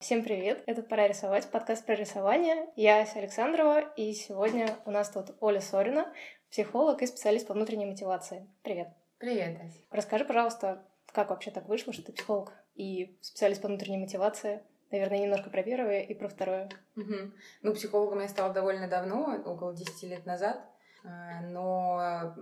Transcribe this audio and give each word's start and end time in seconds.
Всем 0.00 0.22
привет! 0.22 0.62
Это 0.66 0.84
«Пора 0.84 1.08
рисовать», 1.08 1.50
подкаст 1.50 1.84
про 1.84 1.96
рисование. 1.96 2.68
Я 2.76 3.02
Ася 3.02 3.18
Александрова, 3.18 3.80
и 3.80 4.12
сегодня 4.12 4.78
у 4.84 4.92
нас 4.92 5.10
тут 5.10 5.34
Оля 5.40 5.60
Сорина, 5.60 6.14
психолог 6.52 7.02
и 7.02 7.06
специалист 7.06 7.48
по 7.48 7.54
внутренней 7.54 7.86
мотивации. 7.86 8.46
Привет! 8.62 8.90
Привет, 9.18 9.58
Ася. 9.60 9.80
Расскажи, 9.90 10.24
пожалуйста, 10.24 10.84
как 11.12 11.30
вообще 11.30 11.50
так 11.50 11.68
вышло, 11.68 11.92
что 11.92 12.04
ты 12.04 12.12
психолог 12.12 12.52
и 12.76 13.18
специалист 13.22 13.60
по 13.60 13.66
внутренней 13.66 13.98
мотивации? 13.98 14.62
Наверное, 14.92 15.18
немножко 15.18 15.50
про 15.50 15.64
первое 15.64 16.02
и 16.02 16.14
про 16.14 16.28
второе. 16.28 16.70
Угу. 16.94 17.32
Ну, 17.62 17.74
психологом 17.74 18.20
я 18.20 18.28
стала 18.28 18.54
довольно 18.54 18.86
давно, 18.86 19.42
около 19.44 19.74
10 19.74 20.00
лет 20.04 20.26
назад. 20.26 20.64
А, 21.04 21.40
но 21.40 22.34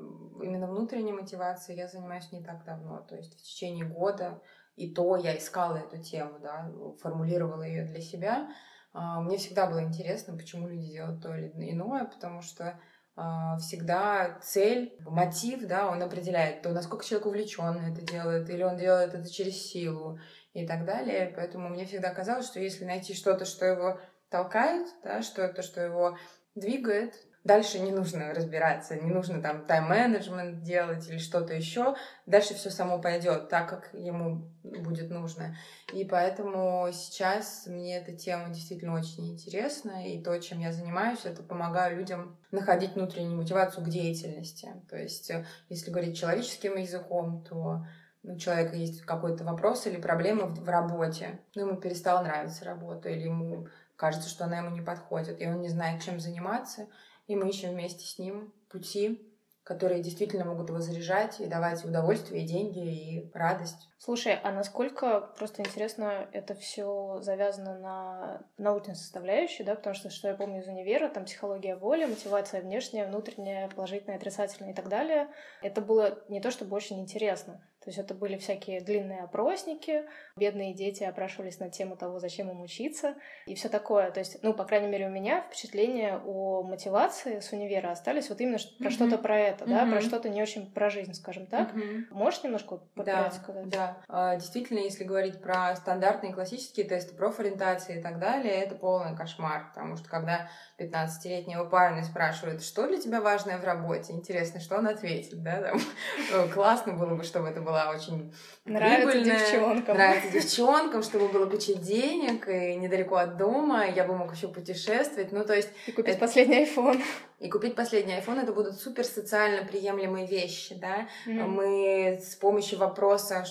именно 0.42 0.66
внутренней 0.66 1.12
мотивацией 1.12 1.78
я 1.78 1.88
занимаюсь 1.88 2.30
не 2.32 2.44
так 2.44 2.64
давно. 2.64 3.00
То 3.08 3.16
есть 3.16 3.34
в 3.34 3.42
течение 3.42 3.86
года 3.86 4.42
и 4.76 4.92
то 4.92 5.16
я 5.16 5.36
искала 5.36 5.76
эту 5.76 6.00
тему, 6.02 6.38
да, 6.40 6.70
формулировала 7.00 7.62
ее 7.62 7.84
для 7.84 8.00
себя. 8.00 8.48
А, 8.92 9.20
мне 9.20 9.38
всегда 9.38 9.66
было 9.66 9.82
интересно, 9.82 10.36
почему 10.36 10.68
люди 10.68 10.92
делают 10.92 11.22
то 11.22 11.34
или 11.34 11.70
иное, 11.70 12.04
потому 12.04 12.42
что 12.42 12.78
а, 13.16 13.56
всегда 13.56 14.38
цель, 14.42 14.94
мотив, 15.00 15.66
да, 15.66 15.90
он 15.90 16.02
определяет 16.02 16.62
то, 16.62 16.72
насколько 16.72 17.04
человек 17.04 17.26
увлечен 17.26 17.78
это 17.78 18.02
делает, 18.02 18.48
или 18.50 18.62
он 18.62 18.76
делает 18.76 19.14
это 19.14 19.30
через 19.30 19.54
силу 19.56 20.18
и 20.52 20.66
так 20.66 20.84
далее. 20.84 21.32
Поэтому 21.34 21.70
мне 21.70 21.86
всегда 21.86 22.12
казалось, 22.12 22.46
что 22.46 22.60
если 22.60 22.84
найти 22.84 23.14
что-то, 23.14 23.46
что 23.46 23.64
его 23.64 23.98
толкает, 24.28 24.88
да, 25.02 25.22
что-то, 25.22 25.62
что 25.62 25.80
его 25.80 26.18
двигает, 26.54 27.14
Дальше 27.46 27.78
не 27.78 27.92
нужно 27.92 28.34
разбираться, 28.34 28.96
не 28.96 29.08
нужно 29.08 29.40
там 29.40 29.66
тайм-менеджмент 29.66 30.62
делать 30.62 31.08
или 31.08 31.18
что-то 31.18 31.54
еще. 31.54 31.94
Дальше 32.26 32.54
все 32.54 32.70
само 32.70 33.00
пойдет 33.00 33.48
так, 33.48 33.68
как 33.68 33.90
ему 33.94 34.50
будет 34.64 35.10
нужно. 35.10 35.56
И 35.92 36.04
поэтому 36.04 36.88
сейчас 36.92 37.68
мне 37.68 37.98
эта 37.98 38.16
тема 38.16 38.48
действительно 38.48 38.94
очень 38.94 39.32
интересна. 39.32 40.08
И 40.08 40.20
то, 40.20 40.36
чем 40.40 40.58
я 40.58 40.72
занимаюсь, 40.72 41.20
это 41.22 41.44
помогаю 41.44 41.98
людям 41.98 42.36
находить 42.50 42.94
внутреннюю 42.96 43.36
мотивацию 43.36 43.84
к 43.84 43.88
деятельности. 43.88 44.68
То 44.90 44.96
есть, 44.96 45.30
если 45.68 45.92
говорить 45.92 46.18
человеческим 46.18 46.76
языком, 46.76 47.44
то 47.48 47.86
у 48.24 48.36
человека 48.36 48.74
есть 48.74 49.02
какой-то 49.02 49.44
вопрос 49.44 49.86
или 49.86 50.00
проблема 50.00 50.46
в, 50.46 50.64
в 50.64 50.68
работе, 50.68 51.38
ну, 51.54 51.68
ему 51.68 51.76
перестала 51.76 52.24
нравиться 52.24 52.64
работа, 52.64 53.08
или 53.08 53.26
ему 53.26 53.68
кажется, 53.94 54.28
что 54.28 54.46
она 54.46 54.58
ему 54.58 54.70
не 54.70 54.82
подходит, 54.82 55.40
и 55.40 55.46
он 55.46 55.60
не 55.60 55.68
знает, 55.68 56.02
чем 56.02 56.18
заниматься, 56.18 56.88
и 57.26 57.36
мы 57.36 57.48
ищем 57.48 57.70
вместе 57.70 58.06
с 58.06 58.18
ним 58.18 58.52
пути, 58.68 59.20
которые 59.62 60.02
действительно 60.02 60.44
могут 60.44 60.68
его 60.68 60.80
заряжать 60.80 61.40
и 61.40 61.46
давать 61.46 61.84
удовольствие, 61.84 62.44
и 62.44 62.46
деньги, 62.46 62.78
и 62.78 63.30
радость. 63.34 63.88
Слушай, 63.98 64.38
а 64.42 64.52
насколько, 64.52 65.32
просто 65.38 65.62
интересно, 65.62 66.28
это 66.32 66.54
все 66.54 67.18
завязано 67.22 67.78
на 67.78 68.42
научной 68.58 68.94
составляющей, 68.94 69.64
да, 69.64 69.74
потому 69.74 69.94
что, 69.94 70.10
что 70.10 70.28
я 70.28 70.34
помню 70.34 70.60
из 70.60 70.68
универа, 70.68 71.08
там 71.08 71.24
психология 71.24 71.76
воли, 71.76 72.04
мотивация 72.04 72.60
внешняя, 72.60 73.06
внутренняя, 73.06 73.68
положительная, 73.68 74.18
отрицательная 74.18 74.72
и 74.72 74.74
так 74.74 74.88
далее, 74.88 75.28
это 75.62 75.80
было 75.80 76.18
не 76.28 76.40
то 76.40 76.50
чтобы 76.50 76.76
очень 76.76 77.00
интересно. 77.00 77.62
То 77.86 77.90
есть 77.90 78.00
это 78.00 78.14
были 78.14 78.36
всякие 78.36 78.80
длинные 78.80 79.22
опросники, 79.22 80.06
бедные 80.36 80.74
дети 80.74 81.04
опрашивались 81.04 81.60
на 81.60 81.70
тему 81.70 81.96
того, 81.96 82.18
зачем 82.18 82.50
им 82.50 82.60
учиться 82.60 83.14
и 83.46 83.54
все 83.54 83.68
такое. 83.68 84.10
То 84.10 84.18
есть, 84.18 84.42
ну, 84.42 84.52
по 84.54 84.64
крайней 84.64 84.88
мере, 84.88 85.06
у 85.06 85.10
меня 85.10 85.42
впечатления 85.42 86.20
о 86.26 86.64
мотивации 86.64 87.38
с 87.38 87.52
универа 87.52 87.92
остались 87.92 88.28
вот 88.28 88.40
именно 88.40 88.58
про 88.80 88.88
mm-hmm. 88.88 88.90
что-то 88.90 89.18
про 89.18 89.38
это, 89.38 89.64
mm-hmm. 89.64 89.68
да, 89.68 89.86
про 89.86 90.00
что-то 90.00 90.28
не 90.28 90.42
очень 90.42 90.68
про 90.72 90.90
жизнь, 90.90 91.14
скажем 91.14 91.46
так. 91.46 91.76
Mm-hmm. 91.76 92.06
Можешь 92.10 92.42
немножко 92.42 92.80
да, 92.96 93.30
сказать? 93.30 93.68
Да, 93.68 93.85
а, 94.08 94.36
действительно, 94.36 94.78
если 94.78 95.04
говорить 95.04 95.40
про 95.40 95.74
стандартные 95.76 96.32
классические 96.32 96.86
тесты, 96.86 97.14
профориентации 97.14 97.98
и 97.98 98.02
так 98.02 98.18
далее, 98.18 98.52
это 98.52 98.74
полный 98.74 99.16
кошмар, 99.16 99.68
потому 99.74 99.96
что 99.96 100.08
когда 100.08 100.48
15-летнего 100.78 101.64
парня 101.64 102.04
спрашивают, 102.04 102.62
что 102.62 102.86
для 102.86 102.98
тебя 102.98 103.20
важное 103.20 103.58
в 103.58 103.64
работе, 103.64 104.12
интересно, 104.12 104.60
что 104.60 104.76
он 104.76 104.86
ответит, 104.86 105.42
да, 105.42 105.62
там, 105.62 106.48
классно 106.54 106.92
было 106.92 107.14
бы, 107.14 107.22
чтобы 107.24 107.48
это 107.48 107.60
была 107.60 107.90
очень 107.90 108.34
Нравится 108.64 109.20
девчонкам. 109.20 109.96
Нравится 109.96 110.30
девчонкам, 110.32 111.02
чтобы 111.02 111.28
было 111.28 111.48
куча 111.48 111.74
денег 111.74 112.48
и 112.48 112.76
недалеко 112.76 113.16
от 113.16 113.36
дома, 113.36 113.86
я 113.86 114.04
бы 114.04 114.16
мог 114.16 114.34
еще 114.34 114.48
путешествовать, 114.48 115.32
ну, 115.32 115.44
то 115.44 115.54
есть... 115.54 115.70
И 115.86 115.92
купить 115.92 116.14
это... 116.14 116.20
последний 116.20 116.64
iPhone. 116.64 117.02
И 117.38 117.50
купить 117.50 117.74
последний 117.74 118.14
iPhone 118.14 118.42
это 118.42 118.52
будут 118.52 118.80
супер 118.80 119.04
социально 119.04 119.66
приемлемые 119.66 120.26
вещи, 120.26 120.74
да. 120.74 121.08
Mm. 121.26 121.46
Мы 121.46 122.20
с 122.22 122.34
помощью 122.34 122.78
вопроса, 122.78 123.44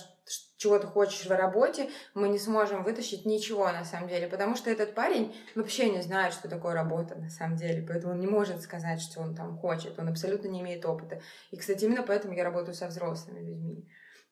чего 0.57 0.79
ты 0.79 0.87
хочешь 0.87 1.27
в 1.27 1.31
работе, 1.31 1.89
мы 2.15 2.29
не 2.29 2.39
сможем 2.39 2.83
вытащить 2.83 3.25
ничего 3.25 3.65
на 3.71 3.85
самом 3.85 4.09
деле, 4.09 4.27
потому 4.27 4.55
что 4.55 4.71
этот 4.71 4.95
парень 4.95 5.35
вообще 5.53 5.89
не 5.89 6.01
знает, 6.01 6.33
что 6.33 6.49
такое 6.49 6.73
работа 6.73 7.15
на 7.15 7.29
самом 7.29 7.57
деле, 7.57 7.85
поэтому 7.87 8.13
он 8.13 8.19
не 8.19 8.27
может 8.27 8.61
сказать, 8.61 9.01
что 9.01 9.21
он 9.21 9.35
там 9.35 9.57
хочет, 9.57 9.99
он 9.99 10.09
абсолютно 10.09 10.47
не 10.47 10.61
имеет 10.61 10.85
опыта. 10.85 11.21
И, 11.51 11.57
кстати, 11.57 11.85
именно 11.85 12.01
поэтому 12.03 12.33
я 12.33 12.43
работаю 12.43 12.73
со 12.73 12.87
взрослыми 12.87 13.39
людьми. 13.39 13.87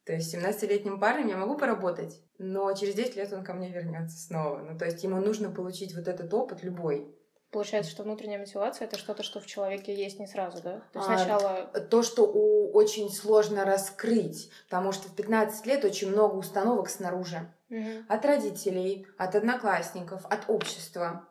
То 0.05 0.13
есть 0.13 0.33
17-летним 0.35 0.99
парнем 0.99 1.27
я 1.27 1.37
могу 1.37 1.57
поработать, 1.57 2.21
но 2.37 2.73
через 2.73 2.95
10 2.95 3.15
лет 3.15 3.31
он 3.31 3.43
ко 3.43 3.53
мне 3.53 3.69
вернется 3.69 4.17
снова. 4.17 4.59
Ну, 4.59 4.77
то 4.77 4.85
есть 4.85 5.01
ему 5.03 5.17
нужно 5.21 5.49
получить 5.49 5.95
вот 5.95 6.07
этот 6.07 6.33
опыт 6.33 6.63
любой. 6.63 7.15
Получается, 7.53 7.91
что 7.91 8.01
внутренняя 8.01 8.39
мотивация 8.39 8.87
это 8.87 8.97
что-то, 8.97 9.21
что 9.21 9.39
в 9.39 9.45
человеке 9.45 9.93
есть 9.93 10.19
не 10.19 10.25
сразу, 10.25 10.61
да? 10.63 10.81
То 10.91 10.99
есть 10.99 11.05
сначала. 11.05 11.69
А, 11.71 11.79
то, 11.81 12.01
что 12.01 12.23
у, 12.23 12.71
очень 12.71 13.11
сложно 13.11 13.63
раскрыть, 13.63 14.49
потому 14.67 14.91
что 14.91 15.07
в 15.07 15.15
15 15.15 15.65
лет 15.67 15.85
очень 15.85 16.09
много 16.09 16.35
установок 16.35 16.89
снаружи. 16.89 17.47
Угу. 17.69 18.05
От 18.09 18.25
родителей, 18.25 19.05
от 19.19 19.35
одноклассников, 19.35 20.25
от 20.25 20.49
общества, 20.49 21.27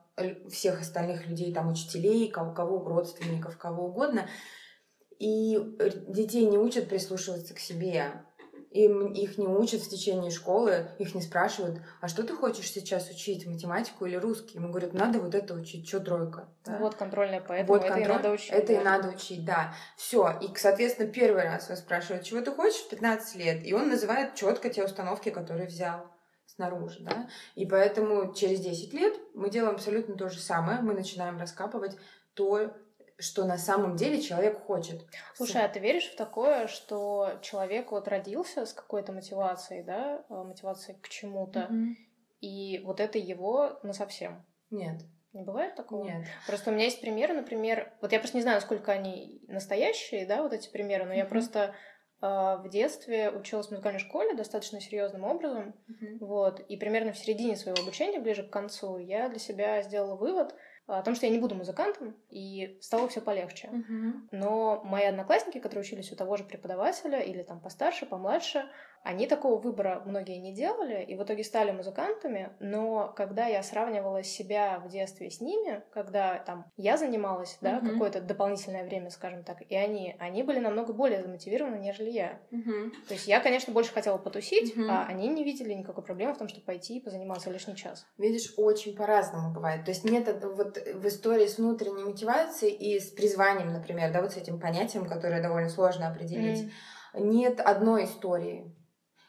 всех 0.48 0.80
остальных 0.80 1.26
людей, 1.26 1.52
там, 1.52 1.68
учителей, 1.68 2.30
кого, 2.30 2.52
кого 2.52 2.78
родственников, 2.88 3.58
кого 3.58 3.86
угодно. 3.86 4.28
И 5.18 5.58
детей 6.06 6.46
не 6.46 6.58
учат 6.58 6.88
прислушиваться 6.88 7.54
к 7.54 7.58
себе. 7.58 8.12
Им 8.72 9.12
их 9.12 9.36
не 9.36 9.46
учат 9.46 9.82
в 9.82 9.90
течение 9.90 10.30
школы, 10.30 10.86
их 10.98 11.14
не 11.14 11.20
спрашивают, 11.20 11.82
а 12.00 12.08
что 12.08 12.22
ты 12.22 12.34
хочешь 12.34 12.70
сейчас 12.70 13.10
учить, 13.10 13.46
математику 13.46 14.06
или 14.06 14.16
русский? 14.16 14.56
Ему 14.56 14.70
говорят, 14.70 14.94
надо 14.94 15.20
вот 15.20 15.34
это 15.34 15.52
учить, 15.52 15.86
что 15.86 16.00
тройка? 16.00 16.48
Да? 16.64 16.78
Вот 16.78 16.94
контрольная, 16.94 17.44
поэтому 17.46 17.78
вот 17.78 17.84
это 17.84 17.94
контроль, 17.94 18.10
и 18.10 18.16
надо 18.16 18.30
учить. 18.30 18.50
Это 18.50 18.66
да. 18.68 18.72
и 18.80 18.84
надо 18.84 19.08
учить, 19.10 19.44
да. 19.44 19.74
Все. 19.96 20.38
И, 20.40 20.48
соответственно, 20.56 21.06
первый 21.08 21.42
раз 21.42 21.68
он 21.68 21.76
спрашивает, 21.76 22.24
чего 22.24 22.40
ты 22.40 22.50
хочешь 22.50 22.80
в 22.80 22.88
15 22.88 23.36
лет? 23.36 23.66
И 23.66 23.74
он 23.74 23.90
называет 23.90 24.34
четко 24.36 24.70
те 24.70 24.82
установки, 24.82 25.28
которые 25.28 25.66
взял 25.66 26.06
снаружи, 26.46 27.00
да. 27.00 27.28
И 27.54 27.66
поэтому 27.66 28.32
через 28.32 28.60
10 28.60 28.94
лет 28.94 29.14
мы 29.34 29.50
делаем 29.50 29.74
абсолютно 29.74 30.16
то 30.16 30.30
же 30.30 30.40
самое. 30.40 30.80
Мы 30.80 30.94
начинаем 30.94 31.38
раскапывать 31.38 31.96
то, 32.34 32.72
что 33.22 33.44
на 33.44 33.56
самом 33.56 33.96
деле 33.96 34.20
человек 34.20 34.60
хочет. 34.64 35.06
Слушай, 35.34 35.64
а 35.64 35.68
ты 35.68 35.78
веришь 35.78 36.10
в 36.10 36.16
такое, 36.16 36.66
что 36.66 37.38
человек 37.40 37.92
вот 37.92 38.08
родился 38.08 38.66
с 38.66 38.72
какой-то 38.72 39.12
мотивацией, 39.12 39.82
да, 39.82 40.24
э, 40.28 40.34
мотивацией 40.34 40.98
к 41.00 41.08
чему-то, 41.08 41.68
mm-hmm. 41.70 41.94
и 42.40 42.82
вот 42.84 43.00
это 43.00 43.18
его 43.18 43.78
на 43.82 43.92
совсем? 43.92 44.44
Нет. 44.70 45.02
Не 45.32 45.42
бывает 45.42 45.76
такого? 45.76 46.04
Нет. 46.04 46.26
Просто 46.46 46.70
у 46.70 46.74
меня 46.74 46.84
есть 46.84 47.00
примеры, 47.00 47.32
например, 47.32 47.92
вот 48.02 48.12
я 48.12 48.18
просто 48.18 48.36
не 48.36 48.42
знаю, 48.42 48.56
насколько 48.56 48.92
они 48.92 49.40
настоящие, 49.48 50.26
да, 50.26 50.42
вот 50.42 50.52
эти 50.52 50.68
примеры, 50.68 51.04
но 51.04 51.12
mm-hmm. 51.12 51.18
я 51.18 51.24
просто 51.24 51.74
э, 52.20 52.26
в 52.26 52.68
детстве 52.68 53.30
училась 53.30 53.68
в 53.68 53.70
музыкальной 53.70 54.00
школе 54.00 54.34
достаточно 54.34 54.80
серьезным 54.80 55.24
образом, 55.24 55.74
mm-hmm. 55.88 56.18
вот, 56.20 56.60
и 56.60 56.76
примерно 56.76 57.12
в 57.12 57.18
середине 57.18 57.56
своего 57.56 57.80
обучения, 57.80 58.20
ближе 58.20 58.42
к 58.42 58.50
концу, 58.50 58.98
я 58.98 59.28
для 59.28 59.38
себя 59.38 59.80
сделала 59.82 60.16
вывод, 60.16 60.54
о 60.86 61.02
том, 61.02 61.14
что 61.14 61.26
я 61.26 61.32
не 61.32 61.38
буду 61.38 61.54
музыкантом, 61.54 62.16
и 62.28 62.78
стало 62.80 63.08
все 63.08 63.20
полегче. 63.20 63.68
Uh-huh. 63.68 64.12
Но 64.32 64.82
мои 64.84 65.04
одноклассники, 65.04 65.58
которые 65.58 65.82
учились 65.82 66.12
у 66.12 66.16
того 66.16 66.36
же 66.36 66.44
преподавателя, 66.44 67.20
или 67.20 67.42
там 67.42 67.60
постарше, 67.60 68.06
помладше, 68.06 68.68
они 69.02 69.26
такого 69.26 69.60
выбора 69.60 70.02
многие 70.06 70.38
не 70.38 70.54
делали 70.54 71.02
и 71.02 71.16
в 71.16 71.22
итоге 71.22 71.42
стали 71.42 71.72
музыкантами, 71.72 72.50
но 72.60 73.12
когда 73.16 73.46
я 73.46 73.62
сравнивала 73.62 74.22
себя 74.22 74.80
в 74.84 74.88
детстве 74.88 75.30
с 75.30 75.40
ними, 75.40 75.82
когда 75.90 76.38
там 76.38 76.66
я 76.76 76.96
занималась, 76.96 77.58
да, 77.60 77.78
uh-huh. 77.78 77.92
какое-то 77.92 78.20
дополнительное 78.20 78.84
время, 78.84 79.10
скажем 79.10 79.42
так, 79.42 79.58
и 79.68 79.74
они, 79.74 80.14
они 80.20 80.42
были 80.44 80.60
намного 80.60 80.92
более 80.92 81.20
замотивированы, 81.20 81.76
нежели 81.76 82.10
я. 82.10 82.40
Uh-huh. 82.52 82.90
То 83.08 83.14
есть 83.14 83.26
я, 83.26 83.40
конечно, 83.40 83.72
больше 83.72 83.92
хотела 83.92 84.18
потусить, 84.18 84.76
uh-huh. 84.76 84.86
а 84.88 85.06
они 85.06 85.28
не 85.28 85.42
видели 85.42 85.72
никакой 85.72 86.04
проблемы 86.04 86.34
в 86.34 86.38
том, 86.38 86.48
чтобы 86.48 86.64
пойти 86.64 86.98
и 86.98 87.00
позаниматься 87.00 87.50
лишний 87.50 87.76
час. 87.76 88.06
Видишь, 88.18 88.54
очень 88.56 88.94
по-разному 88.94 89.52
бывает. 89.52 89.84
То 89.84 89.90
есть 89.90 90.04
нет 90.04 90.28
вот 90.42 90.78
в 90.78 91.08
истории 91.08 91.46
с 91.46 91.58
внутренней 91.58 92.04
мотивацией 92.04 92.74
и 92.74 93.00
с 93.00 93.10
призванием, 93.10 93.72
например, 93.72 94.12
да, 94.12 94.22
вот 94.22 94.32
с 94.32 94.36
этим 94.36 94.60
понятием, 94.60 95.06
которое 95.06 95.42
довольно 95.42 95.68
сложно 95.68 96.08
определить, 96.08 96.70
mm. 97.14 97.20
нет 97.20 97.60
одной 97.60 98.04
истории. 98.04 98.72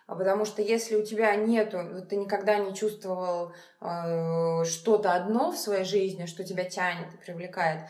А 0.08 0.16
потому 0.16 0.46
что 0.46 0.62
если 0.62 0.96
у 0.96 1.04
тебя 1.04 1.36
нету, 1.36 1.80
ты 2.10 2.18
никогда 2.18 2.58
не 2.58 2.76
чувствовал 2.76 3.54
э, 3.82 4.64
что-то 4.66 5.14
одно 5.14 5.52
в 5.52 5.58
своей 5.58 5.86
жизни, 5.86 6.26
что 6.26 6.44
тебя 6.44 6.66
тянет 6.66 7.14
и 7.14 7.18
привлекает, 7.18 7.82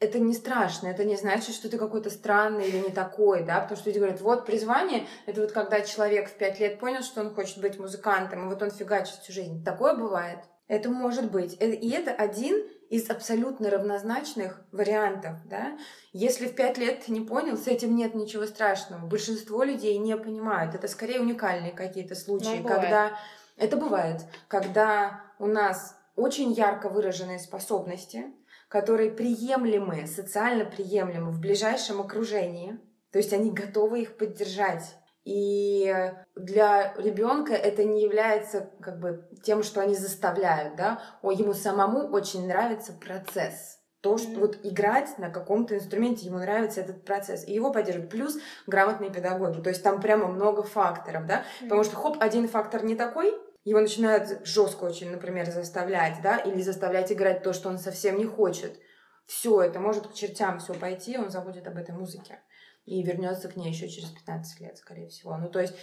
это 0.00 0.18
не 0.18 0.34
страшно, 0.34 0.88
это 0.88 1.04
не 1.04 1.16
значит, 1.16 1.54
что 1.54 1.68
ты 1.68 1.78
какой-то 1.78 2.10
странный 2.10 2.68
или 2.68 2.78
не 2.78 2.90
такой, 2.90 3.42
да, 3.44 3.60
потому 3.60 3.78
что 3.78 3.88
люди 3.88 3.98
говорят, 3.98 4.20
вот 4.20 4.44
призвание, 4.44 5.06
это 5.26 5.40
вот 5.40 5.52
когда 5.52 5.80
человек 5.80 6.28
в 6.28 6.34
пять 6.34 6.60
лет 6.60 6.78
понял, 6.78 7.02
что 7.02 7.20
он 7.20 7.34
хочет 7.34 7.58
быть 7.58 7.78
музыкантом, 7.78 8.44
и 8.44 8.48
вот 8.48 8.62
он 8.62 8.70
фигачит 8.70 9.16
всю 9.16 9.32
жизнь. 9.32 9.64
Такое 9.64 9.94
бывает. 9.94 10.40
Это 10.66 10.88
может 10.88 11.30
быть. 11.30 11.56
Э, 11.60 11.70
и 11.70 11.90
это 11.90 12.12
один 12.12 12.62
из 12.90 13.10
абсолютно 13.10 13.70
равнозначных 13.70 14.62
вариантов, 14.72 15.36
да. 15.46 15.78
Если 16.12 16.46
в 16.46 16.54
пять 16.54 16.78
лет 16.78 17.08
не 17.08 17.20
понял, 17.20 17.56
с 17.56 17.66
этим 17.66 17.96
нет 17.96 18.14
ничего 18.14 18.46
страшного. 18.46 19.06
Большинство 19.06 19.62
людей 19.62 19.96
не 19.98 20.16
понимают. 20.16 20.74
Это 20.74 20.88
скорее 20.88 21.20
уникальные 21.20 21.72
какие-то 21.72 22.14
случаи, 22.14 22.60
Ну, 22.62 22.68
когда... 22.68 23.12
Это 23.56 23.76
бывает, 23.76 24.22
когда 24.48 25.22
у 25.38 25.46
нас 25.46 25.96
очень 26.16 26.52
ярко 26.52 26.88
выраженные 26.88 27.38
способности, 27.38 28.24
которые 28.68 29.10
приемлемы, 29.10 30.06
социально 30.06 30.64
приемлемы 30.64 31.30
в 31.30 31.40
ближайшем 31.40 32.00
окружении, 32.00 32.78
то 33.12 33.18
есть 33.18 33.32
они 33.32 33.52
готовы 33.52 34.02
их 34.02 34.16
поддержать. 34.16 34.96
И 35.24 36.12
для 36.36 36.94
ребенка 36.98 37.54
это 37.54 37.82
не 37.84 38.02
является 38.02 38.70
как 38.80 39.00
бы 39.00 39.26
тем, 39.42 39.62
что 39.62 39.80
они 39.80 39.94
заставляют, 39.94 40.76
да, 40.76 41.00
о, 41.22 41.32
ему 41.32 41.54
самому 41.54 42.08
очень 42.08 42.46
нравится 42.46 42.92
процесс. 42.92 43.78
То, 44.02 44.18
что 44.18 44.38
вот 44.38 44.58
играть 44.64 45.16
на 45.16 45.30
каком-то 45.30 45.76
инструменте, 45.76 46.26
ему 46.26 46.36
нравится 46.36 46.82
этот 46.82 47.06
процесс. 47.06 47.48
И 47.48 47.54
его 47.54 47.72
поддерживают. 47.72 48.10
Плюс 48.10 48.36
грамотные 48.66 49.10
педагоги. 49.10 49.62
То 49.62 49.70
есть 49.70 49.82
там 49.82 49.98
прямо 49.98 50.26
много 50.26 50.62
факторов, 50.62 51.24
да. 51.24 51.44
Потому 51.62 51.84
что, 51.84 51.96
хоп, 51.96 52.18
один 52.20 52.46
фактор 52.46 52.84
не 52.84 52.96
такой, 52.96 53.32
его 53.64 53.80
начинают 53.80 54.46
жестко 54.46 54.84
очень, 54.84 55.10
например, 55.10 55.50
заставлять, 55.50 56.20
да, 56.22 56.36
или 56.36 56.60
заставлять 56.60 57.10
играть 57.12 57.42
то, 57.42 57.54
что 57.54 57.70
он 57.70 57.78
совсем 57.78 58.18
не 58.18 58.26
хочет. 58.26 58.78
Все, 59.24 59.62
это 59.62 59.80
может 59.80 60.08
к 60.08 60.12
чертям 60.12 60.58
все 60.58 60.74
пойти, 60.74 61.16
он 61.16 61.30
забудет 61.30 61.66
об 61.66 61.78
этой 61.78 61.94
музыке. 61.94 62.40
И 62.84 63.02
вернется 63.02 63.48
к 63.48 63.56
ней 63.56 63.70
еще 63.70 63.88
через 63.88 64.10
15 64.10 64.60
лет, 64.60 64.76
скорее 64.76 65.08
всего. 65.08 65.36
Ну, 65.38 65.48
то 65.48 65.58
есть, 65.60 65.74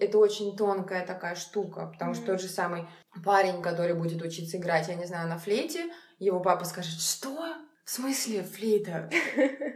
это 0.00 0.18
очень 0.18 0.56
тонкая 0.56 1.04
такая 1.04 1.34
штука, 1.34 1.86
потому 1.92 2.14
что 2.14 2.22
Мгм. 2.22 2.32
тот 2.32 2.40
же 2.40 2.48
самый 2.48 2.86
парень, 3.24 3.62
который 3.62 3.94
будет 3.94 4.22
учиться 4.22 4.56
играть, 4.56 4.86
я 4.88 4.94
не 4.94 5.06
знаю, 5.06 5.28
на 5.28 5.38
флейте, 5.38 5.90
его 6.18 6.40
папа 6.40 6.64
скажет, 6.64 7.00
что? 7.00 7.54
В 7.84 7.90
смысле 7.90 8.42
флейта? 8.42 9.10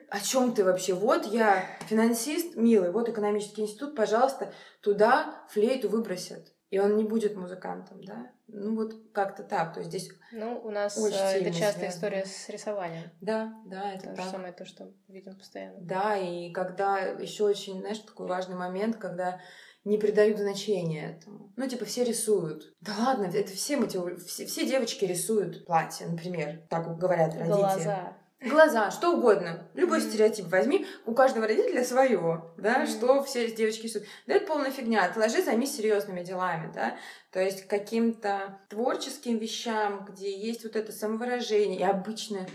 О 0.09 0.21
чем 0.21 0.53
ты 0.53 0.65
вообще? 0.65 0.95
Вот 0.95 1.27
я 1.27 1.65
финансист, 1.89 2.57
милый, 2.57 2.91
вот 2.91 3.09
экономический 3.09 3.63
институт, 3.63 3.95
пожалуйста, 3.95 4.53
туда 4.81 5.45
флейту 5.51 5.89
выбросят. 5.89 6.53
И 6.71 6.79
он 6.79 6.97
не 6.97 7.05
будет 7.05 7.37
музыкантом, 7.37 8.03
да? 8.05 8.31
Ну 8.47 8.77
вот 8.77 8.95
как-то 9.13 9.43
так. 9.43 9.75
То 9.75 9.81
есть 9.81 9.91
здесь, 9.91 10.11
Ну, 10.33 10.61
у 10.63 10.71
нас 10.71 10.97
Очень 10.97 11.17
э, 11.17 11.19
это 11.19 11.39
сильно 11.39 11.53
частая 11.53 11.73
связано. 11.73 11.91
история 11.91 12.25
с 12.27 12.49
рисованием. 12.49 13.11
да, 13.21 13.55
да, 13.67 13.93
это 13.93 14.05
То 14.05 14.11
же 14.11 14.17
так. 14.17 14.31
самое 14.31 14.53
то, 14.53 14.65
что 14.65 14.93
видим 15.09 15.37
постоянно. 15.37 15.79
Да, 15.81 16.17
и 16.17 16.53
когда 16.53 16.99
еще 16.99 17.45
очень, 17.45 17.81
знаешь, 17.81 17.99
такой 17.99 18.29
важный 18.29 18.57
момент, 18.57 18.97
когда 18.97 19.41
не 19.85 19.99
придают 19.99 20.39
значения 20.39 21.17
этому. 21.19 21.53
Ну, 21.57 21.67
типа, 21.67 21.85
все 21.87 22.05
рисуют. 22.05 22.75
Да 22.81 22.93
ладно, 22.99 23.25
это 23.25 23.51
все 23.53 23.77
мотив... 23.77 24.25
все, 24.27 24.47
все 24.47 24.67
девочки 24.67 25.05
рисуют 25.05 25.65
платье, 25.65 26.07
например. 26.07 26.63
Так 26.69 26.99
говорят 26.99 27.35
родители. 27.35 27.53
Глаза. 27.53 28.17
Глаза, 28.41 28.91
что 28.91 29.17
угодно. 29.17 29.69
Любой 29.75 30.01
стереотип 30.01 30.47
возьми. 30.47 30.87
У 31.05 31.13
каждого 31.13 31.47
родителя 31.47 31.85
свое, 31.85 32.51
да, 32.57 32.87
что 32.87 33.23
все 33.23 33.55
девочки 33.55 33.83
рисуют. 33.83 34.07
Да 34.27 34.35
это 34.35 34.47
полная 34.47 34.71
фигня. 34.71 35.05
Отложи, 35.05 35.43
займись 35.43 35.77
серьезными 35.77 36.23
делами, 36.23 36.73
да. 36.75 36.97
То 37.33 37.41
есть 37.41 37.69
каким-то 37.69 38.59
творческим 38.71 39.37
вещам, 39.37 40.07
где 40.07 40.35
есть 40.35 40.65
вот 40.65 40.75
это 40.75 40.91
самовыражение. 40.91 41.81
И 41.81 41.85
обычно 41.85 42.47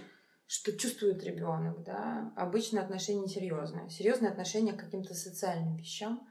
что 0.47 0.71
чувствует 0.77 1.23
ребенок, 1.23 1.83
да, 1.83 2.31
обычно 2.35 2.81
отношение 2.81 3.27
серьезное. 3.27 3.89
Серьезное 3.89 4.29
отношение 4.29 4.73
к 4.73 4.79
каким-то 4.79 5.13
социальным 5.13 5.75
вещам, 5.75 6.27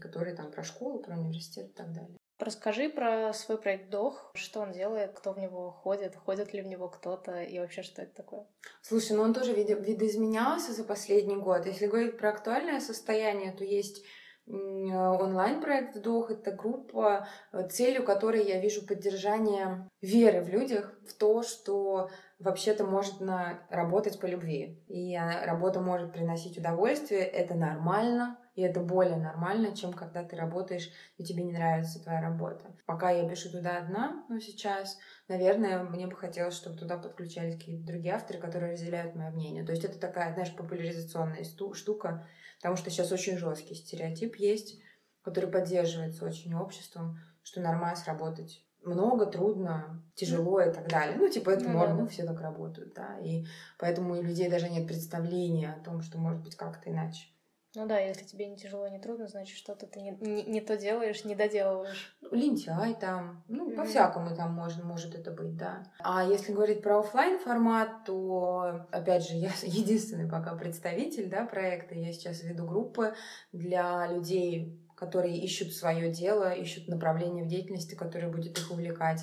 которые 0.00 0.36
там 0.36 0.50
про 0.50 0.62
школу, 0.62 1.00
про 1.00 1.18
университет 1.18 1.70
и 1.70 1.72
так 1.72 1.92
далее. 1.92 2.16
Расскажи 2.44 2.88
про 2.88 3.32
свой 3.32 3.56
проект 3.56 3.88
Дох, 3.88 4.32
что 4.34 4.60
он 4.60 4.72
делает, 4.72 5.12
кто 5.12 5.32
в 5.32 5.38
него 5.38 5.70
ходит, 5.70 6.16
ходит 6.16 6.52
ли 6.52 6.60
в 6.60 6.66
него 6.66 6.88
кто-то 6.88 7.40
и 7.40 7.60
вообще 7.60 7.82
что 7.82 8.02
это 8.02 8.16
такое. 8.16 8.46
Слушай, 8.80 9.16
ну 9.16 9.22
он 9.22 9.32
тоже 9.32 9.52
видоизменялся 9.52 10.72
за 10.72 10.82
последний 10.82 11.36
год. 11.36 11.66
Если 11.66 11.86
говорить 11.86 12.18
про 12.18 12.30
актуальное 12.30 12.80
состояние, 12.80 13.52
то 13.52 13.62
есть 13.62 14.04
онлайн-проект 14.48 15.94
«Вдох»— 15.94 16.30
это 16.32 16.50
группа, 16.50 17.28
целью 17.70 18.04
которой 18.04 18.44
я 18.44 18.60
вижу 18.60 18.84
поддержание 18.84 19.88
веры 20.00 20.42
в 20.42 20.48
людях, 20.48 20.98
в 21.08 21.14
то, 21.14 21.44
что 21.44 22.10
вообще-то 22.42 22.84
можно 22.84 23.60
работать 23.70 24.20
по 24.20 24.26
любви. 24.26 24.82
И 24.88 25.14
э, 25.14 25.44
работа 25.44 25.80
может 25.80 26.12
приносить 26.12 26.58
удовольствие, 26.58 27.22
это 27.22 27.54
нормально, 27.54 28.38
и 28.54 28.62
это 28.62 28.80
более 28.80 29.16
нормально, 29.16 29.74
чем 29.74 29.92
когда 29.92 30.24
ты 30.24 30.36
работаешь, 30.36 30.90
и 31.16 31.24
тебе 31.24 31.44
не 31.44 31.52
нравится 31.52 32.02
твоя 32.02 32.20
работа. 32.20 32.76
Пока 32.84 33.10
я 33.10 33.28
пишу 33.28 33.50
туда 33.50 33.78
одна, 33.78 34.26
ну, 34.28 34.40
сейчас, 34.40 34.98
наверное, 35.28 35.84
мне 35.84 36.06
бы 36.06 36.16
хотелось, 36.16 36.54
чтобы 36.54 36.76
туда 36.76 36.98
подключались 36.98 37.56
какие-то 37.56 37.86
другие 37.86 38.14
авторы, 38.14 38.38
которые 38.38 38.72
разделяют 38.72 39.14
мое 39.14 39.30
мнение. 39.30 39.64
То 39.64 39.72
есть 39.72 39.84
это 39.84 39.98
такая, 39.98 40.34
знаешь, 40.34 40.54
популяризационная 40.54 41.44
штука, 41.44 42.28
потому 42.58 42.76
что 42.76 42.90
сейчас 42.90 43.10
очень 43.12 43.38
жесткий 43.38 43.74
стереотип 43.74 44.36
есть, 44.36 44.80
который 45.22 45.50
поддерживается 45.50 46.26
очень 46.26 46.54
обществом, 46.54 47.18
что 47.42 47.60
нормально 47.60 47.96
работать 48.06 48.64
много, 48.84 49.26
трудно, 49.26 50.02
тяжело 50.14 50.60
и 50.60 50.72
так 50.72 50.88
далее. 50.88 51.16
Ну, 51.18 51.28
типа, 51.28 51.50
это 51.50 51.64
Ну 51.64 51.72
норма, 51.78 52.02
да. 52.02 52.06
все 52.08 52.24
так 52.24 52.40
работают, 52.40 52.94
да. 52.94 53.18
И 53.20 53.46
поэтому 53.78 54.14
у 54.14 54.22
людей 54.22 54.50
даже 54.50 54.68
нет 54.68 54.86
представления 54.86 55.72
о 55.72 55.84
том, 55.84 56.02
что 56.02 56.18
может 56.18 56.42
быть 56.42 56.56
как-то 56.56 56.90
иначе. 56.90 57.26
Ну 57.74 57.86
да, 57.86 57.98
если 57.98 58.24
тебе 58.24 58.46
не 58.48 58.56
тяжело, 58.58 58.86
не 58.88 58.98
трудно, 58.98 59.28
значит, 59.28 59.56
что-то 59.56 59.86
ты 59.86 60.02
не, 60.02 60.10
не, 60.20 60.42
не 60.42 60.60
то 60.60 60.76
делаешь, 60.76 61.24
не 61.24 61.34
доделываешь. 61.34 62.14
Ну, 62.20 62.28
лентяй 62.34 62.92
там, 62.94 63.42
ну, 63.48 63.64
Мгм. 63.68 63.76
по-всякому 63.76 64.36
там 64.36 64.52
может, 64.52 64.84
может 64.84 65.14
это 65.14 65.30
быть, 65.30 65.56
да. 65.56 65.82
А 66.00 66.22
если 66.22 66.52
говорить 66.52 66.82
про 66.82 66.98
оффлайн 67.00 67.38
формат, 67.38 68.04
то, 68.04 68.86
опять 68.90 69.26
же, 69.26 69.36
я 69.36 69.50
единственный 69.62 70.28
пока 70.28 70.54
представитель, 70.54 71.30
да, 71.30 71.46
проекта. 71.46 71.94
Я 71.94 72.12
сейчас 72.12 72.42
веду 72.42 72.66
группы 72.66 73.14
для 73.52 74.06
людей, 74.06 74.78
которые 75.02 75.36
ищут 75.36 75.72
свое 75.72 76.10
дело, 76.12 76.52
ищут 76.52 76.86
направление 76.86 77.42
в 77.44 77.48
деятельности, 77.48 77.96
которое 77.96 78.28
будет 78.28 78.56
их 78.56 78.70
увлекать. 78.70 79.20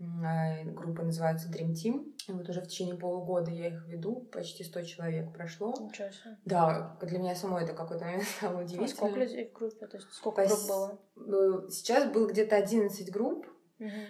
Э, 0.00 0.64
Группа 0.64 1.02
называется 1.04 1.48
Dream 1.48 1.72
Team. 1.72 2.12
И 2.26 2.32
вот 2.32 2.48
уже 2.48 2.60
в 2.62 2.66
течение 2.66 2.96
полугода 2.96 3.50
я 3.52 3.68
их 3.68 3.86
веду, 3.86 4.22
почти 4.32 4.64
100 4.64 4.82
человек 4.82 5.32
прошло. 5.32 5.72
Ничего 5.78 6.08
себе. 6.10 6.36
Да, 6.44 6.98
для 7.02 7.18
меня 7.20 7.34
самой 7.36 7.62
это 7.62 7.74
какой-то 7.74 8.04
момент 8.04 8.24
стало 8.38 8.58
А 8.58 8.62
удивительно. 8.62 8.88
сколько 8.88 9.20
людей 9.20 9.48
в 9.48 9.52
группе? 9.52 9.86
То 9.86 9.96
есть 9.98 10.08
сколько 10.12 10.42
Пос- 10.42 10.48
групп 10.48 10.66
было? 10.68 10.98
Э, 11.66 11.70
Сейчас 11.70 12.10
было 12.12 12.26
где-то 12.28 12.56
11 12.56 13.12
групп, 13.12 13.46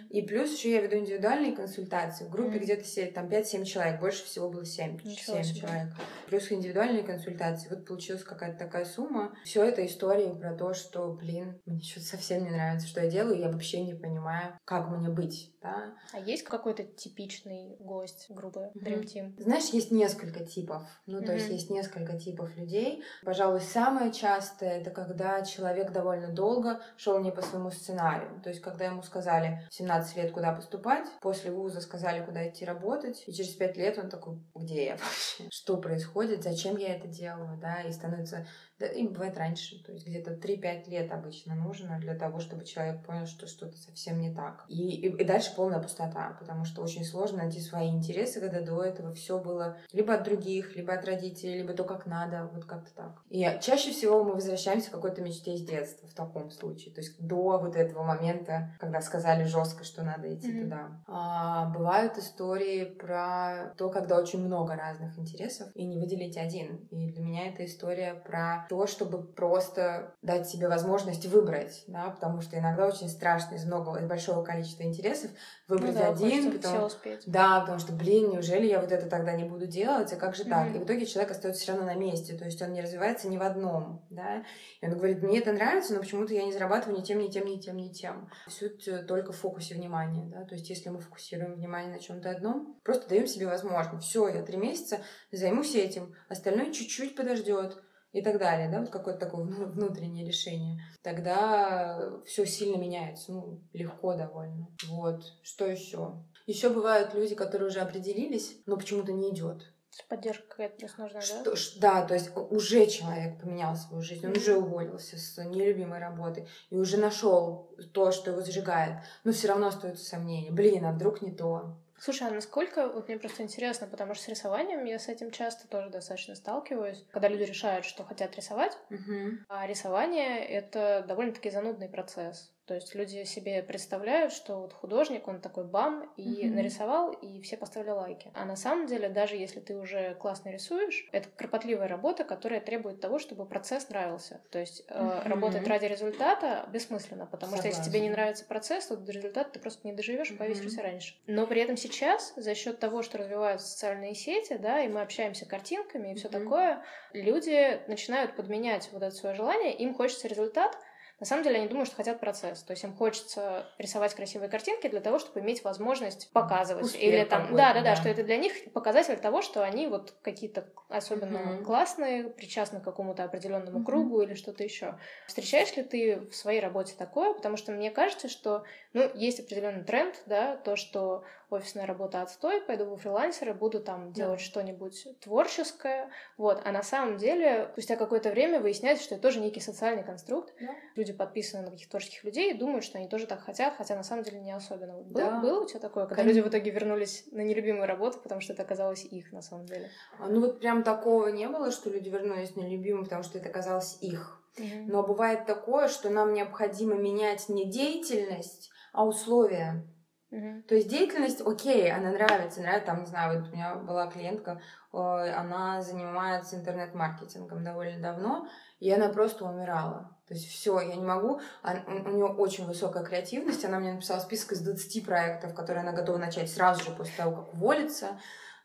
И 0.09 0.21
плюс 0.23 0.51
еще 0.53 0.71
я 0.71 0.81
веду 0.81 0.97
индивидуальные 0.97 1.53
консультации. 1.55 2.25
В 2.25 2.29
группе 2.29 2.59
где-то 2.59 2.83
се- 2.83 3.07
там 3.07 3.27
5-7 3.29 3.63
человек, 3.63 3.99
больше 3.99 4.25
всего 4.25 4.49
было 4.49 4.65
7, 4.65 4.97
Ничего 5.03 5.37
7 5.37 5.43
себе. 5.43 5.59
человек. 5.61 5.93
Плюс 6.27 6.51
индивидуальные 6.51 7.03
консультации. 7.03 7.69
Вот 7.69 7.85
получилась 7.85 8.23
какая-то 8.23 8.57
такая 8.59 8.85
сумма. 8.85 9.35
Все 9.43 9.63
это 9.63 9.85
истории 9.85 10.37
про 10.39 10.53
то, 10.55 10.73
что, 10.73 11.11
блин, 11.13 11.59
мне 11.65 11.81
что-то 11.81 12.05
совсем 12.07 12.43
не 12.43 12.49
нравится, 12.51 12.87
что 12.87 13.01
я 13.01 13.09
делаю, 13.09 13.39
я 13.39 13.49
вообще 13.49 13.81
не 13.83 13.93
понимаю, 13.93 14.57
как 14.65 14.89
мне 14.89 15.09
быть, 15.09 15.53
да. 15.61 15.93
А 16.11 16.19
есть 16.19 16.43
какой-то 16.43 16.83
типичный 16.83 17.75
гость 17.79 18.25
группы. 18.29 18.71
Dream 18.75 19.03
Team? 19.03 19.41
Знаешь, 19.41 19.69
есть 19.69 19.91
несколько 19.91 20.43
типов. 20.43 20.83
Ну, 21.05 21.21
то 21.21 21.33
есть 21.33 21.49
есть 21.49 21.69
несколько 21.69 22.17
типов 22.17 22.55
людей. 22.55 23.03
Пожалуй, 23.23 23.61
самое 23.61 24.11
частое 24.11 24.81
это 24.81 24.91
когда 24.91 25.43
человек 25.43 25.91
довольно 25.91 26.29
долго 26.29 26.81
шел 26.97 27.19
не 27.19 27.31
по 27.31 27.41
своему 27.41 27.69
сценарию. 27.71 28.41
То 28.43 28.49
есть, 28.49 28.61
когда 28.61 28.85
ему 28.85 29.03
сказали 29.03 29.61
в 29.69 29.73
17 29.73 30.17
лет, 30.17 30.31
куда 30.31 30.53
поступать, 30.53 31.07
после 31.21 31.51
вуза 31.51 31.81
сказали, 31.81 32.25
куда 32.25 32.49
идти 32.49 32.65
работать, 32.65 33.23
и 33.27 33.33
через 33.33 33.53
5 33.55 33.77
лет 33.77 33.97
он 33.97 34.09
такой, 34.09 34.39
где 34.55 34.85
я 34.85 34.91
вообще? 34.93 35.47
Что 35.51 35.77
происходит? 35.77 36.43
Зачем 36.43 36.77
я 36.77 36.95
это 36.95 37.07
делаю? 37.07 37.59
Да, 37.61 37.81
и 37.81 37.91
становится 37.91 38.47
да, 38.81 38.87
и 38.87 39.07
бывает 39.07 39.37
раньше, 39.37 39.81
то 39.83 39.91
есть 39.91 40.05
где-то 40.05 40.31
3-5 40.31 40.87
лет 40.89 41.11
обычно 41.11 41.55
нужно 41.55 41.99
для 41.99 42.15
того, 42.15 42.39
чтобы 42.39 42.65
человек 42.65 43.05
понял, 43.05 43.25
что 43.25 43.47
что-то 43.47 43.77
совсем 43.77 44.19
не 44.19 44.33
так. 44.33 44.65
И, 44.67 45.07
и, 45.07 45.07
и 45.07 45.23
дальше 45.23 45.53
полная 45.55 45.79
пустота, 45.79 46.35
потому 46.39 46.65
что 46.65 46.81
очень 46.81 47.05
сложно 47.05 47.39
найти 47.39 47.59
свои 47.61 47.89
интересы, 47.89 48.41
когда 48.41 48.61
до 48.61 48.83
этого 48.83 49.13
все 49.13 49.39
было 49.39 49.77
либо 49.93 50.13
от 50.13 50.23
других, 50.23 50.75
либо 50.75 50.93
от 50.93 51.05
родителей, 51.05 51.59
либо 51.59 51.73
то, 51.73 51.83
как 51.83 52.05
надо, 52.05 52.49
вот 52.53 52.65
как-то 52.65 52.93
так. 52.95 53.21
И 53.29 53.41
чаще 53.61 53.91
всего 53.91 54.23
мы 54.23 54.33
возвращаемся 54.33 54.89
к 54.89 54.93
какой-то 54.93 55.21
мечте 55.21 55.53
из 55.53 55.63
детства 55.65 56.07
в 56.07 56.13
таком 56.13 56.51
случае, 56.51 56.93
то 56.93 57.01
есть 57.01 57.15
до 57.25 57.59
вот 57.59 57.75
этого 57.75 58.03
момента, 58.03 58.73
когда 58.79 59.01
сказали 59.01 59.43
жестко, 59.45 59.83
что 59.83 60.03
надо 60.03 60.33
идти 60.33 60.51
Мгм. 60.51 60.63
туда. 60.63 61.03
А, 61.07 61.69
бывают 61.69 62.17
истории 62.17 62.85
про 62.85 63.73
то, 63.77 63.89
когда 63.89 64.17
очень 64.17 64.43
много 64.43 64.75
разных 64.75 65.17
интересов, 65.19 65.69
и 65.75 65.85
не 65.85 65.99
выделить 65.99 66.37
один. 66.37 66.87
И 66.89 67.11
для 67.11 67.21
меня 67.23 67.47
это 67.47 67.65
история 67.65 68.15
про 68.15 68.65
то, 68.71 68.87
чтобы 68.87 69.21
просто 69.21 70.15
дать 70.21 70.47
себе 70.47 70.69
возможность 70.69 71.25
выбрать, 71.25 71.83
да, 71.87 72.09
потому 72.09 72.39
что 72.39 72.57
иногда 72.57 72.87
очень 72.87 73.09
страшно 73.09 73.55
из 73.55 73.65
многого, 73.65 73.99
из 73.99 74.05
большого 74.05 74.45
количества 74.45 74.83
интересов 74.83 75.29
выбрать 75.67 75.95
ну, 75.95 75.99
да, 75.99 76.07
один, 76.07 76.53
потому... 76.53 76.85
успеть. 76.85 77.23
да, 77.25 77.59
потому 77.59 77.79
что, 77.79 77.91
блин, 77.91 78.29
неужели 78.29 78.67
я 78.67 78.79
вот 78.79 78.93
это 78.93 79.09
тогда 79.09 79.33
не 79.33 79.43
буду 79.43 79.67
делать, 79.67 80.13
а 80.13 80.15
как 80.15 80.35
же 80.35 80.43
mm-hmm. 80.43 80.49
так? 80.49 80.73
И 80.73 80.79
в 80.79 80.85
итоге 80.85 81.05
человек 81.05 81.31
остается 81.31 81.61
все 81.61 81.73
равно 81.73 81.85
на 81.85 81.95
месте, 81.95 82.33
то 82.37 82.45
есть 82.45 82.61
он 82.61 82.71
не 82.71 82.79
развивается 82.79 83.27
ни 83.27 83.37
в 83.37 83.41
одном, 83.41 84.05
да, 84.09 84.45
и 84.79 84.85
он 84.85 84.93
говорит, 84.93 85.21
мне 85.21 85.39
это 85.39 85.51
нравится, 85.51 85.93
но 85.93 85.99
почему-то 85.99 86.33
я 86.33 86.45
не 86.45 86.53
зарабатываю 86.53 86.97
ни 86.97 87.03
тем, 87.03 87.19
ни 87.19 87.27
тем, 87.27 87.47
ни 87.47 87.57
тем, 87.57 87.75
ни 87.75 87.89
тем. 87.89 88.29
Суть 88.47 88.87
э, 88.87 89.03
только 89.03 89.33
в 89.33 89.37
фокусе 89.37 89.75
внимания, 89.75 90.31
да, 90.33 90.45
то 90.45 90.55
есть 90.55 90.69
если 90.69 90.87
мы 90.87 91.01
фокусируем 91.01 91.55
внимание 91.55 91.91
на 91.91 91.99
чем-то 91.99 92.29
одном, 92.29 92.79
просто 92.85 93.09
даем 93.09 93.27
себе 93.27 93.47
возможность, 93.47 94.07
все, 94.07 94.29
я 94.29 94.43
три 94.43 94.55
месяца 94.55 94.99
займусь 95.29 95.75
этим, 95.75 96.15
остальное 96.29 96.71
чуть-чуть 96.71 97.17
подождет 97.17 97.83
и 98.11 98.21
так 98.21 98.39
далее, 98.39 98.69
да, 98.69 98.81
вот 98.81 98.89
какое-то 98.89 99.19
такое 99.19 99.45
внутреннее 99.45 100.25
решение, 100.25 100.81
тогда 101.01 102.11
все 102.25 102.45
сильно 102.45 102.77
меняется, 102.77 103.31
ну, 103.31 103.61
легко 103.73 104.15
довольно. 104.15 104.67
Вот, 104.87 105.23
что 105.43 105.65
еще? 105.65 106.21
Еще 106.45 106.69
бывают 106.69 107.13
люди, 107.13 107.35
которые 107.35 107.69
уже 107.69 107.79
определились, 107.79 108.57
но 108.65 108.75
почему-то 108.77 109.11
не 109.13 109.29
идет. 109.29 109.71
Поддержка 110.07 110.43
какая-то 110.47 110.77
просто 110.77 111.01
нужна, 111.01 111.21
что, 111.21 111.43
да? 111.43 112.01
Да, 112.01 112.07
то 112.07 112.13
есть 112.13 112.31
уже 112.35 112.87
человек 112.87 113.39
поменял 113.41 113.75
свою 113.75 114.01
жизнь, 114.01 114.25
он 114.25 114.31
уже 114.31 114.55
уволился 114.55 115.17
с 115.17 115.37
нелюбимой 115.37 115.99
работы 115.99 116.47
и 116.69 116.77
уже 116.77 116.97
нашел 116.97 117.69
то, 117.93 118.11
что 118.11 118.31
его 118.31 118.41
зажигает, 118.41 119.03
но 119.23 119.33
все 119.33 119.49
равно 119.49 119.67
остаются 119.67 120.05
сомнения. 120.05 120.49
Блин, 120.51 120.85
а 120.85 120.93
вдруг 120.93 121.21
не 121.21 121.31
то? 121.31 121.77
Слушай, 122.03 122.29
а 122.29 122.31
насколько, 122.31 122.87
вот 122.87 123.07
мне 123.07 123.19
просто 123.19 123.43
интересно, 123.43 123.85
потому 123.85 124.15
что 124.15 124.23
с 124.23 124.27
рисованием 124.27 124.85
я 124.85 124.97
с 124.97 125.07
этим 125.07 125.29
часто 125.29 125.67
тоже 125.67 125.91
достаточно 125.91 126.33
сталкиваюсь, 126.33 127.05
когда 127.11 127.27
люди 127.27 127.43
решают, 127.43 127.85
что 127.85 128.03
хотят 128.03 128.35
рисовать, 128.35 128.75
угу. 128.89 129.37
а 129.47 129.67
рисование— 129.67 130.43
это 130.47 131.05
довольно-таки 131.07 131.51
занудный 131.51 131.89
процесс. 131.89 132.51
То 132.65 132.75
есть 132.75 132.95
люди 132.95 133.23
себе 133.23 133.63
представляют, 133.63 134.31
что 134.33 134.61
вот 134.61 134.73
художник, 134.73 135.27
он 135.27 135.41
такой 135.41 135.65
бам, 135.65 136.09
и 136.15 136.45
mm-hmm. 136.45 136.51
нарисовал, 136.51 137.11
и 137.11 137.41
все 137.41 137.57
поставили 137.57 137.89
лайки. 137.89 138.31
А 138.33 138.45
на 138.45 138.55
самом 138.55 138.85
деле, 138.85 139.09
даже 139.09 139.35
если 139.35 139.59
ты 139.59 139.75
уже 139.75 140.15
классно 140.15 140.49
рисуешь, 140.49 141.07
это 141.11 141.27
кропотливая 141.35 141.87
работа, 141.87 142.23
которая 142.23 142.61
требует 142.61 143.01
того, 143.01 143.19
чтобы 143.19 143.45
процесс 143.45 143.89
нравился. 143.89 144.41
То 144.51 144.59
есть 144.59 144.85
mm-hmm. 144.87 145.27
работать 145.27 145.67
ради 145.67 145.85
результата 145.85 146.67
бессмысленно, 146.71 147.25
потому 147.25 147.51
Согласна. 147.55 147.71
что 147.71 147.79
если 147.79 147.89
тебе 147.89 148.01
не 148.01 148.09
нравится 148.09 148.45
процесс, 148.45 148.87
то 148.87 148.95
до 148.95 149.11
результата 149.11 149.51
ты 149.51 149.59
просто 149.59 149.87
не 149.87 149.93
доживешь, 149.93 150.31
mm-hmm. 150.31 150.37
повесишься 150.37 150.81
раньше. 150.81 151.15
Но 151.27 151.47
при 151.47 151.61
этом 151.61 151.77
сейчас, 151.77 152.33
за 152.35 152.55
счет 152.55 152.79
того, 152.79 153.01
что 153.01 153.17
развиваются 153.17 153.67
социальные 153.67 154.15
сети, 154.15 154.57
да, 154.57 154.83
и 154.83 154.87
мы 154.87 155.01
общаемся 155.01 155.45
картинками 155.45 156.11
и 156.11 156.15
все 156.15 156.27
mm-hmm. 156.27 156.43
такое, 156.43 156.83
люди 157.13 157.81
начинают 157.87 158.35
подменять 158.35 158.89
вот 158.91 159.01
это 159.03 159.15
свое 159.15 159.35
желание, 159.35 159.75
им 159.75 159.93
хочется 159.93 160.27
результат, 160.27 160.77
на 161.21 161.27
самом 161.27 161.43
деле 161.43 161.59
они 161.59 161.67
думают, 161.67 161.87
что 161.87 161.97
хотят 161.97 162.19
процесс. 162.19 162.63
То 162.63 162.71
есть 162.71 162.83
им 162.83 162.95
хочется 162.95 163.67
рисовать 163.77 164.15
красивые 164.15 164.49
картинки 164.49 164.87
для 164.87 165.01
того, 165.01 165.19
чтобы 165.19 165.41
иметь 165.41 165.63
возможность 165.63 166.31
показывать. 166.33 166.85
Успех 166.85 167.03
Или 167.03 167.23
там, 167.25 167.55
да, 167.55 167.75
да, 167.75 167.81
да, 167.83 167.95
что 167.95 168.09
это 168.09 168.23
для 168.23 168.37
них 168.37 168.51
показатель 168.73 169.15
того, 169.17 169.43
что 169.43 169.63
они 169.63 169.85
вот 169.85 170.15
какие-то 170.23 170.65
особенно 170.89 171.37
uh-huh. 171.37 171.63
классные, 171.63 172.23
причастны 172.23 172.79
к 172.79 172.83
какому-то 172.83 173.23
определенному 173.23 173.81
uh-huh. 173.81 173.85
кругу 173.85 174.21
или 174.23 174.33
что-то 174.33 174.63
еще. 174.63 174.97
Встречаешь 175.27 175.75
ли 175.75 175.83
ты 175.83 176.21
в 176.21 176.35
своей 176.35 176.59
работе 176.59 176.95
такое? 176.97 177.35
Потому 177.35 177.55
что 177.55 177.71
мне 177.71 177.91
кажется, 177.91 178.27
что 178.27 178.63
ну, 178.93 179.07
есть 179.13 179.39
определенный 179.39 179.83
тренд, 179.83 180.19
да, 180.25 180.57
то, 180.57 180.75
что 180.75 181.23
офисная 181.51 181.85
работа 181.85 182.21
отстой, 182.21 182.61
пойду 182.61 182.85
во 182.85 182.97
фрилансеры, 182.97 183.53
буду 183.53 183.81
там 183.81 184.13
делать 184.13 184.39
да. 184.39 184.45
что-нибудь 184.45 185.07
творческое, 185.19 186.09
вот, 186.37 186.61
а 186.63 186.71
на 186.71 186.81
самом 186.81 187.17
деле 187.17 187.69
спустя 187.73 187.95
какое-то 187.97 188.29
время 188.29 188.59
выясняется, 188.59 189.03
что 189.03 189.15
это 189.15 189.21
тоже 189.21 189.39
некий 189.39 189.59
социальный 189.59 190.03
конструкт, 190.03 190.53
да. 190.59 190.73
люди 190.95 191.13
подписаны 191.13 191.63
на 191.63 191.71
каких-то 191.71 191.91
творческих 191.91 192.23
людей 192.23 192.53
и 192.53 192.57
думают, 192.57 192.83
что 192.83 192.97
они 192.97 193.07
тоже 193.07 193.27
так 193.27 193.41
хотят, 193.41 193.75
хотя 193.77 193.95
на 193.95 194.03
самом 194.03 194.23
деле 194.23 194.39
не 194.39 194.51
особенно. 194.51 194.95
Вот 194.95 195.07
было, 195.07 195.23
да. 195.23 195.39
было 195.41 195.63
у 195.63 195.67
тебя 195.67 195.79
такое, 195.79 196.05
когда 196.05 196.23
Конечно. 196.23 196.37
люди 196.37 196.47
в 196.47 196.51
итоге 196.51 196.71
вернулись 196.71 197.25
на 197.31 197.41
нелюбимую 197.41 197.85
работу, 197.85 198.19
потому 198.19 198.41
что 198.41 198.53
это 198.53 198.63
оказалось 198.63 199.03
их 199.03 199.31
на 199.31 199.41
самом 199.41 199.65
деле? 199.65 199.89
А, 200.19 200.27
ну 200.27 200.39
вот 200.39 200.59
прям 200.59 200.83
такого 200.83 201.27
не 201.27 201.47
было, 201.47 201.71
что 201.71 201.89
люди 201.89 202.09
вернулись 202.09 202.55
на 202.55 202.61
нелюбимую, 202.61 203.03
потому 203.03 203.23
что 203.23 203.37
это 203.37 203.49
оказалось 203.49 203.97
их. 204.01 204.41
Mm-hmm. 204.57 204.85
Но 204.87 205.03
бывает 205.03 205.45
такое, 205.45 205.87
что 205.87 206.09
нам 206.09 206.33
необходимо 206.33 206.95
менять 206.95 207.49
не 207.49 207.69
деятельность, 207.69 208.69
а 208.93 209.05
условия. 209.05 209.85
Uh-huh. 210.31 210.61
То 210.63 210.75
есть 210.75 210.87
деятельность, 210.87 211.41
окей, 211.45 211.91
она 211.91 212.11
нравится, 212.11 212.61
нравится, 212.61 212.85
там, 212.85 213.01
не 213.01 213.05
знаю, 213.05 213.41
вот 213.41 213.49
у 213.49 213.53
меня 213.53 213.75
была 213.75 214.07
клиентка, 214.07 214.61
она 214.93 215.81
занимается 215.81 216.55
интернет-маркетингом 216.55 217.63
довольно 217.63 218.01
давно, 218.01 218.47
и 218.79 218.89
она 218.91 219.09
просто 219.09 219.45
умирала. 219.45 220.17
То 220.27 220.33
есть 220.33 220.47
все, 220.47 220.79
я 220.79 220.95
не 220.95 221.03
могу. 221.03 221.41
у 221.63 222.09
нее 222.09 222.25
очень 222.25 222.65
высокая 222.65 223.03
креативность. 223.03 223.65
Она 223.65 223.79
мне 223.79 223.91
написала 223.91 224.19
список 224.19 224.53
из 224.53 224.61
20 224.61 225.05
проектов, 225.05 225.53
которые 225.53 225.81
она 225.81 225.91
готова 225.91 226.17
начать 226.17 226.49
сразу 226.49 226.81
же 226.85 226.91
после 226.91 227.13
того, 227.17 227.35
как 227.35 227.53
уволится. 227.53 228.17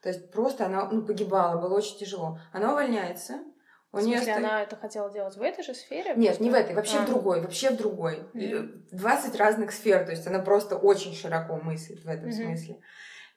То 0.03 0.11
есть 0.11 0.31
просто 0.31 0.67
она 0.67 0.89
ну, 0.89 1.05
погибала, 1.05 1.61
было 1.61 1.75
очень 1.75 1.99
тяжело. 1.99 2.39
Она 2.53 2.71
увольняется, 2.71 3.41
у 3.93 4.01
нее 4.01 4.19
смысле, 4.19 4.35
она 4.35 4.63
это 4.63 4.77
хотела 4.77 5.11
делать 5.11 5.37
в 5.37 5.43
этой 5.43 5.65
же 5.65 5.75
сфере? 5.75 6.15
Нет, 6.17 6.37
просто... 6.37 6.43
не 6.43 6.51
в 6.51 6.55
этой, 6.55 6.75
вообще 6.75 6.99
а. 6.99 7.03
в 7.03 7.07
другой, 7.07 7.41
вообще 7.41 7.71
в 7.71 7.77
другой. 7.77 8.29
Mm-hmm. 8.35 8.89
20 8.93 9.37
разных 9.37 9.73
сфер, 9.73 10.05
то 10.05 10.11
есть 10.11 10.27
она 10.27 10.41
просто 10.41 10.77
очень 10.77 11.15
широко 11.15 11.57
мыслит 11.57 12.05
в 12.05 12.09
этом 12.09 12.29
mm-hmm. 12.29 12.33
смысле. 12.33 12.81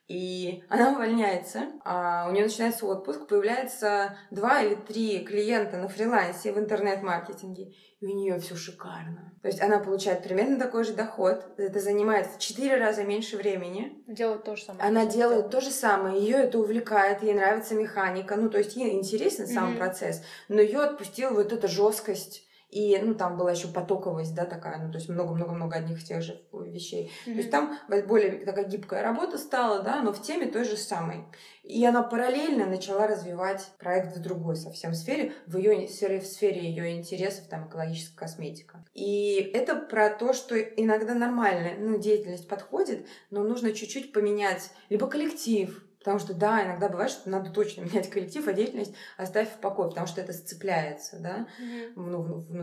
И 0.10 0.64
она 0.70 0.90
увольняется, 0.94 1.68
а 1.86 2.28
у 2.28 2.32
нее 2.32 2.46
начинается 2.46 2.88
отпуск, 2.88 3.28
появляется 3.28 4.18
два 4.32 4.64
или 4.64 4.74
три 4.74 5.20
клиента 5.20 5.78
на 5.78 5.88
фрилансе 5.88 6.52
в 6.52 6.58
интернет-маркетинге, 6.58 7.74
и 8.00 8.06
у 8.08 8.16
нее 8.16 8.40
все 8.40 8.56
шикарно. 8.56 9.36
То 9.44 9.50
есть 9.50 9.62
она 9.62 9.78
получает 9.78 10.24
примерно 10.24 10.58
такой 10.58 10.84
же 10.84 10.94
доход, 10.94 11.46
это 11.58 11.80
занимает 11.80 12.26
в 12.26 12.40
четыре 12.40 12.78
раза 12.78 13.04
меньше 13.04 13.38
времени. 13.38 14.04
Делает 14.08 14.44
то 14.44 14.56
же 14.56 14.64
самое. 14.64 14.84
Она 14.84 15.06
делает 15.06 15.52
то 15.52 15.62
же 15.62 15.70
самое, 15.70 16.20
ее 16.20 16.38
это 16.38 16.58
увлекает, 16.58 17.22
ей 17.22 17.36
нравится 17.36 17.76
механика, 17.76 18.36
ну 18.36 18.50
то 18.50 18.58
есть 18.58 18.76
ей 18.76 18.96
интересен 18.96 19.46
сам 19.46 19.74
mm-hmm. 19.74 19.78
процесс, 19.78 20.24
но 20.48 20.60
ее 20.60 20.80
отпустила 20.80 21.36
вот 21.36 21.54
эта 21.54 21.68
жесткость 21.68 22.49
и, 22.70 22.98
ну, 23.00 23.16
там 23.16 23.38
была 23.38 23.52
еще 23.52 23.68
потоковость, 23.68 24.36
да, 24.36 24.46
такая, 24.46 24.78
ну, 24.78 24.92
то 24.92 25.00
есть 25.00 25.10
много-много-много 25.10 25.78
одних 25.78 26.02
и 26.02 26.06
тех 26.06 26.22
же 26.22 26.40
вещей. 26.54 27.12
Mm-hmm. 27.26 27.32
То 27.32 27.38
есть 27.38 27.52
там 27.52 27.78
более 28.08 28.46
такая 28.46 28.66
гибкая 28.66 29.02
работа 29.02 29.40
стала, 29.40 29.82
да, 29.82 30.02
но 30.02 30.14
в 30.14 30.22
теме 30.22 30.46
той 30.46 30.66
же 30.66 30.78
самой. 30.78 31.26
И 31.64 31.84
она 31.84 32.04
параллельно 32.04 32.68
начала 32.68 33.08
развивать 33.08 33.72
проект 33.80 34.16
в 34.16 34.22
другой 34.22 34.56
совсем 34.56 34.94
сфере, 34.94 35.34
в 35.48 35.58
ее 35.58 35.88
сфере, 35.88 36.20
в 36.20 36.26
сфере 36.26 36.62
ее 36.62 36.98
интересов, 36.98 37.48
там, 37.48 37.68
экологическая 37.68 38.18
косметика. 38.18 38.86
И 38.94 39.36
это 39.54 39.76
про 39.76 40.10
то, 40.10 40.34
что 40.34 40.60
иногда 40.60 41.16
нормально, 41.16 41.72
ну, 41.80 41.98
деятельность 41.98 42.48
подходит, 42.48 43.08
но 43.32 43.44
нужно 43.44 43.74
чуть-чуть 43.74 44.14
поменять 44.14 44.72
либо 44.90 45.08
коллектив, 45.08 45.84
Потому 46.00 46.20
что, 46.20 46.34
да, 46.34 46.66
иногда 46.66 46.88
бывает, 46.88 47.12
что 47.12 47.30
надо 47.30 47.50
точно 47.50 47.82
менять 47.86 48.10
коллектив, 48.10 48.48
а 48.48 48.54
деятельность 48.54 48.94
оставь 49.18 49.50
в 49.50 49.58
покое, 49.58 49.90
потому 49.90 50.08
что 50.08 50.22
это 50.22 50.34
сцепляется, 50.34 51.18
да. 51.20 51.48
Mm-hmm. 51.60 51.94
Ну, 51.96 52.22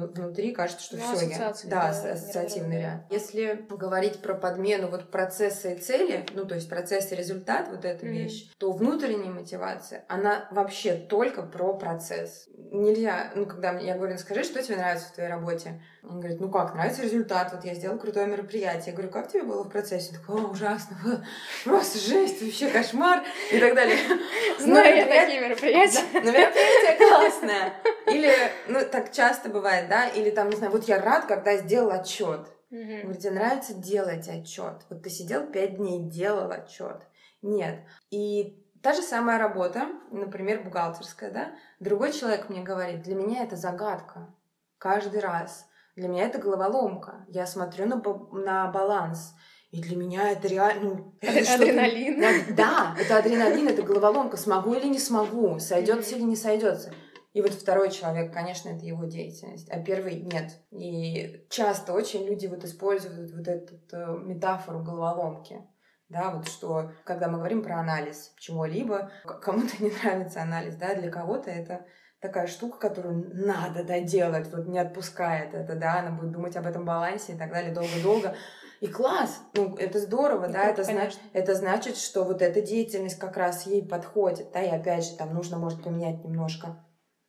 внутри 0.09 0.53
кажется, 0.53 0.83
что 0.83 0.97
ну, 0.97 1.15
все 1.15 1.29
я... 1.29 1.39
Да, 1.39 1.55
да 1.65 1.89
ассоциативный 1.89 2.81
ряд. 2.81 3.07
Если 3.11 3.67
говорить 3.69 4.21
про 4.21 4.35
подмену 4.35 4.89
вот 4.89 5.11
процесса 5.11 5.71
и 5.71 5.79
цели, 5.79 6.25
ну, 6.35 6.45
то 6.47 6.55
есть 6.55 6.69
процесс 6.69 7.13
и 7.13 7.17
результат, 7.17 7.69
вот 7.69 7.85
эта 7.85 8.07
mm-hmm. 8.07 8.11
вещь, 8.11 8.51
то 8.59 8.73
внутренняя 8.73 9.31
мотивация, 9.31 10.05
она 10.09 10.49
вообще 10.51 10.95
только 10.95 11.43
про 11.43 11.75
процесс. 11.75 12.49
Нельзя, 12.57 13.33
ну, 13.35 13.47
когда 13.47 13.79
я 13.79 13.97
говорю, 13.97 14.15
«Ну, 14.15 14.19
скажи, 14.19 14.45
что 14.45 14.63
тебе 14.63 14.77
нравится 14.77 15.09
в 15.09 15.13
твоей 15.13 15.29
работе, 15.29 15.83
он 16.09 16.21
говорит, 16.21 16.41
ну 16.41 16.49
как, 16.51 16.75
нравится 16.75 17.03
результат, 17.03 17.53
вот 17.53 17.65
я 17.65 17.75
сделал 17.75 17.99
крутое 17.99 18.27
мероприятие. 18.27 18.87
Я 18.87 18.93
говорю, 18.93 19.11
как 19.11 19.29
тебе 19.29 19.43
было 19.43 19.65
в 19.65 19.69
процессе? 19.69 20.13
Он 20.13 20.21
такой, 20.21 20.43
о, 20.43 20.49
ужасно, 20.53 20.97
просто 21.65 21.99
жесть, 21.99 22.41
вообще 22.43 22.71
кошмар 22.71 23.25
и 23.51 23.59
так 23.59 23.75
далее. 23.75 23.99
Знаю 24.59 24.97
я 24.97 25.07
такие 25.07 25.41
мероприятия. 25.41 26.03
Но 26.13 26.31
мероприятие 26.31 27.09
классное. 27.09 27.73
Или, 28.07 28.33
ну 28.69 28.81
так 28.91 29.13
часто 29.13 29.49
бывает, 29.49 29.89
да, 29.89 30.09
или 30.09 30.31
там, 30.31 30.49
не 30.49 30.57
знаю, 30.57 30.73
вот 30.73 30.85
я 30.85 31.01
рад, 31.01 31.27
когда 31.27 31.57
сделал 31.57 31.91
отчет. 31.91 32.47
Говорит, 32.71 33.21
тебе 33.21 33.33
нравится 33.33 33.75
делать 33.75 34.29
отчет. 34.29 34.83
Вот 34.91 35.03
ты 35.03 35.11
сидел 35.11 35.47
пять 35.47 35.77
дней, 35.77 36.09
делал 36.09 36.51
отчет. 36.51 37.03
Нет. 37.43 37.81
И 38.11 38.65
та 38.83 38.93
же 38.93 39.03
самая 39.03 39.39
работа, 39.39 39.89
например, 40.11 40.63
бухгалтерская, 40.63 41.31
да, 41.31 41.55
другой 41.81 42.13
человек 42.13 42.49
мне 42.49 42.63
говорит, 42.63 43.03
для 43.03 43.15
меня 43.15 43.45
это 43.45 43.57
загадка 43.57 44.33
каждый 44.79 45.21
раз. 45.21 45.67
Для 45.97 46.09
меня 46.09 46.25
это 46.25 46.39
головоломка. 46.39 47.25
Я 47.29 47.47
смотрю 47.47 47.87
на, 47.87 48.03
на 48.33 48.71
баланс. 48.71 49.35
И 49.71 49.83
для 49.83 49.97
меня 49.97 50.31
это 50.31 50.47
реально... 50.47 50.91
Ну, 50.91 51.19
это 51.21 51.55
адреналин. 51.55 52.55
Да, 52.55 52.95
это 52.99 53.19
адреналин, 53.19 53.69
это 53.69 53.83
головоломка. 53.83 54.37
Смогу 54.37 54.75
или 54.75 54.87
не 54.87 54.99
смогу, 54.99 55.59
сойдется 55.59 56.15
или 56.15 56.23
не 56.23 56.37
сойдется. 56.37 56.93
И 57.33 57.43
вот 57.43 57.53
второй 57.53 57.91
человек, 57.91 58.33
конечно, 58.33 58.71
это 58.71 58.87
его 58.87 59.05
деятельность, 59.05 59.69
а 59.71 59.83
первый 59.83 60.23
нет. 60.23 60.53
И 60.71 61.47
часто 61.51 61.93
очень 61.93 62.25
люди 62.25 62.47
вот 62.47 62.65
используют 62.65 63.33
вот 63.33 63.47
эту 63.47 63.75
э, 63.93 64.19
метафору 64.25 64.83
головоломки. 64.83 65.61
Да, 66.09 66.31
вот 66.31 66.47
что, 66.49 66.93
когда 67.05 67.29
мы 67.29 67.39
говорим 67.39 67.63
про 67.63 67.81
анализ 67.81 68.33
чего-либо, 68.39 69.11
кому-то 69.43 69.83
не 69.83 69.91
нравится 69.91 70.41
анализ, 70.41 70.77
да, 70.77 70.95
для 70.95 71.11
кого-то 71.11 71.51
это 71.51 71.85
такая 72.21 72.47
штука, 72.47 72.79
которую 72.79 73.31
надо 73.35 73.85
доделать, 73.85 74.53
вот 74.53 74.67
не 74.67 74.79
отпускает 74.79 75.55
это, 75.55 75.75
да, 75.75 76.01
она 76.01 76.11
будет 76.11 76.33
думать 76.33 76.57
об 76.57 76.67
этом 76.67 76.85
балансе 76.85 77.35
и 77.35 77.37
так 77.37 77.51
далее 77.51 77.73
долго-долго. 77.73 78.35
И 78.81 78.89
класс, 78.89 79.41
ну, 79.55 79.75
это 79.77 79.99
здорово, 79.99 80.51
и 80.51 80.53
да, 80.53 80.65
это, 80.65 80.85
зна- 80.85 81.09
это 81.33 81.55
значит, 81.55 81.97
что 81.97 82.25
вот 82.25 82.43
эта 82.43 82.61
деятельность 82.61 83.19
как 83.19 83.37
раз 83.37 83.67
ей 83.67 83.87
подходит, 83.87 84.53
да, 84.53 84.63
и 84.63 84.69
опять 84.69 85.05
же, 85.05 85.17
там 85.17 85.33
нужно, 85.35 85.59
может, 85.59 85.83
поменять 85.83 86.23
немножко 86.25 86.85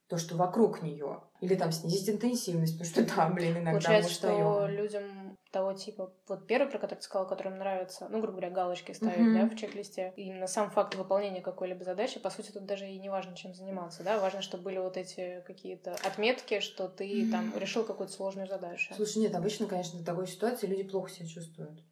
то, 0.10 0.18
что 0.18 0.36
вокруг 0.36 0.82
нее. 0.82 1.22
Или 1.40 1.56
там 1.56 1.72
снизить 1.72 2.10
интенсивность, 2.10 2.80
потому 2.80 3.08
что 3.08 3.16
да, 3.16 3.30
блин, 3.30 3.54
иногда 3.54 3.72
Получается, 3.72 4.12
что 4.12 4.68
людям 4.68 5.27
того 5.58 5.74
типа, 5.74 6.14
вот 6.28 6.46
первый, 6.46 6.70
про 6.70 6.78
который 6.78 7.00
ты 7.00 7.04
сказала, 7.04 7.28
который 7.28 7.52
им 7.52 7.58
нравится, 7.58 8.08
ну, 8.10 8.20
грубо 8.20 8.34
говоря, 8.34 8.52
галочки 8.52 8.92
ставить, 8.92 9.18
mm-hmm. 9.18 9.50
да, 9.50 9.56
в 9.56 9.58
чек-листе, 9.58 10.14
именно 10.16 10.46
сам 10.46 10.70
факт 10.70 10.94
выполнения 10.94 11.42
какой-либо 11.42 11.84
задачи, 11.84 12.20
по 12.20 12.30
сути, 12.30 12.52
тут 12.52 12.66
даже 12.66 12.88
и 12.88 13.00
не 13.00 13.10
важно, 13.10 13.36
чем 13.36 13.56
заниматься, 13.56 14.04
да, 14.04 14.20
важно, 14.20 14.44
чтобы 14.44 14.66
были 14.66 14.78
вот 14.78 14.98
эти 14.98 15.44
какие-то 15.48 15.96
отметки, 16.04 16.60
что 16.60 16.88
ты 16.88 17.06
mm-hmm. 17.06 17.32
там 17.32 17.58
решил 17.58 17.84
какую-то 17.86 18.14
сложную 18.14 18.48
задачу. 18.48 18.94
Слушай, 18.96 19.20
нет, 19.20 19.36
обычно, 19.36 19.66
конечно, 19.66 20.00
в 20.00 20.06
такой 20.06 20.28
ситуации 20.28 20.68
люди 20.68 20.84
плохо 20.84 21.10
себя 21.10 21.28
чувствуют. 21.28 21.84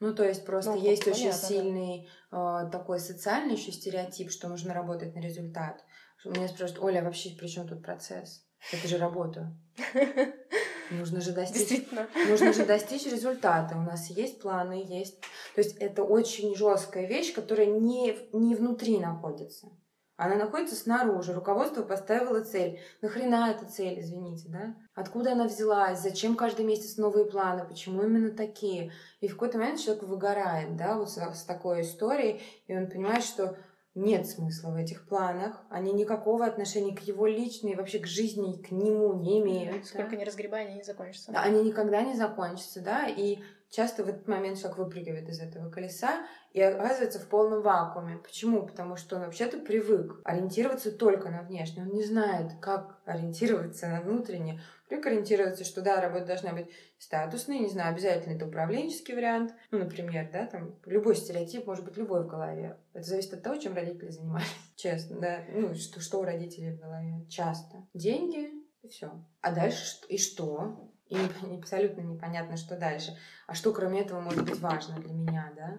Ну, 0.00 0.12
то 0.12 0.24
есть 0.24 0.44
просто 0.44 0.72
ну, 0.72 0.82
есть 0.82 1.04
понятно, 1.04 1.28
очень 1.28 1.38
сильный 1.38 2.08
да. 2.32 2.66
э, 2.66 2.70
такой 2.72 2.98
социальный 2.98 3.54
еще 3.54 3.70
стереотип, 3.70 4.32
что 4.32 4.48
нужно 4.48 4.74
работать 4.74 5.14
на 5.14 5.20
результат. 5.20 5.84
Меня 6.24 6.48
спрашивают, 6.48 6.82
Оля, 6.82 7.00
а 7.00 7.04
вообще 7.04 7.30
при 7.38 7.46
чем 7.46 7.68
тут 7.68 7.84
процесс? 7.84 8.44
Это 8.72 8.88
же 8.88 8.98
работа. 8.98 9.56
Нужно 10.98 11.20
же 11.20 11.32
достичь, 11.32 11.88
нужно 12.28 12.52
же 12.52 12.64
достичь 12.64 13.06
результата. 13.06 13.74
У 13.76 13.80
нас 13.80 14.08
есть 14.10 14.40
планы, 14.40 14.84
есть. 14.86 15.20
То 15.54 15.60
есть 15.60 15.76
это 15.78 16.04
очень 16.04 16.54
жесткая 16.54 17.06
вещь, 17.06 17.34
которая 17.34 17.66
не, 17.66 18.16
не 18.32 18.54
внутри 18.54 18.98
находится. 18.98 19.68
Она 20.16 20.36
находится 20.36 20.76
снаружи. 20.76 21.32
Руководство 21.32 21.82
поставило 21.82 22.40
цель. 22.42 22.78
Нахрена 23.00 23.50
эта 23.50 23.66
цель, 23.66 23.98
извините, 24.00 24.48
да? 24.48 24.76
Откуда 24.94 25.32
она 25.32 25.48
взялась? 25.48 26.00
Зачем 26.00 26.36
каждый 26.36 26.64
месяц 26.64 26.96
новые 26.96 27.24
планы? 27.24 27.66
Почему 27.66 28.02
именно 28.02 28.30
такие? 28.30 28.92
И 29.20 29.26
в 29.26 29.32
какой-то 29.32 29.58
момент 29.58 29.80
человек 29.80 30.04
выгорает, 30.04 30.76
да, 30.76 30.96
вот 30.96 31.10
с, 31.10 31.16
с 31.16 31.44
такой 31.44 31.80
историей, 31.80 32.40
и 32.66 32.76
он 32.76 32.88
понимает, 32.88 33.24
что 33.24 33.56
нет 33.94 34.26
смысла 34.26 34.70
в 34.70 34.76
этих 34.76 35.06
планах. 35.06 35.62
Они 35.68 35.92
никакого 35.92 36.46
отношения 36.46 36.94
к 36.94 37.00
его 37.00 37.26
личной, 37.26 37.74
вообще 37.74 37.98
к 37.98 38.06
жизни, 38.06 38.62
к 38.62 38.70
нему 38.70 39.12
не 39.14 39.40
имеют. 39.40 39.86
Сколько 39.86 40.12
да? 40.12 40.16
не 40.16 40.24
разгребай, 40.24 40.66
они 40.66 40.76
не 40.76 40.82
закончатся. 40.82 41.32
Да, 41.32 41.42
они 41.42 41.62
никогда 41.62 42.02
не 42.02 42.14
закончатся, 42.14 42.80
да. 42.80 43.06
И 43.06 43.40
часто 43.72 44.04
в 44.04 44.08
этот 44.08 44.28
момент 44.28 44.58
человек 44.58 44.78
выпрыгивает 44.78 45.28
из 45.28 45.40
этого 45.40 45.70
колеса 45.70 46.26
и 46.52 46.60
оказывается 46.60 47.18
в 47.18 47.26
полном 47.26 47.62
вакууме. 47.62 48.18
Почему? 48.18 48.66
Потому 48.66 48.96
что 48.96 49.16
он 49.16 49.22
вообще-то 49.22 49.58
привык 49.58 50.20
ориентироваться 50.24 50.92
только 50.92 51.30
на 51.30 51.42
внешнее. 51.42 51.86
Он 51.86 51.92
не 51.92 52.04
знает, 52.04 52.52
как 52.60 53.00
ориентироваться 53.06 53.88
на 53.88 54.02
внутреннее. 54.02 54.60
Привык 54.88 55.06
ориентироваться, 55.06 55.64
что 55.64 55.80
да, 55.80 56.02
работа 56.02 56.26
должна 56.26 56.52
быть 56.52 56.68
статусной, 56.98 57.60
не 57.60 57.70
знаю, 57.70 57.94
обязательно 57.94 58.34
это 58.34 58.46
управленческий 58.46 59.14
вариант. 59.14 59.54
Ну, 59.70 59.78
например, 59.78 60.28
да, 60.30 60.46
там 60.46 60.78
любой 60.84 61.16
стереотип 61.16 61.66
может 61.66 61.84
быть 61.84 61.96
любой 61.96 62.24
в 62.24 62.28
голове. 62.28 62.76
Это 62.92 63.04
зависит 63.04 63.32
от 63.32 63.42
того, 63.42 63.56
чем 63.56 63.74
родители 63.74 64.10
занимались. 64.10 64.54
Честно, 64.76 65.18
да. 65.18 65.38
Ну, 65.48 65.74
что, 65.74 66.00
что 66.00 66.20
у 66.20 66.24
родителей 66.24 66.72
в 66.72 66.80
голове? 66.80 67.26
Часто. 67.30 67.86
Деньги 67.94 68.50
и 68.82 68.88
все. 68.88 69.10
А 69.40 69.52
дальше 69.52 69.96
и 70.08 70.18
что? 70.18 70.91
И 71.12 71.56
абсолютно 71.58 72.00
непонятно, 72.00 72.56
что 72.56 72.76
дальше. 72.76 73.16
А 73.46 73.54
что 73.54 73.72
кроме 73.72 74.00
этого 74.00 74.20
может 74.20 74.44
быть 74.44 74.60
важно 74.60 74.96
для 74.96 75.12
меня, 75.12 75.52
да? 75.56 75.78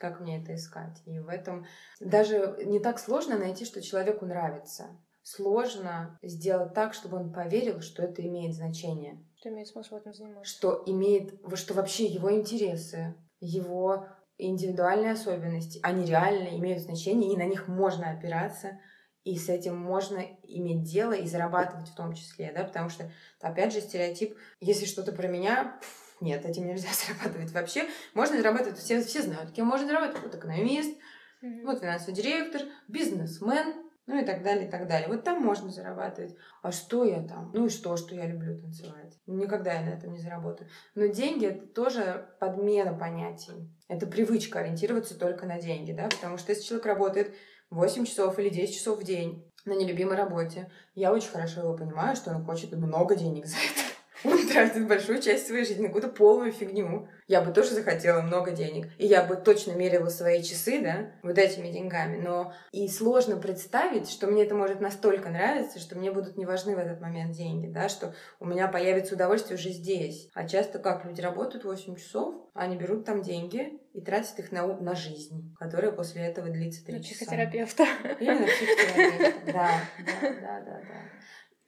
как 0.00 0.18
мне 0.18 0.42
это 0.42 0.54
искать. 0.54 1.02
И 1.04 1.18
в 1.18 1.28
этом 1.28 1.66
даже 2.00 2.56
не 2.64 2.80
так 2.80 2.98
сложно 2.98 3.36
найти, 3.36 3.66
что 3.66 3.82
человеку 3.82 4.24
нравится. 4.24 4.98
Сложно 5.22 6.18
сделать 6.22 6.72
так, 6.72 6.94
чтобы 6.94 7.18
он 7.18 7.32
поверил, 7.32 7.82
что 7.82 8.02
это 8.02 8.26
имеет 8.26 8.54
значение. 8.54 9.22
Что 9.36 9.50
имеет 9.50 9.68
смысл 9.68 9.98
этим 9.98 10.14
заниматься. 10.14 10.50
Что 10.50 10.82
имеет, 10.86 11.34
что 11.54 11.74
вообще 11.74 12.06
его 12.06 12.32
интересы, 12.32 13.14
его 13.40 14.06
индивидуальные 14.38 15.12
особенности, 15.12 15.78
они 15.82 16.06
реально 16.06 16.56
имеют 16.58 16.80
значение, 16.80 17.34
и 17.34 17.36
на 17.36 17.44
них 17.44 17.68
можно 17.68 18.10
опираться, 18.10 18.80
и 19.24 19.36
с 19.36 19.48
этим 19.48 19.76
можно 19.76 20.24
иметь 20.44 20.82
дело 20.82 21.12
и 21.12 21.26
зарабатывать 21.26 21.88
в 21.88 21.94
том 21.94 22.14
числе, 22.14 22.52
да, 22.54 22.64
потому 22.64 22.88
что, 22.88 23.10
опять 23.40 23.72
же, 23.72 23.80
стереотип, 23.80 24.36
если 24.60 24.86
что-то 24.86 25.12
про 25.12 25.28
меня, 25.28 25.78
нет, 26.20 26.44
этим 26.44 26.66
нельзя 26.66 26.88
зарабатывать 27.06 27.52
вообще. 27.52 27.86
Можно 28.14 28.38
зарабатывать, 28.38 28.78
все, 28.78 29.02
все 29.02 29.22
знают, 29.22 29.52
кем 29.52 29.66
можно 29.66 29.86
зарабатывать. 29.86 30.24
Вот 30.24 30.34
экономист, 30.34 30.98
mm-hmm. 31.42 31.64
вот 31.64 31.80
финансовый 31.80 32.14
директор, 32.14 32.62
бизнесмен, 32.88 33.90
ну 34.06 34.20
и 34.20 34.24
так 34.24 34.42
далее, 34.42 34.66
и 34.66 34.70
так 34.70 34.88
далее. 34.88 35.08
Вот 35.08 35.22
там 35.22 35.40
можно 35.40 35.70
зарабатывать. 35.70 36.34
А 36.62 36.72
что 36.72 37.04
я 37.04 37.22
там? 37.22 37.52
Ну 37.54 37.66
и 37.66 37.68
что, 37.68 37.96
что 37.96 38.14
я 38.14 38.26
люблю 38.26 38.60
танцевать? 38.60 39.18
Никогда 39.26 39.74
я 39.74 39.82
на 39.82 39.90
этом 39.90 40.12
не 40.12 40.18
заработаю. 40.18 40.68
Но 40.94 41.06
деньги— 41.06 41.46
это 41.46 41.66
тоже 41.66 42.28
подмена 42.40 42.92
понятий. 42.92 43.70
Это 43.86 44.06
привычка 44.06 44.60
ориентироваться 44.60 45.16
только 45.16 45.46
на 45.46 45.60
деньги, 45.60 45.92
да, 45.92 46.08
потому 46.08 46.38
что 46.38 46.50
если 46.50 46.64
человек 46.64 46.86
работает 46.86 47.34
8 47.70 48.04
часов 48.04 48.38
или 48.38 48.48
10 48.48 48.74
часов 48.74 49.00
в 49.00 49.04
день 49.04 49.44
на 49.64 49.72
нелюбимой 49.72 50.16
работе, 50.16 50.70
я 50.94 51.12
очень 51.12 51.30
хорошо 51.30 51.60
его 51.60 51.76
понимаю, 51.76 52.16
что 52.16 52.30
он 52.30 52.44
хочет 52.44 52.72
много 52.72 53.14
денег 53.14 53.46
за 53.46 53.56
это. 53.56 53.89
Он 54.24 54.46
тратит 54.46 54.86
большую 54.86 55.20
часть 55.20 55.46
своей 55.46 55.64
жизни 55.64 55.82
на 55.82 55.88
какую-то 55.88 56.08
полную 56.08 56.52
фигню. 56.52 57.08
Я 57.26 57.40
бы 57.42 57.52
тоже 57.52 57.70
захотела 57.70 58.22
много 58.22 58.50
денег. 58.50 58.88
И 58.98 59.06
я 59.06 59.22
бы 59.22 59.36
точно 59.36 59.72
мерила 59.72 60.08
свои 60.08 60.42
часы, 60.42 60.80
да, 60.80 61.12
вот 61.22 61.38
этими 61.38 61.70
деньгами. 61.70 62.20
Но 62.20 62.52
и 62.72 62.88
сложно 62.88 63.36
представить, 63.36 64.10
что 64.10 64.26
мне 64.26 64.44
это 64.44 64.54
может 64.54 64.80
настолько 64.80 65.30
нравиться, 65.30 65.78
что 65.78 65.96
мне 65.96 66.10
будут 66.10 66.36
не 66.36 66.44
важны 66.44 66.74
в 66.74 66.78
этот 66.78 67.00
момент 67.00 67.36
деньги, 67.36 67.68
да, 67.68 67.88
что 67.88 68.14
у 68.40 68.46
меня 68.46 68.68
появится 68.68 69.14
удовольствие 69.14 69.58
уже 69.58 69.70
здесь. 69.70 70.28
А 70.34 70.46
часто 70.46 70.78
как 70.78 71.04
люди 71.04 71.20
работают 71.20 71.64
8 71.64 71.96
часов, 71.96 72.34
они 72.54 72.76
берут 72.76 73.04
там 73.04 73.22
деньги 73.22 73.80
и 73.92 74.00
тратят 74.00 74.38
их 74.38 74.52
на, 74.52 74.66
на 74.66 74.94
жизнь, 74.94 75.54
которая 75.58 75.92
после 75.92 76.22
этого 76.22 76.48
длится 76.48 76.84
3 76.84 76.94
на 76.94 77.02
часа. 77.02 77.14
психотерапевта. 77.14 77.84
Или 78.18 78.38
на 78.38 78.46
психотерапевта, 78.46 79.52
да, 79.52 79.70
да, 79.98 80.30
да, 80.30 80.60
да, 80.60 80.80
да. 80.80 81.19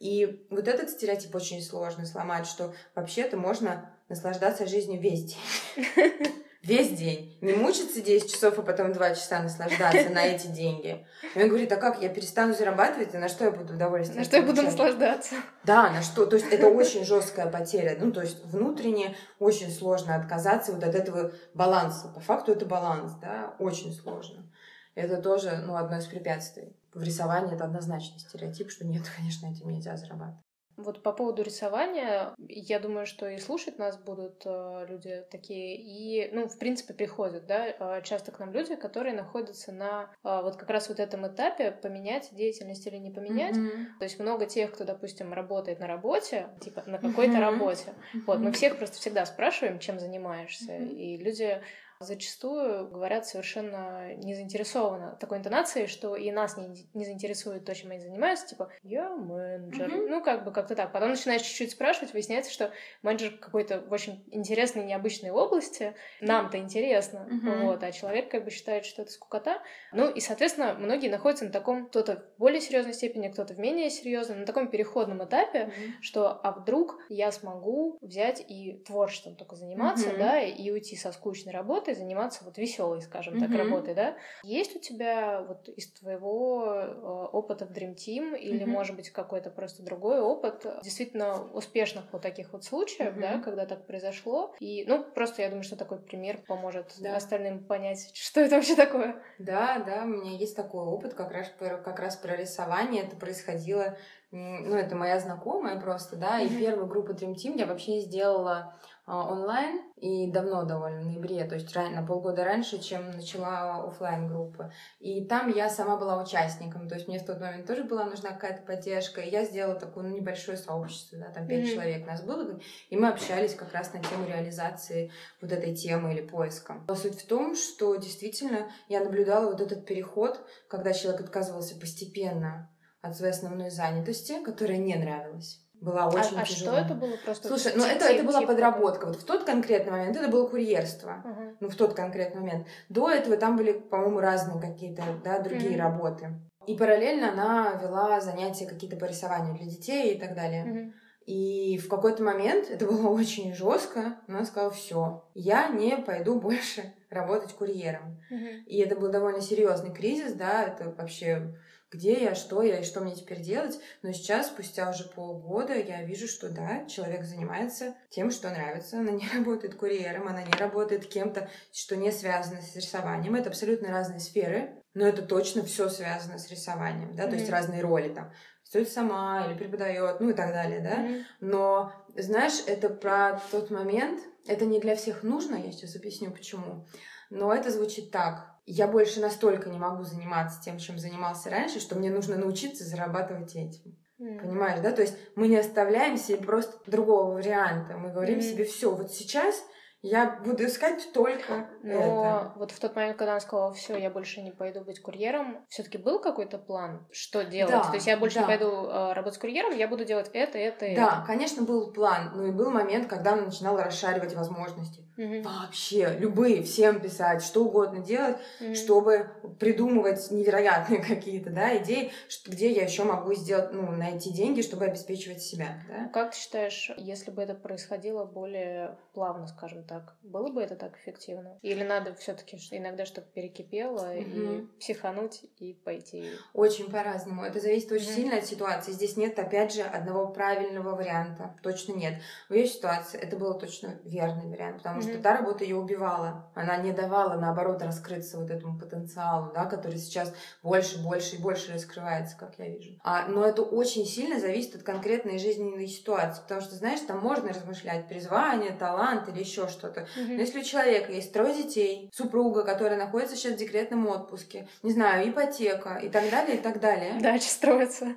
И 0.03 0.45
вот 0.51 0.67
этот 0.67 0.91
стереотип 0.91 1.33
очень 1.33 1.63
сложно 1.63 2.05
сломать, 2.07 2.49
что 2.49 2.75
вообще-то 2.97 3.37
можно 3.37 3.89
наслаждаться 4.09 4.67
жизнью 4.67 5.01
весь 5.01 5.27
день. 5.27 5.87
Весь 6.65 6.91
день. 6.91 7.37
Не 7.41 7.55
мучиться 7.55 8.01
10 8.01 8.31
часов, 8.31 8.57
а 8.57 8.63
потом 8.63 8.93
2 8.93 9.15
часа 9.17 9.43
наслаждаться 9.43 10.11
на 10.11 10.25
эти 10.25 10.47
деньги. 10.47 11.05
И 11.35 11.43
он 11.43 11.49
говорит, 11.49 11.73
а 11.73 11.77
как, 11.77 12.01
я 12.01 12.09
перестану 12.09 12.55
зарабатывать, 12.55 13.13
и 13.15 13.19
на 13.19 13.29
что 13.29 13.47
я 13.47 13.51
буду 13.51 13.75
удовольствие? 13.75 14.21
На 14.21 14.25
что 14.25 14.37
я 14.37 14.43
буду 14.45 14.63
наслаждаться? 14.63 15.35
Да, 15.65 15.91
на 15.91 16.03
что. 16.03 16.25
То 16.25 16.37
есть 16.37 16.53
это 16.53 16.69
очень 16.69 17.05
жесткая 17.05 17.49
потеря. 17.49 17.97
Ну, 17.99 18.13
то 18.13 18.21
есть 18.21 18.45
внутренне 18.45 19.17
очень 19.41 19.73
сложно 19.73 20.15
отказаться 20.15 20.73
вот 20.73 20.85
от 20.85 20.95
этого 20.95 21.33
баланса. 21.55 22.09
По 22.15 22.21
факту 22.21 22.53
это 22.53 22.65
баланс, 22.65 23.15
да, 23.21 23.57
очень 23.59 23.93
сложно. 23.93 24.49
Это 24.95 25.21
тоже, 25.21 25.65
ну, 25.67 25.75
одно 25.75 25.99
из 25.99 26.07
препятствий 26.07 26.77
в 26.95 27.03
рисовании 27.03 27.55
это 27.55 27.65
однозначно 27.65 28.19
стереотип, 28.19 28.71
что 28.71 28.87
нет, 28.87 29.03
конечно, 29.17 29.47
этим 29.47 29.71
нельзя 29.71 29.97
зарабатывать. 29.97 30.43
Вот 30.77 31.03
по 31.03 31.13
поводу 31.13 31.43
рисования, 31.43 32.35
я 32.39 32.81
думаю, 32.81 33.07
что 33.07 33.29
и 33.29 33.39
слушать 33.39 33.79
нас 33.79 33.99
будут 33.99 34.43
э, 34.47 34.87
люди 34.89 35.23
такие, 35.31 35.77
и, 35.77 36.31
ну, 36.33 36.49
в 36.49 36.59
принципе, 36.59 36.95
приходят, 36.95 37.47
да, 37.47 37.67
э, 37.67 38.03
часто 38.03 38.33
к 38.33 38.39
нам 38.39 38.53
люди, 38.53 38.75
которые 38.77 39.15
находятся 39.15 39.71
на 39.71 40.05
э, 40.25 40.41
вот 40.43 40.57
как 40.57 40.71
раз 40.71 40.89
вот 40.89 40.99
этом 40.99 41.27
этапе 41.27 41.73
поменять 41.73 42.31
деятельность 42.33 42.87
или 42.87 42.97
не 42.97 43.11
поменять. 43.11 43.55
Mm-hmm. 43.55 43.99
То 43.99 44.05
есть 44.05 44.19
много 44.19 44.47
тех, 44.47 44.73
кто, 44.73 44.85
допустим, 44.85 45.35
работает 45.35 45.79
на 45.79 45.87
работе, 45.87 46.49
типа 46.63 46.85
на 46.87 46.99
какой-то 46.99 47.35
mm-hmm. 47.35 47.41
работе. 47.41 47.85
Mm-hmm. 47.85 48.21
Вот, 48.27 48.39
мы 48.39 48.53
всех 48.53 48.79
просто 48.79 48.97
всегда 48.97 49.27
спрашиваем, 49.27 49.79
чем 49.79 50.01
занимаешься, 50.01 50.73
mm-hmm. 50.73 50.95
и 50.95 51.17
люди 51.19 51.61
зачастую 52.03 52.89
говорят 52.89 53.27
совершенно 53.27 54.15
не 54.17 54.35
заинтересованно 54.35 55.17
такой 55.21 55.39
интонацией, 55.39 55.87
что 55.87 56.17
и 56.17 56.31
нас 56.31 56.57
не, 56.57 56.89
не 56.95 57.05
заинтересует 57.05 57.65
то, 57.65 57.75
чем 57.75 57.91
они 57.91 58.01
занимаются, 58.01 58.49
типа 58.49 58.71
«я 58.83 59.11
менеджер». 59.11 59.89
Mm-hmm. 59.89 60.09
Ну, 60.09 60.23
как 60.23 60.45
бы 60.45 60.53
как-то 60.53 60.75
так. 60.75 60.93
Потом 60.93 61.11
начинаешь 61.11 61.43
чуть-чуть 61.43 61.73
спрашивать, 61.73 62.13
выясняется, 62.13 62.53
что 62.53 62.73
менеджер 63.03 63.37
какой-то 63.39 63.81
в 63.81 63.93
очень 63.93 64.25
интересной, 64.31 64.85
необычной 64.85 65.31
области, 65.31 65.95
нам-то 66.21 66.59
интересно, 66.59 67.29
mm-hmm. 67.31 67.67
вот, 67.67 67.83
а 67.83 67.93
человек 67.93 68.31
как 68.31 68.45
бы 68.45 68.51
считает, 68.51 68.85
что 68.85 69.03
это 69.03 69.11
скукота. 69.11 69.63
Ну, 69.93 70.11
и, 70.11 70.21
соответственно, 70.21 70.75
многие 70.75 71.09
находятся 71.09 71.45
на 71.45 71.51
таком, 71.51 71.87
кто-то 71.87 72.25
в 72.37 72.41
более 72.41 72.61
серьезной 72.61 72.95
степени, 72.95 73.29
кто-то 73.29 73.55
в 73.55 73.59
менее 73.59 73.91
серьезном, 73.91 74.41
на 74.41 74.47
таком 74.47 74.69
переходном 74.69 75.25
этапе, 75.25 75.59
mm-hmm. 75.59 75.93
что 76.01 76.33
а 76.33 76.53
вдруг 76.53 76.99
я 77.09 77.31
смогу 77.33 77.99
взять 78.01 78.45
и 78.47 78.83
творчеством 78.87 79.37
только 79.37 79.57
заниматься, 79.57 80.09
mm-hmm. 80.09 80.19
да, 80.19 80.41
и 80.41 80.71
уйти 80.71 80.97
со 80.97 81.13
скучной 81.13 81.53
работы, 81.53 81.92
работой 81.93 81.95
заниматься 81.95 82.45
вот 82.45 82.59
веселой, 82.59 83.03
скажем 83.03 83.35
mm-hmm. 83.35 83.49
так, 83.49 83.59
работой, 83.59 83.95
да? 83.95 84.17
Есть 84.43 84.77
у 84.77 84.79
тебя 84.79 85.43
вот 85.43 85.69
из 85.69 85.91
твоего 85.93 86.65
э, 86.67 87.29
опыта 87.33 87.67
в 87.67 87.71
Dream 87.71 87.95
Team 87.95 88.37
или, 88.37 88.65
mm-hmm. 88.65 88.67
может 88.67 88.97
быть, 88.97 89.11
какой-то 89.11 89.51
просто 89.51 89.83
другой 89.83 90.21
опыт 90.21 90.67
действительно 90.83 91.43
успешных 91.53 92.05
вот 92.13 92.23
таких 92.23 92.53
вот 92.53 92.65
случаев, 92.65 93.17
mm-hmm. 93.17 93.21
да, 93.21 93.39
когда 93.39 93.67
так 93.67 93.87
произошло? 93.87 94.55
И, 94.61 94.85
ну, 94.87 95.05
просто 95.05 95.43
я 95.43 95.49
думаю, 95.49 95.65
что 95.65 95.77
такой 95.77 95.99
пример 95.99 96.39
поможет 96.47 96.95
да. 97.01 97.17
остальным 97.17 97.65
понять, 97.65 98.11
что 98.15 98.41
это 98.41 98.57
вообще 98.57 98.77
такое. 98.77 99.23
Да, 99.39 99.79
да, 99.79 100.03
у 100.05 100.09
меня 100.09 100.37
есть 100.37 100.57
такой 100.57 100.85
опыт 100.85 101.15
как 101.15 101.31
раз, 101.31 101.51
как 101.59 101.99
раз 101.99 102.17
про 102.17 102.37
рисование. 102.37 103.05
Это 103.05 103.17
происходило 103.17 103.97
ну, 104.35 104.77
это 104.77 104.97
моя 104.97 105.21
знакомая 105.21 105.79
просто, 105.79 106.17
да, 106.17 106.41
и 106.41 106.49
первую 106.49 106.87
группу 106.87 107.13
Dream 107.13 107.35
Team 107.35 107.59
я 107.59 107.67
вообще 107.67 108.01
сделала 108.01 108.75
онлайн 109.07 109.81
и 109.97 110.31
давно 110.31 110.65
довольно, 110.65 111.03
в 111.03 111.07
ноябре, 111.07 111.45
то 111.45 111.57
есть 111.57 111.75
на 111.75 112.07
полгода 112.07 112.45
раньше, 112.45 112.79
чем 112.79 113.11
начала 113.11 113.85
офлайн 113.85 114.29
группы. 114.29 114.73
И 115.01 115.25
там 115.27 115.49
я 115.51 115.69
сама 115.69 115.97
была 115.97 116.23
участником, 116.23 116.89
то 116.89 116.95
есть 116.95 117.09
мне 117.09 117.19
в 117.19 117.27
тот 117.27 117.41
момент 117.41 117.67
тоже 117.67 117.85
была 117.85 118.05
нужна 118.05 118.31
какая-то 118.31 118.63
поддержка, 118.63 119.21
и 119.21 119.31
я 119.31 119.45
сделала 119.45 119.75
такое 119.75 120.05
ну, 120.05 120.17
небольшое 120.17 120.57
сообщество, 120.57 121.19
да, 121.19 121.31
там 121.31 121.49
пять 121.49 121.65
mm-hmm. 121.65 121.75
человек 121.75 122.07
нас 122.07 122.23
было, 122.23 122.61
и 122.91 122.97
мы 122.97 123.09
общались 123.09 123.55
как 123.55 123.73
раз 123.73 123.93
на 123.93 124.01
тему 124.01 124.27
реализации 124.27 125.11
вот 125.41 125.51
этой 125.51 125.75
темы 125.75 126.13
или 126.13 126.23
поиска. 126.25 126.83
Но 126.87 126.95
суть 126.95 127.21
в 127.21 127.27
том, 127.27 127.57
что 127.57 127.97
действительно 127.97 128.71
я 128.89 129.01
наблюдала 129.01 129.51
вот 129.51 129.61
этот 129.61 129.85
переход, 129.85 130.41
когда 130.69 130.93
человек 130.93 131.23
отказывался 131.23 131.79
постепенно 131.79 132.71
от 133.01 133.17
своей 133.17 133.33
основной 133.33 133.71
занятости, 133.71 134.43
которая 134.45 134.79
не 134.79 134.95
нравилась 134.95 135.63
была 135.83 136.07
очень 136.09 136.39
а, 136.39 136.45
тяжело. 136.45 136.73
А 136.73 136.75
что 136.77 136.85
это 136.87 136.95
было 136.95 137.17
просто? 137.25 137.49
Слушай, 137.49 137.73
ну 137.77 137.85
это, 137.85 138.07
это 138.07 138.25
была 138.25 138.43
подработка. 138.43 139.07
Вот 139.07 139.17
в 139.17 139.25
тот 139.25 139.45
конкретный 139.45 139.93
момент 139.93 140.17
это 140.17 140.29
было 140.29 140.47
курьерство. 140.47 141.23
Uh-huh. 141.25 141.57
Ну, 141.61 141.69
в 141.69 141.75
тот 141.75 141.95
конкретный 141.95 142.41
момент. 142.41 142.67
До 142.89 143.11
этого 143.11 143.37
там 143.37 143.57
были, 143.57 143.73
по-моему, 143.73 144.21
разные 144.21 144.61
какие-то, 144.61 145.03
да, 145.25 145.41
другие 145.41 145.75
uh-huh. 145.75 145.83
работы. 145.83 146.29
И 146.67 146.77
параллельно 146.77 147.33
она 147.33 147.73
вела 147.83 148.21
занятия 148.21 148.67
какие-то 148.67 148.97
по 148.97 149.07
рисованию 149.07 149.57
для 149.57 149.67
детей 149.67 150.15
и 150.15 150.19
так 150.19 150.35
далее. 150.35 150.65
Uh-huh. 150.65 150.93
И 151.27 151.79
в 151.79 151.89
какой-то 151.89 152.23
момент 152.23 152.71
это 152.71 152.87
было 152.87 153.09
очень 153.11 153.53
жестко. 153.53 154.19
Она 154.29 154.45
сказала: 154.45 154.71
все, 154.71 155.25
я 155.35 155.69
не 155.69 155.97
пойду 155.97 156.41
больше 156.41 156.95
работать 157.11 157.53
курьером. 157.55 158.23
Uh-huh. 158.31 158.63
И 158.67 158.79
это 158.79 158.95
был 158.95 159.11
довольно 159.11 159.41
серьезный 159.41 159.93
кризис, 159.93 160.35
да, 160.35 160.65
это 160.65 160.95
вообще 160.97 161.57
где 161.93 162.25
я, 162.25 162.35
что 162.35 162.63
я 162.63 162.81
и 162.81 162.85
что 162.85 163.01
мне 163.01 163.15
теперь 163.15 163.41
делать. 163.41 163.79
Но 164.03 164.13
сейчас, 164.13 164.47
спустя 164.47 164.89
уже 164.91 165.05
полгода, 165.05 165.75
я 165.75 166.03
вижу, 166.03 166.27
что 166.27 166.49
да, 166.49 166.87
человек 166.87 167.25
занимается 167.25 167.95
тем, 168.11 168.31
что 168.31 168.51
нравится. 168.51 168.99
Она 168.99 169.13
не 169.13 169.29
работает 169.35 169.75
курьером, 169.75 170.27
она 170.27 170.43
не 170.43 170.53
работает 170.53 171.07
кем-то, 171.07 171.49
что 171.73 171.97
не 171.97 172.11
связано 172.11 172.63
с 172.63 172.75
рисованием. 172.75 173.35
Это 173.35 173.51
абсолютно 173.51 173.91
разные 173.91 174.21
сферы, 174.21 174.83
но 174.95 175.07
это 175.07 175.23
точно 175.23 175.63
все 175.63 175.89
связано 175.89 176.39
с 176.39 176.51
рисованием, 176.51 177.15
да, 177.15 177.25
mm-hmm. 177.25 177.31
то 177.31 177.37
есть 177.37 177.51
разные 177.51 177.83
роли 177.83 178.09
там. 178.09 178.33
Стоит 178.63 178.89
сама 178.89 179.47
или 179.47 179.59
преподает, 179.59 180.21
ну 180.21 180.31
и 180.31 180.35
так 180.35 180.53
далее, 180.53 180.81
да. 180.81 180.97
Mm-hmm. 180.97 181.25
Но, 181.41 181.93
знаешь, 182.17 182.63
это 182.67 182.89
про 182.89 183.41
тот 183.51 183.71
момент, 183.71 184.21
это 184.47 184.65
не 184.65 184.81
для 184.81 184.97
всех 184.97 185.23
нужно, 185.23 185.57
я 185.57 185.73
сейчас 185.73 185.95
объясню 185.97 186.31
почему. 186.31 186.87
Но 187.29 187.53
это 187.53 187.71
звучит 187.71 188.11
так 188.11 188.52
я 188.67 188.87
больше 188.87 189.21
настолько 189.21 189.71
не 189.71 189.79
могу 189.79 190.05
заниматься 190.05 190.61
тем, 190.63 190.79
чем 190.79 190.99
занимался 190.99 191.51
раньше, 191.51 191.81
что 191.81 191.97
мне 191.97 192.11
нужно 192.11 192.37
научиться 192.37 192.85
зарабатывать 192.85 193.55
этим. 193.55 193.97
Mm. 194.21 194.41
Понимаешь, 194.41 194.81
да? 194.81 194.93
То 194.93 195.03
есть 195.03 195.17
мы 195.35 195.49
не 195.49 195.57
оставляем 195.57 196.17
себе 196.17 196.39
просто 196.39 196.79
другого 196.91 197.33
варианта. 197.35 197.97
Мы 197.97 198.13
говорим 198.13 198.39
mm. 198.39 198.43
себе, 198.43 198.65
все, 198.65 198.95
вот 198.95 199.11
сейчас 199.11 199.63
я 200.05 200.41
буду 200.45 200.67
искать 200.67 201.13
только 201.13 201.71
Но 201.85 201.93
это. 201.93 202.53
вот 202.57 202.73
в 202.73 202.81
тот 202.81 202.97
момент, 202.97 203.17
когда 203.17 203.33
она 203.33 203.41
сказала, 203.41 203.73
все, 203.73 203.97
я 203.97 204.11
больше 204.11 204.43
не 204.43 204.51
пойду 204.51 204.81
быть 204.81 205.01
курьером, 205.01 205.65
все-таки 205.69 205.97
был 205.97 206.21
какой-то 206.21 206.59
план, 206.59 207.07
что 207.13 207.45
делать? 207.45 207.73
Да, 207.73 207.85
То 207.85 207.95
есть 207.95 208.09
я 208.09 208.17
больше 208.17 208.37
да. 208.37 208.41
не 208.41 208.47
пойду 208.49 208.67
э, 208.67 209.13
работать 209.13 209.39
курьером, 209.39 209.77
я 209.77 209.87
буду 209.87 210.05
делать 210.05 210.29
это, 210.33 210.59
это, 210.59 210.81
да, 210.81 210.87
это. 210.87 211.25
конечно, 211.25 211.63
был 211.63 211.93
план. 211.93 212.33
Но 212.35 212.47
и 212.47 212.51
был 212.51 212.73
момент, 212.73 213.07
когда 213.07 213.35
она 213.35 213.43
начинала 213.43 213.85
расшаривать 213.85 214.35
возможности. 214.35 215.05
Угу. 215.17 215.43
Вообще, 215.43 216.17
любые, 216.19 216.63
всем 216.63 217.01
писать, 217.01 217.43
что 217.43 217.65
угодно 217.65 218.01
делать, 218.01 218.37
Угу. 218.61 218.75
чтобы 218.75 219.29
придумывать 219.59 220.31
невероятные 220.31 221.01
какие-то 221.05 221.51
да, 221.51 221.77
идеи, 221.79 222.11
где 222.47 222.71
я 222.71 222.85
еще 222.85 223.05
могу 223.05 223.35
сделать, 223.35 223.73
ну, 223.73 223.91
найти 223.93 224.33
деньги, 224.33 224.63
чтобы 224.63 224.87
обеспечивать 224.87 225.43
себя. 225.43 225.83
Да? 225.89 226.09
Как 226.13 226.33
ты 226.33 226.39
считаешь, 226.39 226.91
если 226.97 227.31
бы 227.31 227.43
это 227.43 227.55
происходило 227.55 228.25
более 228.25 228.97
плавно, 229.13 229.47
скажем 229.47 229.85
так, 229.85 230.17
было 230.23 230.49
бы 230.51 230.63
это 230.63 230.77
так 230.77 230.97
эффективно? 230.99 231.59
Или 231.63 231.85
надо 231.85 232.15
все-таки 232.15 232.57
иногда 232.71 233.05
чтобы 233.05 233.27
перекипело 233.35 234.13
Мгм. 234.15 234.21
и 234.21 234.67
психануть 234.81 235.45
и 235.59 235.75
пойти? 235.75 236.31
Очень 236.55 236.91
по-разному. 236.91 237.43
Это 237.45 237.61
зависит 237.61 237.93
очень 237.93 238.07
Мгм. 238.07 238.15
сильно 238.15 238.37
от 238.39 238.47
ситуации. 238.47 238.93
Здесь 238.93 239.17
нет, 239.17 239.39
опять 239.39 239.75
же, 239.75 239.83
одного 239.83 240.29
правильного 240.29 240.95
варианта. 240.97 241.55
Точно 241.63 241.93
нет. 241.93 242.15
В 242.49 242.55
ее 242.55 242.67
ситуации 242.67 243.19
это 243.21 243.37
был 243.37 243.59
точно 243.59 243.99
верный 244.05 244.49
вариант, 244.49 244.79
потому 244.79 245.02
что 245.03 245.13
Мгм. 245.13 245.23
та 245.23 245.37
работа 245.37 245.65
ее 245.65 245.77
убивала. 245.77 246.51
Она 246.55 246.77
не 246.79 246.93
давала, 246.93 247.35
наоборот, 247.39 247.83
раскрыться 247.83 248.39
вот 248.39 248.51
этому 248.51 248.79
потенциалу, 248.79 249.51
да, 249.55 249.65
который 249.67 249.99
сейчас 249.99 250.33
больше, 250.63 251.03
больше 251.03 251.37
и 251.37 251.39
больше 251.39 251.73
раскрывается, 251.73 252.37
как 252.39 252.53
я 252.59 252.69
вижу. 252.69 252.99
А, 253.05 253.27
но 253.29 253.45
это 253.45 253.63
очень 253.63 254.07
сильно 254.07 254.39
зависит 254.41 254.75
от 254.77 254.83
конкретной 254.83 255.39
жизненной 255.39 255.87
ситуации, 255.87 256.43
потому 256.43 256.61
что, 256.61 256.75
знаешь, 256.75 257.01
там 257.01 257.21
можно 257.21 257.49
размышлять 257.49 258.09
призвание, 258.09 258.73
талант 258.73 259.29
или 259.29 259.41
еще 259.41 259.69
что-то. 259.69 260.07
Мгм. 260.17 260.35
Но 260.37 260.41
если 260.41 260.61
у 260.61 260.65
человека 260.65 261.13
есть 261.13 261.33
трое 261.33 261.55
детей, 261.55 262.11
супруга, 262.13 262.63
которая 262.65 262.99
находится 262.99 263.37
сейчас 263.37 263.55
в 263.55 263.57
декретном 263.57 264.07
отпуске, 264.09 264.69
не 264.83 264.93
знаю, 264.93 265.29
ипотека 265.29 265.97
и 266.03 266.09
так 266.09 266.31
далее, 266.31 266.57
и 266.57 266.61
так 266.61 266.81
далее. 266.81 267.19
Дача 267.21 267.49
строится. 267.49 268.09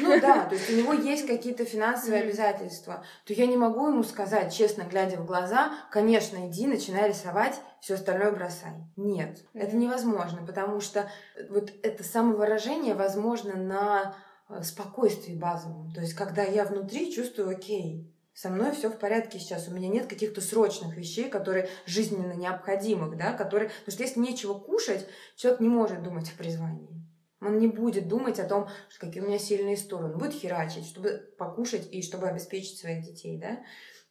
Ну 0.00 0.20
да, 0.20 0.44
то 0.46 0.54
есть 0.54 0.70
у 0.70 0.74
него 0.76 0.92
есть 0.92 1.26
какие-то 1.26 1.64
финансовые 1.64 2.22
обязательства, 2.22 3.04
то 3.24 3.32
я 3.32 3.46
не 3.46 3.56
могу 3.56 3.88
ему 3.88 4.02
сказать, 4.02 4.52
честно 4.54 4.82
глядя 4.82 5.16
в 5.16 5.26
глаза, 5.26 5.72
конечно, 5.90 6.25
иди, 6.34 6.66
начинай 6.66 7.08
рисовать, 7.08 7.60
все 7.80 7.94
остальное 7.94 8.32
бросай. 8.32 8.72
Нет, 8.96 9.44
это 9.54 9.76
невозможно, 9.76 10.44
потому 10.46 10.80
что 10.80 11.08
вот 11.50 11.72
это 11.82 12.02
самовыражение 12.02 12.94
возможно 12.94 13.54
на 13.54 14.16
э, 14.48 14.62
спокойствии 14.62 15.34
базовом. 15.34 15.92
То 15.92 16.00
есть, 16.00 16.14
когда 16.14 16.42
я 16.42 16.64
внутри 16.64 17.12
чувствую, 17.12 17.50
окей, 17.50 18.12
со 18.34 18.50
мной 18.50 18.72
все 18.72 18.90
в 18.90 18.98
порядке 18.98 19.38
сейчас, 19.38 19.66
у 19.68 19.72
меня 19.72 19.88
нет 19.88 20.08
каких-то 20.08 20.42
срочных 20.42 20.94
вещей, 20.96 21.30
которые 21.30 21.70
жизненно 21.86 22.34
необходимых, 22.34 23.16
да, 23.16 23.32
которые... 23.32 23.70
Потому 23.70 23.92
что 23.92 24.02
если 24.02 24.20
нечего 24.20 24.54
кушать, 24.54 25.06
человек 25.36 25.60
не 25.60 25.68
может 25.68 26.02
думать 26.02 26.30
о 26.30 26.36
призвании. 26.36 26.96
Он 27.40 27.58
не 27.58 27.66
будет 27.66 28.08
думать 28.08 28.38
о 28.38 28.48
том, 28.48 28.68
какие 28.98 29.22
у 29.22 29.26
меня 29.26 29.38
сильные 29.38 29.76
стороны. 29.76 30.12
Он 30.12 30.18
будет 30.18 30.32
херачить, 30.32 30.86
чтобы 30.86 31.32
покушать 31.38 31.88
и 31.90 32.02
чтобы 32.02 32.28
обеспечить 32.28 32.78
своих 32.78 33.04
детей, 33.04 33.38
да. 33.38 33.62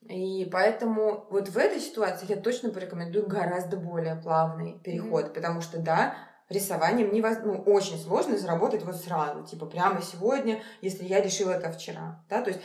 И 0.09 0.47
поэтому 0.51 1.25
вот 1.29 1.49
в 1.49 1.57
этой 1.57 1.79
ситуации 1.79 2.27
я 2.29 2.37
точно 2.37 2.69
порекомендую 2.69 3.27
гораздо 3.27 3.77
более 3.77 4.15
плавный 4.15 4.79
переход, 4.79 5.33
потому 5.33 5.61
что, 5.61 5.79
да, 5.79 6.15
рисованием 6.49 7.11
невоз... 7.11 7.37
ну, 7.43 7.61
очень 7.65 7.97
сложно 7.97 8.37
заработать 8.37 8.83
вот 8.83 8.97
сразу, 8.97 9.43
типа 9.43 9.65
прямо 9.65 10.01
сегодня, 10.01 10.61
если 10.81 11.05
я 11.05 11.21
решила 11.21 11.51
это 11.51 11.71
вчера, 11.71 12.23
да, 12.29 12.41
то 12.41 12.51
есть 12.51 12.61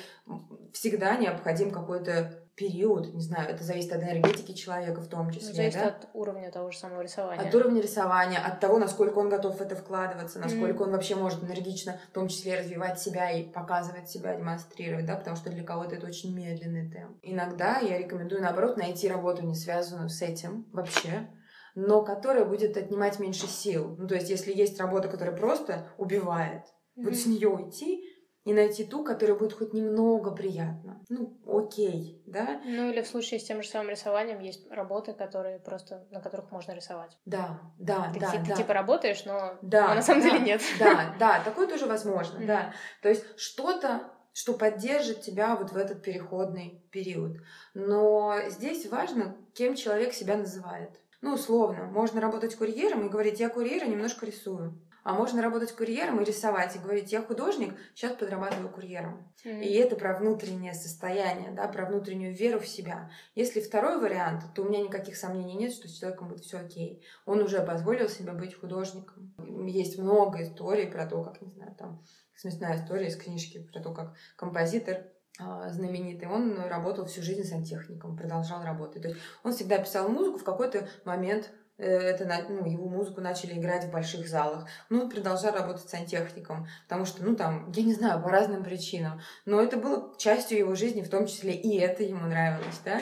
всегда 0.72 1.16
необходим 1.16 1.70
какой-то 1.70 2.39
период, 2.60 3.14
не 3.14 3.22
знаю, 3.22 3.48
это 3.48 3.64
зависит 3.64 3.90
от 3.92 4.02
энергетики 4.02 4.52
человека 4.52 5.00
в 5.00 5.08
том 5.08 5.30
числе, 5.30 5.54
Зависит 5.54 5.80
да? 5.80 5.88
от 5.88 6.08
уровня 6.12 6.50
того 6.50 6.70
же 6.70 6.78
самого 6.78 7.00
рисования. 7.00 7.48
От 7.48 7.54
уровня 7.54 7.80
рисования, 7.80 8.38
от 8.38 8.60
того, 8.60 8.78
насколько 8.78 9.18
он 9.18 9.30
готов 9.30 9.56
в 9.56 9.60
это 9.62 9.74
вкладываться, 9.76 10.38
насколько 10.38 10.82
он 10.82 10.90
вообще 10.90 11.14
может 11.14 11.42
энергично, 11.42 11.98
в 12.10 12.12
том 12.12 12.28
числе, 12.28 12.58
развивать 12.58 13.00
себя 13.00 13.30
и 13.30 13.44
показывать 13.44 14.10
себя, 14.10 14.36
демонстрировать, 14.36 15.06
да, 15.06 15.16
потому 15.16 15.36
что 15.36 15.48
для 15.48 15.64
кого-то 15.64 15.94
это 15.94 16.06
очень 16.06 16.36
медленный 16.36 16.90
темп. 16.90 17.16
Иногда 17.22 17.78
я 17.78 17.96
рекомендую, 17.96 18.42
наоборот, 18.42 18.76
найти 18.76 19.08
работу, 19.08 19.42
не 19.42 19.54
связанную 19.54 20.10
с 20.10 20.20
этим 20.20 20.66
вообще, 20.72 21.30
но 21.74 22.04
которая 22.04 22.44
будет 22.44 22.76
отнимать 22.76 23.18
меньше 23.18 23.46
сил. 23.46 23.96
Ну, 23.98 24.06
то 24.06 24.16
есть, 24.16 24.28
если 24.28 24.52
есть 24.52 24.78
работа, 24.78 25.08
которая 25.08 25.34
просто 25.34 25.88
убивает, 25.96 26.64
вот 26.94 27.14
с 27.14 27.24
нее 27.24 27.48
уйти 27.48 28.04
и 28.44 28.55
найти 28.55 28.85
ту, 28.85 29.05
которая 29.05 29.37
будет 29.37 29.53
хоть 29.53 29.74
немного 29.74 30.31
приятна. 30.31 31.03
Ну, 31.09 31.38
окей, 31.46 32.22
да? 32.26 32.61
Ну 32.64 32.90
или 32.90 33.03
в 33.03 33.07
случае 33.07 33.38
с 33.38 33.44
тем 33.44 33.62
же 33.62 33.68
самым 33.68 33.90
рисованием 33.90 34.40
есть 34.40 34.70
работы, 34.70 35.12
которые 35.12 35.59
просто 35.59 36.07
на 36.11 36.20
которых 36.20 36.50
можно 36.50 36.72
рисовать. 36.72 37.18
Да, 37.26 37.61
да, 37.79 38.11
Ты, 38.14 38.20
да, 38.20 38.31
ты 38.31 38.48
да. 38.48 38.55
типа 38.55 38.72
работаешь, 38.72 39.24
но, 39.26 39.59
Да, 39.61 39.88
но 39.88 39.94
на 39.96 40.03
самом 40.03 40.22
да, 40.22 40.31
деле 40.31 40.40
нет. 40.44 40.62
Да, 40.79 41.14
да, 41.18 41.42
такое 41.44 41.66
тоже 41.66 41.87
возможно, 41.87 42.44
да. 42.46 42.72
То 43.03 43.11
есть 43.11 43.24
что-то, 43.38 44.11
что 44.33 44.55
поддержит 44.55 45.20
тебя 45.20 45.57
вот 45.57 45.72
в 45.72 45.76
этот 45.76 46.03
переходный 46.03 46.83
период. 46.90 47.37
Но 47.74 48.37
здесь 48.48 48.87
важно, 48.90 49.37
кем 49.55 49.74
человек 49.74 50.14
себя 50.14 50.37
называет. 50.37 50.90
Ну, 51.20 51.35
условно, 51.35 51.85
можно 51.85 52.20
работать 52.20 52.57
курьером 52.57 53.07
и 53.07 53.11
говорить, 53.11 53.40
я 53.40 53.50
курьер 53.50 53.85
и 53.85 53.88
немножко 53.88 54.24
рисую. 54.24 54.81
А 55.02 55.14
можно 55.14 55.42
работать 55.42 55.72
курьером 55.72 56.20
и 56.20 56.24
рисовать, 56.24 56.76
и 56.76 56.78
говорить, 56.78 57.12
я 57.12 57.22
художник, 57.22 57.74
сейчас 57.94 58.12
подрабатываю 58.12 58.68
курьером. 58.68 59.32
Мгм. 59.44 59.60
И 59.62 59.72
это 59.74 59.96
про 59.96 60.18
внутреннее 60.18 60.74
состояние, 60.74 61.52
да, 61.52 61.68
про 61.68 61.86
внутреннюю 61.86 62.34
веру 62.34 62.60
в 62.60 62.66
себя. 62.66 63.10
Если 63.34 63.60
второй 63.60 64.00
вариант, 64.00 64.44
то 64.54 64.62
у 64.62 64.68
меня 64.68 64.82
никаких 64.82 65.16
сомнений 65.16 65.54
нет, 65.54 65.72
что 65.72 65.88
с 65.88 65.98
человеком 65.98 66.28
будет 66.28 66.44
все 66.44 66.58
окей. 66.58 67.04
Он 67.26 67.40
уже 67.40 67.62
позволил 67.62 68.08
себе 68.08 68.32
быть 68.32 68.58
художником. 68.58 69.34
Есть 69.66 69.98
много 69.98 70.42
историй 70.42 70.86
про 70.86 71.06
то, 71.06 71.22
как, 71.22 71.40
не 71.40 71.52
знаю, 71.52 71.74
там, 71.76 72.04
смешная 72.34 72.76
история 72.76 73.08
из 73.08 73.16
книжки 73.16 73.66
про 73.72 73.80
то, 73.80 73.92
как 73.92 74.14
композитор 74.36 75.06
а, 75.42 75.70
знаменитый, 75.70 76.28
он 76.28 76.58
работал 76.58 77.06
всю 77.06 77.22
жизнь 77.22 77.44
сантехником, 77.44 78.16
продолжал 78.16 78.62
работать. 78.62 79.02
То 79.02 79.08
есть 79.08 79.20
он 79.42 79.52
всегда 79.52 79.78
писал 79.78 80.08
музыку, 80.08 80.38
в 80.38 80.44
какой-то 80.44 80.86
момент 81.04 81.50
это, 81.80 82.46
ну, 82.48 82.66
его 82.66 82.88
музыку 82.88 83.20
начали 83.20 83.58
играть 83.58 83.84
в 83.84 83.90
больших 83.90 84.28
залах. 84.28 84.66
Ну, 84.88 85.02
он 85.02 85.10
продолжал 85.10 85.52
работать 85.52 85.88
сантехником, 85.88 86.66
потому 86.84 87.04
что, 87.04 87.24
ну, 87.24 87.36
там, 87.36 87.70
я 87.74 87.82
не 87.82 87.94
знаю, 87.94 88.22
по 88.22 88.30
разным 88.30 88.62
причинам. 88.62 89.20
Но 89.46 89.60
это 89.60 89.76
было 89.76 90.14
частью 90.18 90.58
его 90.58 90.74
жизни, 90.74 91.02
в 91.02 91.10
том 91.10 91.26
числе 91.26 91.52
и 91.52 91.78
это 91.78 92.02
ему 92.02 92.26
нравилось, 92.26 92.80
да. 92.84 93.00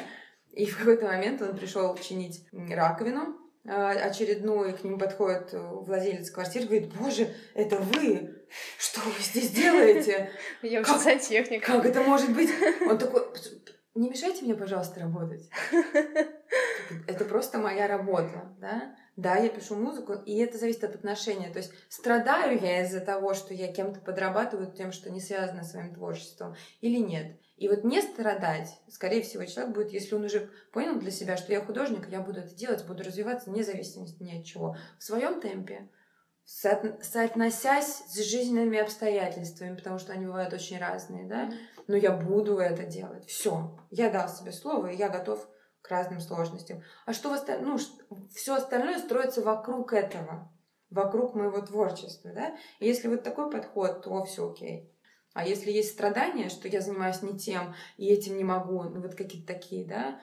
И 0.53 0.67
в 0.67 0.79
какой-то 0.79 1.07
момент 1.07 1.43
он 1.43 1.57
пришел 1.57 1.97
чинить 1.97 2.47
раковину, 2.53 3.37
а, 3.71 3.91
очередную, 3.91 4.77
к 4.77 4.83
нему 4.83 4.99
подходит 4.99 5.53
э, 5.53 5.59
владелец 5.59 6.31
квартиры, 6.31 6.67
говорит, 6.67 6.95
боже, 6.95 7.29
это 7.55 7.77
вы? 7.77 8.47
Что 8.79 9.01
вы 9.01 9.21
здесь 9.21 9.51
делаете? 9.51 10.31
Я 10.63 10.81
уже 10.81 10.99
сантехник. 10.99 11.65
Как 11.65 11.85
это 11.85 12.01
может 12.01 12.33
быть? 12.35 12.51
Он 12.89 12.97
такой, 12.97 13.25
не 13.95 14.09
мешайте 14.09 14.45
мне, 14.45 14.55
пожалуйста, 14.55 15.01
работать. 15.01 15.51
Это 17.07 17.25
просто 17.25 17.59
моя 17.59 17.87
работа, 17.87 18.55
да? 18.61 18.95
Да, 19.17 19.37
я 19.37 19.49
пишу 19.49 19.75
музыку, 19.75 20.13
и 20.13 20.37
это 20.39 20.59
зависит 20.59 20.85
от 20.85 20.95
отношения. 20.95 21.51
То 21.51 21.59
есть 21.59 21.73
страдаю 21.89 22.61
я 22.61 22.83
из-за 22.85 23.01
того, 23.01 23.35
что 23.35 23.53
я 23.53 23.73
кем-то 23.73 24.01
подрабатываю 24.01 24.71
тем, 24.71 24.93
что 24.93 25.11
не 25.11 25.21
связано 25.21 25.65
с 25.65 25.73
своим 25.73 25.93
творчеством, 25.93 26.55
или 26.81 26.99
нет. 26.99 27.37
И 27.57 27.69
вот 27.69 27.83
не 27.83 28.01
страдать, 28.01 28.79
скорее 28.89 29.23
всего, 29.23 29.45
человек 29.45 29.75
будет, 29.75 29.93
если 29.93 30.15
он 30.15 30.25
уже 30.25 30.49
понял 30.73 31.01
для 31.01 31.11
себя, 31.11 31.37
что 31.37 31.53
я 31.53 31.61
художник, 31.61 32.09
я 32.09 32.21
буду 32.21 32.41
это 32.41 32.55
делать, 32.55 32.87
буду 32.87 33.03
развиваться 33.03 33.51
вне 33.51 33.65
зависимости 33.65 34.23
ни 34.23 34.39
от 34.39 34.45
чего, 34.45 34.77
в 34.99 35.03
своем 35.03 35.41
темпе, 35.41 35.89
со- 36.45 36.97
соотносясь 37.03 38.05
с 38.09 38.23
жизненными 38.23 38.79
обстоятельствами, 38.79 39.75
потому 39.75 39.99
что 39.99 40.13
они 40.13 40.27
бывают 40.27 40.55
очень 40.55 40.79
разные, 40.79 41.27
да, 41.27 41.51
но 41.89 41.97
я 41.97 42.13
буду 42.13 42.59
это 42.59 42.85
делать. 42.85 43.27
Все, 43.27 43.77
я 43.91 44.11
дал 44.11 44.29
себе 44.29 44.53
слово, 44.53 44.93
и 44.93 44.97
я 44.97 45.09
готов 45.09 45.49
к 45.83 45.91
разным 45.91 46.21
сложностям. 46.21 46.83
А 47.07 47.13
что 47.13 47.31
в 47.31 47.33
остальном, 47.33 47.79
ну, 48.11 48.29
все 48.31 48.55
остальное 48.55 48.99
строится 48.99 49.43
вокруг 49.43 49.93
этого, 49.93 50.53
вокруг 50.91 51.35
моего 51.35 51.61
творчества, 51.61 52.33
да. 52.33 52.57
И 52.79 52.87
если 52.87 53.09
вот 53.09 53.23
такой 53.23 53.51
подход, 53.51 54.03
то 54.03 54.25
все 54.25 54.51
окей. 54.51 54.93
А 55.35 55.47
если 55.47 55.71
есть 55.71 55.93
страдания, 55.93 56.49
что 56.49 56.69
я 56.69 56.81
занимаюсь 56.81 57.23
не 57.23 57.39
тем 57.39 57.75
и 57.97 58.07
этим 58.07 58.37
не 58.37 58.45
могу, 58.45 58.83
ну 58.85 59.01
вот 59.01 59.15
какие-то 59.15 59.53
такие, 59.53 59.87
да, 59.87 60.21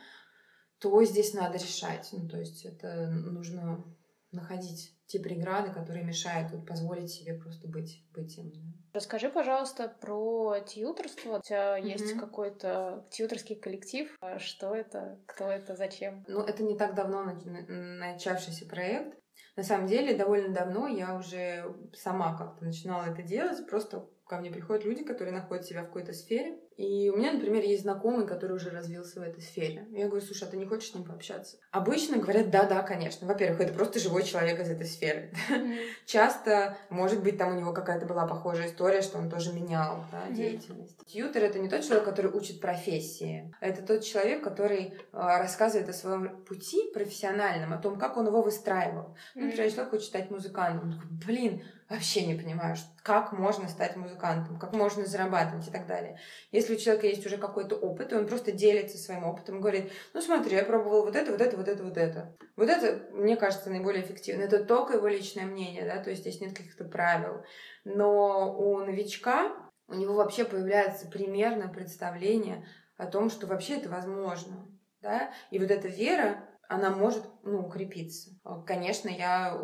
то 0.80 1.04
здесь 1.04 1.34
надо 1.34 1.58
решать. 1.58 2.10
Ну, 2.12 2.28
то 2.28 2.38
есть 2.38 2.66
это 2.66 3.08
нужно 3.08 3.86
находить 4.32 4.95
те 5.08 5.20
преграды, 5.20 5.72
которые 5.72 6.04
мешают 6.04 6.52
вот, 6.52 6.66
позволить 6.66 7.12
себе 7.12 7.34
просто 7.36 7.68
быть, 7.68 8.04
быть 8.14 8.38
им. 8.38 8.52
Расскажи, 8.94 9.30
пожалуйста, 9.30 9.94
про 10.02 10.60
тьюторство. 10.62 11.40
У 11.40 11.42
тебя 11.42 11.78
mm-hmm. 11.78 11.88
есть 11.88 12.18
какой-то 12.18 13.06
тьюторский 13.12 13.56
коллектив. 13.56 14.16
А 14.22 14.40
что 14.40 14.74
это? 14.74 15.20
Кто 15.26 15.46
это? 15.46 15.76
Зачем? 15.76 16.24
Ну, 16.28 16.42
это 16.42 16.64
не 16.64 16.78
так 16.78 16.96
давно 16.96 17.24
начавшийся 17.68 18.66
проект. 18.66 19.18
На 19.56 19.64
самом 19.64 19.88
деле, 19.88 20.18
довольно 20.18 20.54
давно 20.54 20.88
я 20.88 21.16
уже 21.16 21.76
сама 21.94 22.38
как-то 22.38 22.66
начинала 22.66 23.06
это 23.06 23.22
делать, 23.22 23.66
просто 23.68 24.08
ко 24.28 24.38
мне 24.38 24.50
приходят 24.52 24.86
люди, 24.86 25.04
которые 25.04 25.34
находят 25.34 25.66
себя 25.66 25.84
в 25.84 25.88
какой-то 25.88 26.14
сфере. 26.14 26.60
И 26.78 27.10
у 27.10 27.18
меня, 27.18 27.32
например, 27.32 27.64
есть 27.64 27.84
знакомый, 27.84 28.28
который 28.28 28.58
уже 28.58 28.70
развился 28.70 29.20
в 29.20 29.24
этой 29.24 29.42
сфере. 29.42 29.88
Я 29.92 30.08
говорю, 30.08 30.26
слушай, 30.26 30.44
а 30.44 30.52
ты 30.52 30.58
не 30.58 30.66
хочешь 30.66 30.92
с 30.92 30.94
ним 30.94 31.06
пообщаться? 31.06 31.58
Обычно 31.72 32.18
говорят, 32.18 32.50
да-да, 32.50 32.82
конечно. 32.82 33.28
Во-первых, 33.28 33.62
это 33.62 33.74
просто 33.74 34.00
живой 34.00 34.24
человек 34.24 34.60
из 34.60 34.70
этой 34.70 34.86
сферы. 34.86 35.32
Mm-hmm. 35.50 35.78
Часто, 36.06 36.78
может 36.90 37.24
быть, 37.24 37.38
там 37.38 37.56
у 37.56 37.60
него 37.60 37.72
какая-то 37.72 38.06
была 38.06 38.28
похожая 38.28 38.68
история, 38.68 39.02
что 39.02 39.20
он 39.20 39.30
тоже 39.30 39.54
менял 39.54 40.04
да, 40.12 40.30
деятельность. 40.30 41.00
Mm-hmm. 41.00 41.06
Тьютер— 41.06 41.44
это 41.46 41.60
не 41.60 41.70
тот 41.70 41.84
человек, 41.84 42.04
который 42.04 42.32
учит 42.32 42.60
профессии. 42.60 43.54
Это 43.62 43.82
тот 43.82 44.04
человек, 44.04 44.44
который 44.44 44.88
э, 44.88 44.94
рассказывает 45.14 45.88
о 45.88 45.94
своем 45.94 46.44
пути 46.44 46.92
профессиональном, 46.94 47.72
о 47.72 47.78
том, 47.78 47.98
как 47.98 48.18
он 48.18 48.28
его 48.28 48.42
выстраивал. 48.42 49.16
Mm-hmm. 49.36 49.42
Например, 49.42 49.72
человек 49.72 49.90
хочет 49.92 50.08
стать 50.08 50.30
музыкантом. 50.30 50.90
Он 50.90 50.94
такой, 50.94 51.10
блин, 51.26 51.64
вообще 51.90 52.26
не 52.26 52.34
понимаю, 52.34 52.76
как 53.04 53.32
можно 53.32 53.68
стать 53.70 53.96
музыкантом, 53.96 54.58
как 54.58 54.74
можно 54.74 55.06
зарабатывать 55.06 55.68
и 55.68 55.72
так 55.72 55.86
далее. 55.86 56.20
Если 56.52 56.65
у 56.74 56.78
человека 56.78 57.08
есть 57.08 57.26
уже 57.26 57.38
какой-то 57.38 57.76
опыт, 57.76 58.12
и 58.12 58.16
он 58.16 58.28
просто 58.28 58.52
делится 58.52 58.98
своим 58.98 59.24
опытом, 59.24 59.62
говорит, 59.62 59.92
ну 60.14 60.22
смотри, 60.22 60.56
я 60.56 60.64
пробовал 60.64 61.04
вот 61.04 61.16
это, 61.16 61.32
вот 61.32 61.42
это, 61.42 61.58
вот 61.58 61.68
это, 61.68 61.84
вот 61.84 61.98
это. 61.98 62.36
Вот 62.56 62.70
это, 62.70 63.14
мне 63.14 63.36
кажется, 63.36 63.70
наиболее 63.70 64.04
эффективно. 64.04 64.44
Это 64.44 64.64
только 64.64 64.96
его 64.96 65.08
личное 65.08 65.46
мнение, 65.46 65.86
да, 65.86 66.02
то 66.02 66.10
есть 66.10 66.22
здесь 66.22 66.42
нет 66.42 66.56
каких-то 66.56 66.86
правил. 66.86 67.44
Но 67.84 68.56
у 68.58 68.80
новичка, 68.80 69.56
у 69.88 69.94
него 69.94 70.16
вообще 70.16 70.46
появляется 70.46 71.08
примерное 71.08 71.68
представление 71.68 72.66
о 72.98 73.08
том, 73.08 73.30
что 73.30 73.48
вообще 73.48 73.76
это 73.78 73.90
возможно. 73.90 74.68
Да? 75.02 75.32
И 75.52 75.60
вот 75.60 75.70
эта 75.70 75.88
вера, 75.88 76.50
она 76.68 76.90
может 76.90 77.24
ну, 77.44 77.60
укрепиться. 77.60 78.32
Конечно, 78.66 79.10
я 79.10 79.56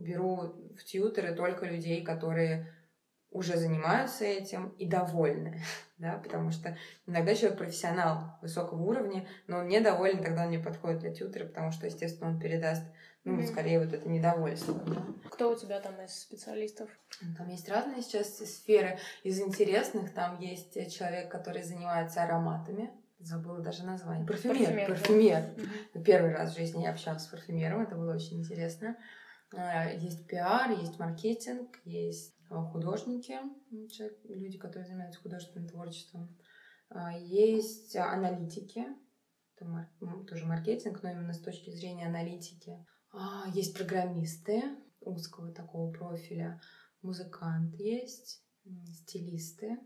беру 0.00 0.74
в 0.76 0.84
тьютеры 0.84 1.34
только 1.34 1.66
людей, 1.66 2.04
которые 2.04 2.70
уже 3.30 3.56
занимаются 3.56 4.24
этим 4.24 4.68
и 4.78 4.86
довольны, 4.86 5.60
да, 6.04 6.18
потому 6.18 6.50
что 6.50 6.76
иногда 7.06 7.34
человек 7.34 7.58
профессионал 7.58 8.36
высокого 8.42 8.82
уровня, 8.82 9.26
но 9.46 9.58
он 9.58 9.68
недоволен, 9.68 10.22
тогда 10.22 10.44
он 10.44 10.50
не 10.50 10.58
подходит 10.58 11.00
для 11.00 11.14
тьютера, 11.14 11.46
потому 11.46 11.72
что, 11.72 11.86
естественно, 11.86 12.30
он 12.30 12.38
передаст, 12.38 12.82
ну, 13.24 13.38
mm-hmm. 13.38 13.46
скорее 13.46 13.80
вот 13.80 13.94
это 13.94 14.06
недовольство. 14.06 14.74
Да. 14.74 15.02
Кто 15.30 15.50
у 15.50 15.56
тебя 15.56 15.80
там 15.80 15.94
из 16.04 16.14
специалистов? 16.20 16.90
Там 17.38 17.48
есть 17.48 17.68
разные 17.70 18.02
сейчас 18.02 18.36
сферы. 18.36 18.98
Из 19.22 19.40
интересных 19.40 20.12
там 20.12 20.38
есть 20.40 20.74
человек, 20.94 21.30
который 21.30 21.62
занимается 21.62 22.22
ароматами, 22.22 22.90
забыла 23.18 23.60
даже 23.60 23.84
название. 23.84 24.26
Парфюмер. 24.26 24.58
Парфюмер. 24.58 24.88
парфюмер. 24.88 25.38
Mm-hmm. 25.38 26.02
Первый 26.04 26.34
раз 26.34 26.52
в 26.52 26.58
жизни 26.58 26.82
я 26.82 26.90
общалась 26.90 27.22
с 27.22 27.28
парфюмером, 27.28 27.80
это 27.80 27.96
было 27.96 28.14
очень 28.14 28.40
интересно. 28.40 28.94
А, 29.56 29.88
есть 29.90 30.26
пиар, 30.26 30.70
есть 30.70 30.98
маркетинг, 30.98 31.78
есть 31.84 32.33
художники, 32.62 33.38
люди, 34.24 34.58
которые 34.58 34.86
занимаются 34.86 35.20
художественным 35.20 35.68
творчеством. 35.68 36.36
А, 36.88 37.16
есть 37.16 37.96
аналитики, 37.96 38.86
это 39.56 39.66
тоже 40.28 40.46
маркетинг, 40.46 41.02
но 41.02 41.10
именно 41.10 41.32
с 41.32 41.40
точки 41.40 41.70
зрения 41.70 42.06
аналитики. 42.06 42.84
Есть 43.52 43.76
программисты 43.76 44.62
узкого 45.00 45.52
такого 45.52 45.92
профиля, 45.92 46.60
музыкант 47.02 47.74
есть, 47.76 48.42
стилисты 48.92 49.78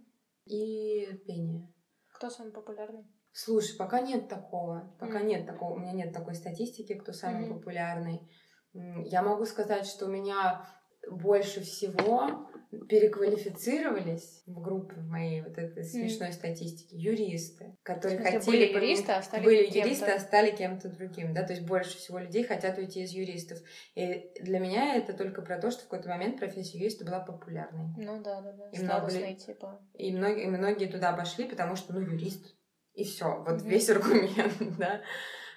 и 0.47 1.07
пение. 1.27 1.73
Кто 2.15 2.31
самый 2.31 2.53
популярный? 2.53 3.07
Слушай, 3.33 3.77
пока 3.77 4.01
нет 4.01 4.29
такого. 4.29 4.97
Пока 4.99 5.21
mm. 5.21 5.27
нет 5.27 5.47
такого. 5.47 5.75
У 5.75 5.79
меня 5.79 5.93
нет 5.93 6.13
такой 6.13 6.35
статистики, 6.35 6.95
кто 6.95 7.13
самый 7.13 7.49
mm. 7.49 7.55
популярный. 7.55 8.29
Я 8.73 9.23
могу 9.23 9.45
сказать, 9.45 9.87
что 9.87 10.07
у 10.07 10.09
меня 10.09 10.67
больше 11.09 11.61
всего 11.61 12.48
переквалифицировались 12.71 14.43
в 14.47 14.61
группе 14.61 14.97
в 14.97 15.07
моей 15.07 15.43
вот 15.43 15.57
этой 15.57 15.85
смешной 15.85 16.31
mm. 16.31 16.33
статистики 16.33 16.95
юристы, 16.95 17.77
которые 17.83 18.19
смысле, 18.19 18.39
хотели 18.39 18.73
были 18.73 18.87
юристы, 18.87 19.13
а 19.13 19.23
стали 19.23 19.45
были 19.45 19.63
кем-то. 19.65 19.79
юристы, 19.79 20.11
а 20.11 20.19
стали 20.19 20.51
кем-то 20.51 20.89
другим, 20.91 21.35
да, 21.35 21.45
то 21.45 21.55
есть 21.55 21.67
больше 21.67 21.97
всего 21.97 22.19
людей 22.19 22.45
хотят 22.45 22.77
уйти 22.79 23.03
из 23.03 23.11
юристов. 23.11 23.59
И 23.95 24.31
для 24.41 24.59
меня 24.59 24.97
это 24.97 25.15
только 25.15 25.43
про 25.43 25.59
то, 25.59 25.71
что 25.71 25.81
в 25.81 25.85
какой-то 25.85 26.09
момент 26.09 26.39
профессия 26.39 26.79
юриста 26.79 27.05
была 27.05 27.21
популярной. 27.21 27.87
Ну 27.97 28.23
да, 28.23 28.43
да, 28.43 28.53
да. 28.53 28.71
И 28.71 28.79
многие, 28.81 29.35
типа. 29.35 29.81
И 29.95 30.15
многие, 30.15 30.45
и 30.45 30.49
многие 30.49 30.87
туда 30.87 31.13
пошли, 31.13 31.47
потому 31.47 31.75
что 31.75 31.95
ну 31.95 32.01
юрист 32.01 32.55
и 32.93 33.05
все, 33.05 33.45
вот 33.47 33.63
mm-hmm. 33.63 33.69
весь 33.69 33.89
аргумент, 33.91 34.55
да. 34.79 35.01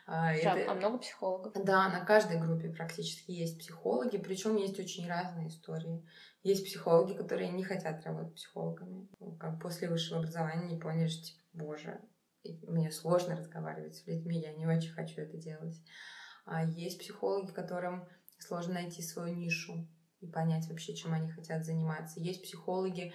А, 0.07 0.33
это... 0.33 0.71
а 0.71 0.75
много 0.75 0.97
психологов? 0.97 1.53
Да, 1.63 1.87
на 1.89 2.03
каждой 2.03 2.39
группе 2.39 2.69
практически 2.69 3.31
есть 3.31 3.59
психологи, 3.59 4.17
причем 4.17 4.57
есть 4.57 4.79
очень 4.79 5.07
разные 5.07 5.47
истории. 5.47 6.05
Есть 6.43 6.65
психологи, 6.65 7.15
которые 7.15 7.51
не 7.51 7.63
хотят 7.63 8.03
работать 8.03 8.35
психологами. 8.35 9.07
Ну, 9.19 9.35
как 9.35 9.61
после 9.61 9.89
высшего 9.89 10.19
образования 10.19 10.67
не 10.73 10.79
поняли, 10.79 11.07
что, 11.07 11.23
типа, 11.23 11.39
боже, 11.53 12.01
мне 12.67 12.91
сложно 12.91 13.35
разговаривать 13.35 13.95
с 13.95 14.07
людьми, 14.07 14.39
я 14.39 14.53
не 14.53 14.65
очень 14.65 14.91
хочу 14.91 15.21
это 15.21 15.37
делать. 15.37 15.79
А 16.45 16.65
есть 16.65 16.99
психологи, 16.99 17.51
которым 17.51 18.07
сложно 18.39 18.75
найти 18.75 19.03
свою 19.03 19.35
нишу 19.35 19.87
и 20.19 20.27
понять 20.27 20.67
вообще, 20.67 20.95
чем 20.95 21.13
они 21.13 21.29
хотят 21.29 21.63
заниматься. 21.63 22.19
Есть 22.19 22.43
психологи, 22.43 23.13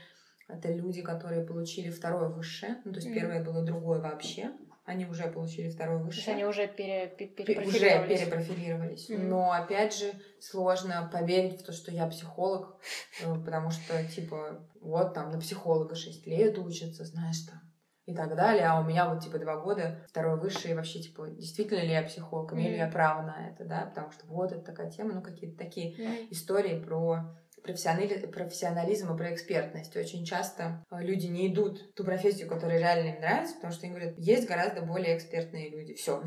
это 0.49 0.73
люди, 0.73 1.03
которые 1.03 1.45
получили 1.45 1.91
второе 1.91 2.29
высшее, 2.29 2.81
ну, 2.85 2.93
то 2.93 2.99
есть 2.99 3.09
mm-hmm. 3.09 3.15
первое 3.15 3.45
было 3.45 3.65
другое 3.65 4.01
вообще, 4.01 4.53
они 4.87 5.05
уже 5.05 5.27
получили 5.27 5.69
второе 5.69 5.99
высшее. 5.99 6.25
То 6.25 6.31
есть 6.31 6.41
они 6.41 6.45
уже 6.45 6.69
пере, 6.69 7.09
перепрофилировались. 7.09 8.21
Уже 8.21 8.31
перепрофилировались. 8.31 9.11
Mm-hmm. 9.11 9.27
Но 9.27 9.51
опять 9.51 9.97
же, 9.97 10.13
сложно 10.41 11.11
поверить 11.13 11.61
в 11.61 11.67
то, 11.67 11.73
что 11.73 11.91
я 11.91 12.07
психолог, 12.07 12.81
э, 13.21 13.35
потому 13.45 13.71
что, 13.71 14.03
типа, 14.05 14.65
вот 14.81 15.13
там 15.13 15.31
на 15.31 15.41
психолога 15.41 15.97
6 15.97 16.27
лет 16.29 16.57
учатся, 16.59 17.05
знаешь, 17.05 17.41
там, 17.41 17.61
и 18.07 18.15
так 18.15 18.37
далее, 18.37 18.67
а 18.67 18.81
у 18.81 18.85
меня 18.85 19.13
вот, 19.13 19.25
типа, 19.25 19.41
два 19.41 19.57
года, 19.57 20.07
второе 20.09 20.37
высшее, 20.37 20.75
и 20.75 20.77
вообще, 20.77 21.01
типа, 21.01 21.31
действительно 21.31 21.81
ли 21.81 21.91
я 21.91 22.05
психолог, 22.05 22.53
имею 22.53 22.69
mm-hmm. 22.69 22.73
ли 22.75 22.79
я 22.79 22.89
право 22.89 23.23
на 23.23 23.51
это, 23.51 23.65
да, 23.65 23.87
потому 23.87 24.13
что 24.13 24.25
вот 24.27 24.53
это 24.53 24.63
такая 24.63 24.89
тема, 24.89 25.15
ну, 25.15 25.23
какие-то 25.23 25.59
такие 25.59 25.97
mm-hmm. 25.97 26.29
истории 26.31 26.81
про 26.81 27.37
профессионализм 27.67 29.13
и 29.13 29.17
про 29.17 29.35
экспертность. 29.35 29.97
Очень 29.97 30.25
часто 30.25 30.85
э, 30.91 31.03
люди 31.03 31.27
не 31.27 31.49
идут 31.49 31.81
в 31.81 31.95
ту 31.95 32.05
профессию, 32.05 32.49
которая 32.49 32.79
реально 32.79 33.11
им 33.11 33.21
нравится, 33.21 33.55
потому 33.55 33.73
что 33.73 33.87
им 33.87 33.93
говорят, 33.93 34.19
есть 34.19 34.47
гораздо 34.47 34.83
более 34.83 35.17
экспертные 35.17 35.71
люди. 35.71 35.95
Все. 35.95 36.23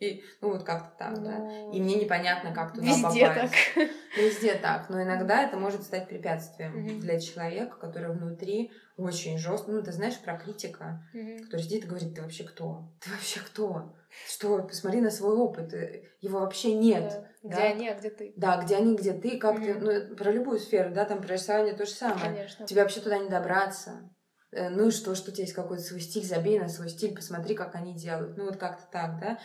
И, 0.00 0.22
ну, 0.40 0.50
вот 0.50 0.64
как-то 0.64 0.96
так, 0.98 1.22
да. 1.22 1.38
Ну, 1.38 1.72
И 1.72 1.80
мне 1.80 1.96
непонятно, 1.96 2.52
как 2.52 2.74
туда 2.74 2.86
Везде 2.86 3.26
попасть. 3.26 3.54
так. 3.74 3.88
Везде 4.16 4.54
так. 4.54 4.90
Но 4.90 5.02
иногда 5.02 5.42
это 5.42 5.56
может 5.56 5.82
стать 5.82 6.08
препятствием 6.08 6.76
mm-hmm. 6.76 6.98
для 7.00 7.20
человека, 7.20 7.76
который 7.76 8.12
внутри 8.12 8.70
очень 8.96 9.38
жестко. 9.38 9.72
Ну, 9.72 9.82
ты 9.82 9.92
знаешь 9.92 10.18
про 10.20 10.38
критика, 10.38 11.04
mm-hmm. 11.14 11.44
который 11.44 11.62
сидит 11.62 11.84
и 11.84 11.88
говорит, 11.88 12.14
ты 12.14 12.22
вообще 12.22 12.44
кто? 12.44 12.92
Ты 13.00 13.10
вообще 13.10 13.40
кто? 13.40 13.94
Что, 14.28 14.62
посмотри 14.62 15.00
на 15.00 15.10
свой 15.10 15.34
опыт, 15.34 15.72
э, 15.74 16.04
его 16.20 16.40
вообще 16.40 16.74
нет. 16.74 17.24
Да. 17.42 17.48
Где 17.50 17.62
они, 17.62 17.88
а 17.88 17.94
где 17.94 18.10
ты? 18.10 18.32
Да, 18.36 18.62
где 18.62 18.76
они, 18.76 18.96
где 18.96 19.12
ты, 19.12 19.38
как 19.38 19.58
mm-hmm. 19.58 19.80
ты, 19.80 20.08
ну, 20.08 20.16
про 20.16 20.32
любую 20.32 20.58
сферу, 20.58 20.94
да, 20.94 21.04
там 21.04 21.20
про 21.20 21.34
рисование 21.34 21.74
то 21.74 21.84
же 21.84 21.92
самое. 21.92 22.20
Конечно. 22.20 22.66
Тебе 22.66 22.82
вообще 22.82 23.00
туда 23.00 23.18
не 23.18 23.28
добраться. 23.28 24.10
Э, 24.52 24.70
ну 24.70 24.88
и 24.88 24.90
что, 24.90 25.14
что 25.14 25.30
у 25.30 25.34
тебя 25.34 25.44
есть 25.44 25.54
какой-то 25.54 25.82
свой 25.82 26.00
стиль, 26.00 26.24
забей 26.24 26.58
на 26.58 26.68
свой 26.68 26.88
стиль, 26.88 27.14
посмотри, 27.14 27.54
как 27.54 27.74
они 27.74 27.94
делают. 27.94 28.36
Ну 28.36 28.44
вот 28.46 28.56
как-то 28.56 28.84
так, 28.90 29.20
да. 29.20 29.38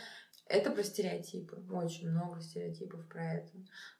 Это 0.49 0.71
про 0.71 0.83
стереотипы. 0.83 1.61
Очень 1.71 2.09
много 2.09 2.41
стереотипов 2.41 3.07
про 3.07 3.33
это. 3.33 3.51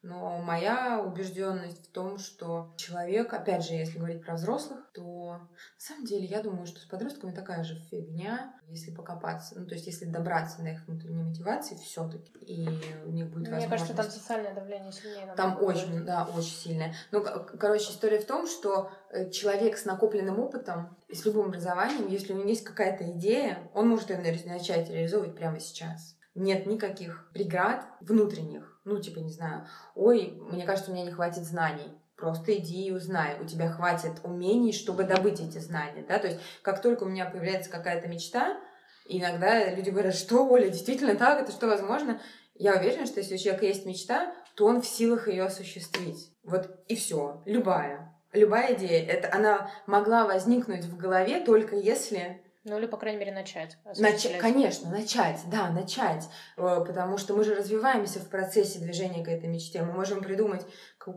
Но 0.02 0.40
моя 0.40 1.00
убежденность 1.00 1.90
в 1.90 1.92
том, 1.92 2.18
что 2.18 2.74
человек, 2.76 3.32
опять 3.34 3.64
же, 3.64 3.76
если 3.76 4.00
говорить 4.00 4.24
про 4.26 4.34
взрослых, 4.34 4.80
то 4.96 5.34
на 5.34 5.48
самом 5.78 6.06
деле 6.06 6.26
я 6.26 6.42
думаю, 6.42 6.66
что 6.66 6.80
с 6.80 6.86
подростками 6.86 7.36
такая 7.36 7.64
же 7.64 7.76
фигня, 7.92 8.60
если 8.68 8.90
покопаться. 8.90 9.60
Ну, 9.60 9.68
то 9.68 9.76
есть, 9.76 9.86
если 9.86 10.06
добраться 10.06 10.64
до 10.64 10.70
их 10.70 10.88
внутренней 10.88 11.22
мотивации 11.22 11.76
все-таки, 11.76 12.32
и 12.40 12.68
у 13.06 13.12
них 13.12 13.28
будет 13.28 13.50
Мне 13.50 13.60
возможность... 13.60 13.70
кажется, 13.70 13.94
там 13.94 14.10
социальное 14.10 14.56
давление 14.56 14.92
сильнее. 14.92 15.32
Там 15.38 15.62
очень, 15.62 15.92
будет. 15.92 16.06
да, 16.06 16.28
очень 16.36 16.50
сильное. 16.50 16.96
Ну, 17.12 17.24
короче, 17.60 17.92
история 17.92 18.20
в 18.20 18.26
том, 18.26 18.48
что 18.48 18.92
э, 19.12 19.30
человек 19.30 19.78
с 19.78 19.86
накопленным 19.86 20.40
опытом 20.40 20.98
и 21.08 21.14
с 21.14 21.24
любым 21.26 21.50
образованием, 21.50 22.08
если 22.08 22.34
у 22.34 22.38
него 22.38 22.50
есть 22.50 22.64
какая-то 22.64 23.12
идея, 23.12 23.70
он 23.76 23.88
может 23.88 24.10
ее 24.10 24.18
начать 24.18 24.90
реализовывать 24.90 25.36
прямо 25.36 25.60
сейчас 25.60 26.16
нет 26.40 26.66
никаких 26.66 27.30
преград 27.34 27.86
внутренних. 28.02 28.80
Ну, 28.86 29.00
типа, 29.00 29.20
не 29.20 29.32
знаю, 29.32 29.68
ой, 29.96 30.40
мне 30.52 30.66
кажется, 30.66 30.92
у 30.92 30.94
меня 30.94 31.06
не 31.06 31.12
хватит 31.12 31.44
знаний. 31.44 31.92
Просто 32.16 32.58
иди 32.58 32.88
и 32.88 32.92
узнай. 32.92 33.40
У 33.40 33.46
тебя 33.46 33.70
хватит 33.70 34.14
умений, 34.24 34.74
чтобы 34.74 35.04
добыть 35.04 35.40
эти 35.40 35.58
знания. 35.60 36.04
Да? 36.08 36.20
То 36.20 36.28
есть, 36.28 36.40
как 36.62 36.82
только 36.82 37.04
у 37.04 37.08
меня 37.10 37.26
появляется 37.26 37.70
какая-то 37.70 38.08
мечта, 38.08 38.58
иногда 39.06 39.74
люди 39.74 39.90
говорят, 39.90 40.16
что, 40.16 40.48
Оля, 40.48 40.70
действительно 40.70 41.16
так, 41.16 41.42
это 41.42 41.52
что 41.52 41.68
возможно? 41.68 42.20
Я 42.56 42.76
уверена, 42.76 43.06
что 43.06 43.22
если 43.22 43.36
у 43.36 43.38
человека 43.38 43.66
есть 43.66 43.86
мечта, 43.86 44.34
то 44.56 44.66
он 44.66 44.82
в 44.82 44.86
силах 44.86 45.30
ее 45.30 45.44
осуществить. 45.44 46.34
Вот 46.44 46.70
и 46.88 46.96
все. 46.96 47.42
Любая. 47.46 48.14
Любая 48.34 48.76
идея. 48.76 49.06
Это 49.06 49.34
она 49.34 49.72
могла 49.88 50.26
возникнуть 50.26 50.84
в 50.84 50.98
голове 50.98 51.40
только 51.40 51.78
если 51.78 52.42
ну 52.70 52.78
или, 52.78 52.86
по 52.86 52.98
крайней 52.98 53.20
мере, 53.20 53.32
начать. 53.32 53.78
Нач... 53.98 54.28
Конечно, 54.40 54.90
начать, 54.90 55.42
да, 55.48 55.70
начать. 55.70 56.30
Э, 56.58 56.84
потому 56.86 57.18
что 57.18 57.36
мы 57.36 57.44
же 57.44 57.56
развиваемся 57.56 58.20
в 58.20 58.30
процессе 58.30 58.80
движения 58.80 59.24
к 59.24 59.28
этой 59.28 59.50
мечте. 59.50 59.82
Мы 59.82 59.92
можем 59.94 60.22
придумать 60.22 60.66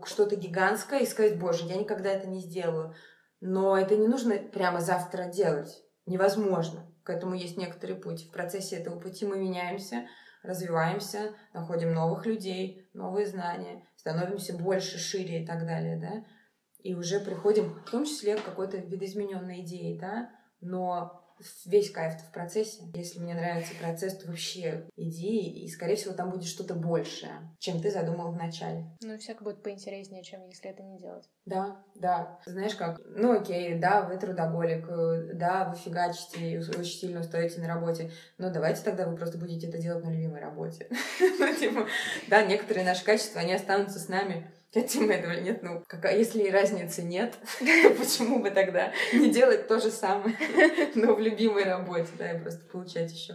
что-то 0.04 0.36
гигантское 0.36 1.00
и 1.00 1.06
сказать, 1.06 1.38
боже, 1.38 1.66
я 1.66 1.76
никогда 1.76 2.10
это 2.10 2.28
не 2.28 2.40
сделаю. 2.40 2.94
Но 3.40 3.76
это 3.76 3.96
не 3.96 4.08
нужно 4.08 4.36
прямо 4.36 4.80
завтра 4.80 5.24
делать. 5.24 5.82
Невозможно. 6.06 6.86
К 7.04 7.10
этому 7.10 7.34
есть 7.34 7.56
некоторый 7.56 7.96
путь. 7.96 8.28
В 8.28 8.30
процессе 8.30 8.76
этого 8.76 8.98
пути 8.98 9.26
мы 9.26 9.36
меняемся, 9.36 10.06
развиваемся, 10.42 11.32
находим 11.52 11.92
новых 11.92 12.26
людей, 12.26 12.88
новые 12.94 13.26
знания, 13.26 13.84
становимся 13.96 14.56
больше, 14.56 14.98
шире 14.98 15.42
и 15.42 15.46
так 15.46 15.66
далее, 15.66 15.96
да. 15.96 16.24
И 16.78 16.94
уже 16.94 17.20
приходим, 17.20 17.74
в 17.86 17.90
том 17.90 18.04
числе, 18.04 18.36
к 18.36 18.44
какой-то 18.44 18.76
видоизмененной 18.76 19.60
идее, 19.60 19.98
да. 19.98 20.30
Но 20.60 21.21
весь 21.64 21.90
кайф 21.90 22.14
в 22.20 22.32
процессе. 22.32 22.82
Если 22.94 23.18
мне 23.18 23.34
нравится 23.34 23.72
процесс, 23.80 24.16
то 24.16 24.28
вообще 24.28 24.86
иди, 24.96 25.64
и, 25.64 25.68
скорее 25.68 25.96
всего, 25.96 26.14
там 26.14 26.30
будет 26.30 26.44
что-то 26.44 26.74
большее, 26.74 27.32
чем 27.58 27.80
ты 27.80 27.90
задумал 27.90 28.32
в 28.32 28.36
начале. 28.36 28.84
Ну, 29.02 29.18
всяко 29.18 29.44
будет 29.44 29.62
поинтереснее, 29.62 30.22
чем 30.22 30.46
если 30.46 30.70
это 30.70 30.82
не 30.82 30.98
делать. 30.98 31.28
Да, 31.44 31.82
да. 31.94 32.38
Знаешь 32.46 32.74
как? 32.74 33.00
Ну, 33.04 33.32
окей, 33.40 33.78
да, 33.78 34.02
вы 34.02 34.16
трудоголик, 34.16 34.86
э, 34.88 35.30
да, 35.34 35.68
вы 35.68 35.76
фигачите 35.76 36.52
и 36.52 36.58
очень 36.58 36.84
сильно 36.84 37.20
устаете 37.20 37.60
на 37.60 37.68
работе, 37.68 38.10
но 38.38 38.50
давайте 38.50 38.82
тогда 38.82 39.06
вы 39.06 39.16
просто 39.16 39.38
будете 39.38 39.68
это 39.68 39.78
делать 39.78 40.04
на 40.04 40.10
любимой 40.10 40.40
работе. 40.40 40.88
Ну, 41.38 41.54
типа, 41.54 41.86
да, 42.28 42.44
некоторые 42.44 42.84
наши 42.84 43.04
качества, 43.04 43.40
они 43.40 43.52
останутся 43.54 43.98
с 43.98 44.08
нами 44.08 44.46
Мы 44.94 45.12
этого 45.12 45.32
нет, 45.32 45.62
ну, 45.62 45.84
какая, 45.86 46.16
если 46.16 46.48
разницы 46.48 47.02
нет, 47.02 47.34
почему 47.60 48.40
бы 48.40 48.50
тогда 48.50 48.92
не 49.12 49.30
делать 49.30 49.68
то 49.68 49.78
же 49.78 49.90
самое, 49.90 50.36
но 50.94 51.14
в 51.14 51.20
любимой 51.20 51.64
работе, 51.64 52.08
да, 52.18 52.32
и 52.32 52.40
просто 52.40 52.64
получать 52.66 53.12
еще 53.12 53.34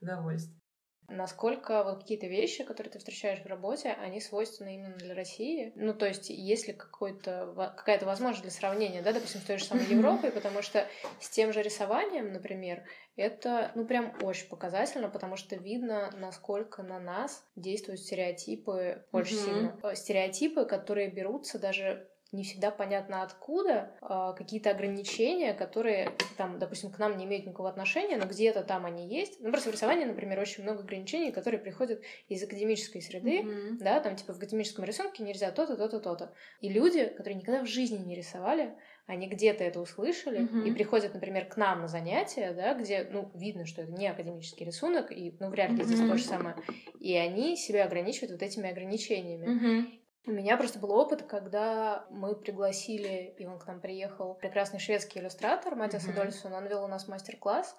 удовольствие. 0.00 0.60
Насколько 1.08 1.84
вот 1.84 2.00
какие-то 2.00 2.26
вещи, 2.26 2.64
которые 2.64 2.92
ты 2.92 2.98
встречаешь 2.98 3.40
в 3.40 3.46
работе, 3.46 3.90
они 4.00 4.20
свойственны 4.20 4.74
именно 4.74 4.96
для 4.96 5.14
России? 5.14 5.72
Ну, 5.76 5.94
то 5.94 6.06
есть, 6.06 6.30
есть 6.30 6.66
ли 6.66 6.74
какая-то 6.74 8.06
возможность 8.06 8.42
для 8.42 8.50
сравнения, 8.50 9.02
да, 9.02 9.12
допустим, 9.12 9.40
с 9.40 9.44
той 9.44 9.58
же 9.58 9.64
самой 9.64 9.86
Европой, 9.86 10.32
потому 10.32 10.62
что 10.62 10.86
с 11.20 11.30
тем 11.30 11.52
же 11.52 11.62
рисованием, 11.62 12.32
например, 12.32 12.82
это, 13.16 13.72
ну, 13.74 13.86
прям 13.86 14.14
очень 14.22 14.48
показательно, 14.48 15.08
потому 15.08 15.36
что 15.36 15.56
видно, 15.56 16.10
насколько 16.16 16.82
на 16.82 16.98
нас 16.98 17.44
действуют 17.54 18.00
стереотипы 18.00 19.04
очень 19.12 19.36
сильно. 19.36 19.80
Э, 19.82 19.94
стереотипы, 19.94 20.64
которые 20.64 21.08
берутся 21.08 21.58
даже 21.58 22.08
не 22.32 22.42
всегда 22.42 22.70
понятно 22.70 23.22
откуда, 23.22 23.96
а, 24.00 24.32
какие-то 24.32 24.70
ограничения, 24.70 25.54
которые, 25.54 26.10
там, 26.36 26.58
допустим, 26.58 26.90
к 26.90 26.98
нам 26.98 27.16
не 27.16 27.24
имеют 27.24 27.46
никакого 27.46 27.68
отношения, 27.68 28.16
но 28.16 28.26
где-то 28.26 28.62
там 28.62 28.84
они 28.84 29.08
есть. 29.08 29.40
Ну, 29.40 29.50
просто 29.50 29.70
в 29.70 29.72
рисовании, 29.72 30.04
например, 30.04 30.38
очень 30.40 30.64
много 30.64 30.80
ограничений, 30.80 31.30
которые 31.30 31.60
приходят 31.60 32.02
из 32.28 32.42
академической 32.42 33.00
среды, 33.00 33.42
mm-hmm. 33.42 33.78
да, 33.78 34.00
там, 34.00 34.16
типа, 34.16 34.32
в 34.32 34.38
академическом 34.38 34.84
рисунке 34.84 35.22
нельзя 35.22 35.50
то-то, 35.52 35.76
то-то, 35.76 36.00
то-то. 36.00 36.32
И 36.60 36.68
люди, 36.68 37.06
которые 37.06 37.36
никогда 37.36 37.62
в 37.62 37.66
жизни 37.66 37.98
не 37.98 38.16
рисовали, 38.16 38.74
они 39.06 39.28
где-то 39.28 39.62
это 39.62 39.80
услышали 39.80 40.40
mm-hmm. 40.40 40.68
и 40.68 40.72
приходят, 40.72 41.14
например, 41.14 41.46
к 41.46 41.56
нам 41.56 41.82
на 41.82 41.88
занятия, 41.88 42.52
да, 42.52 42.74
где, 42.74 43.08
ну, 43.08 43.30
видно, 43.34 43.64
что 43.64 43.82
это 43.82 43.92
не 43.92 44.08
академический 44.08 44.66
рисунок, 44.66 45.12
и, 45.12 45.36
ну, 45.38 45.48
вряд 45.48 45.70
ли 45.70 45.78
mm-hmm. 45.78 45.84
здесь 45.84 46.00
то 46.00 46.16
же 46.16 46.24
самое. 46.24 46.56
И 46.98 47.14
они 47.14 47.56
себя 47.56 47.84
ограничивают 47.84 48.32
вот 48.32 48.42
этими 48.42 48.68
ограничениями. 48.68 49.46
Mm-hmm. 49.46 50.00
У 50.26 50.32
меня 50.32 50.56
просто 50.56 50.80
был 50.80 50.90
опыт, 50.90 51.22
когда 51.22 52.04
мы 52.10 52.34
пригласили, 52.34 53.32
и 53.38 53.46
он 53.46 53.60
к 53.60 53.66
нам 53.68 53.80
приехал, 53.80 54.34
прекрасный 54.34 54.80
шведский 54.80 55.20
иллюстратор 55.20 55.76
Матиас 55.76 56.04
mm-hmm. 56.04 56.10
Адольфсон, 56.10 56.52
он 56.52 56.66
вел 56.66 56.82
у 56.82 56.88
нас 56.88 57.06
мастер-класс. 57.06 57.76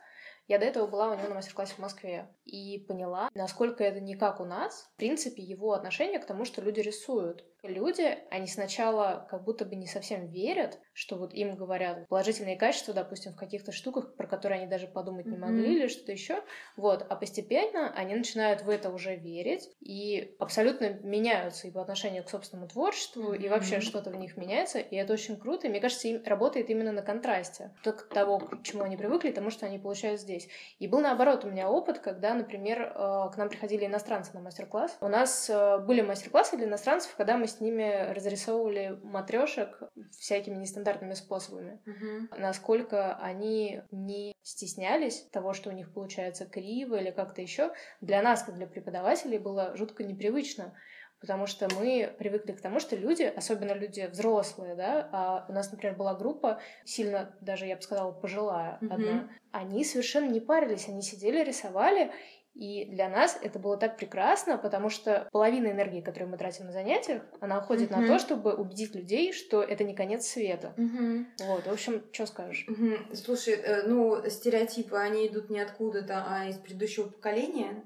Я 0.48 0.60
до 0.60 0.66
этого 0.66 0.88
была 0.88 1.12
у 1.12 1.16
него 1.16 1.28
на 1.28 1.36
мастер-классе 1.36 1.74
в 1.74 1.80
Москве 1.80 2.28
и 2.46 2.84
поняла, 2.88 3.30
насколько 3.34 3.84
это 3.84 4.00
не 4.00 4.16
как 4.16 4.40
у 4.40 4.46
нас. 4.46 4.90
В 4.94 4.98
принципе, 4.98 5.44
его 5.44 5.74
отношение 5.74 6.20
к 6.20 6.26
тому, 6.26 6.46
что 6.46 6.62
люди 6.62 6.80
рисуют 6.80 7.44
люди, 7.64 8.18
они 8.30 8.48
сначала 8.48 9.28
как 9.30 9.44
будто 9.44 9.66
бы 9.66 9.76
не 9.76 9.88
совсем 9.88 10.28
верят, 10.28 10.80
что 10.94 11.16
вот 11.16 11.34
им 11.34 11.56
говорят 11.56 12.08
положительные 12.08 12.56
качества, 12.56 12.94
допустим, 12.94 13.34
в 13.34 13.36
каких-то 13.36 13.72
штуках, 13.72 14.16
про 14.16 14.28
которые 14.28 14.60
они 14.62 14.70
даже 14.70 14.88
подумать 14.88 15.26
не 15.26 15.38
могли 15.38 15.68
mm-hmm. 15.68 15.80
или 15.80 15.88
что-то 15.88 16.12
еще. 16.12 16.44
Вот, 16.76 17.06
а 17.08 17.16
постепенно 17.16 17.94
они 17.94 18.16
начинают 18.16 18.64
в 18.64 18.70
это 18.70 18.90
уже 18.90 19.16
верить 19.16 19.70
и 19.80 20.36
абсолютно 20.40 20.90
меняются 20.90 21.68
и 21.68 21.72
по 21.72 21.82
отношению 21.82 22.24
к 22.24 22.30
собственному 22.30 22.70
творчеству, 22.70 23.34
mm-hmm. 23.34 23.46
и 23.46 23.50
вообще 23.50 23.80
что-то 23.80 24.10
в 24.10 24.16
них 24.16 24.38
меняется, 24.38 24.80
и 24.80 24.96
это 24.96 25.14
очень 25.14 25.38
круто. 25.38 25.68
И 25.68 25.70
мне 25.70 25.80
кажется, 25.80 26.08
им 26.08 26.22
работает 26.26 26.70
именно 26.70 26.92
на 26.92 27.02
контрасте. 27.02 27.72
То 27.84 27.94
к 27.94 28.10
того, 28.10 28.40
к 28.40 28.64
чему 28.64 28.84
они 28.84 28.98
привыкли, 28.98 29.32
тому, 29.32 29.50
что 29.50 29.66
они 29.66 29.80
получают 29.80 30.22
здесь. 30.22 30.37
И 30.80 30.88
был 30.88 31.00
наоборот 31.00 31.46
у 31.46 31.50
меня 31.50 31.70
опыт, 31.70 32.00
когда, 32.00 32.34
например, 32.34 32.82
э, 32.82 33.30
к 33.34 33.38
нам 33.38 33.50
приходили 33.50 33.86
иностранцы 33.86 34.32
на 34.34 34.42
мастер-класс. 34.42 34.98
У 35.02 35.08
нас 35.08 35.50
э, 35.50 35.80
были 35.80 36.02
мастер-классы 36.02 36.58
для 36.58 36.68
иностранцев, 36.68 37.16
когда 37.18 37.38
мы 37.38 37.48
с 37.48 37.60
ними 37.60 38.14
разрисовывали 38.14 39.00
матрешек 39.04 39.82
всякими 40.12 40.56
нестандартными 40.56 41.14
способами. 41.14 41.82
Угу. 41.86 42.40
Насколько 42.40 43.16
они 43.16 43.82
не 43.92 44.36
стеснялись 44.44 45.28
того, 45.32 45.54
что 45.54 45.70
у 45.70 45.74
них 45.74 45.94
получается 45.94 46.46
криво 46.46 46.96
или 46.96 47.12
как-то 47.12 47.42
еще, 47.42 47.74
для 48.02 48.22
нас, 48.22 48.44
как 48.44 48.56
для 48.56 48.68
преподавателей, 48.68 49.38
было 49.38 49.76
жутко 49.76 50.04
непривычно. 50.04 50.74
Потому 51.20 51.48
что 51.48 51.68
мы 51.74 52.14
привыкли 52.20 52.52
к 52.52 52.62
тому, 52.62 52.80
что 52.80 52.96
люди, 52.96 53.24
особенно 53.24 53.74
люди 53.74 54.08
взрослые, 54.12 54.76
да, 54.76 55.10
а 55.12 55.46
у 55.50 55.52
нас, 55.52 55.72
например, 55.72 55.96
была 55.96 56.14
группа, 56.14 56.60
сильно 56.86 57.36
даже, 57.42 57.66
я 57.66 57.76
бы 57.76 57.82
сказала, 57.82 58.12
пожилая 58.12 58.78
mm-hmm. 58.82 58.94
одна, 58.94 59.30
они 59.52 59.84
совершенно 59.84 60.30
не 60.30 60.40
парились, 60.40 60.88
они 60.88 61.02
сидели, 61.02 61.44
рисовали, 61.44 62.12
и 62.58 62.86
для 62.86 63.08
нас 63.08 63.38
это 63.44 63.60
было 63.60 63.78
так 63.78 63.98
прекрасно, 63.98 64.58
потому 64.58 64.90
что 64.90 65.30
половина 65.32 65.68
энергии, 65.68 66.02
которую 66.02 66.32
мы 66.32 66.38
тратим 66.38 66.66
на 66.66 66.72
занятиях, 66.72 67.22
она 67.40 67.60
уходит 67.60 67.92
uh-huh. 67.92 68.00
на 68.00 68.08
то, 68.08 68.18
чтобы 68.18 68.56
убедить 68.56 68.96
людей, 68.96 69.32
что 69.32 69.62
это 69.62 69.84
не 69.84 69.94
конец 69.94 70.26
света. 70.26 70.74
Uh-huh. 70.76 71.26
Вот, 71.42 71.68
в 71.68 71.72
общем, 71.72 72.04
что 72.12 72.26
скажешь? 72.26 72.66
Uh-huh. 72.68 73.16
Слушай, 73.16 73.54
э, 73.54 73.84
ну, 73.84 74.28
стереотипы, 74.28 74.98
они 74.98 75.28
идут 75.28 75.52
не 75.52 75.60
откуда-то, 75.60 76.26
а 76.28 76.46
из 76.46 76.58
предыдущего 76.58 77.10
поколения. 77.10 77.84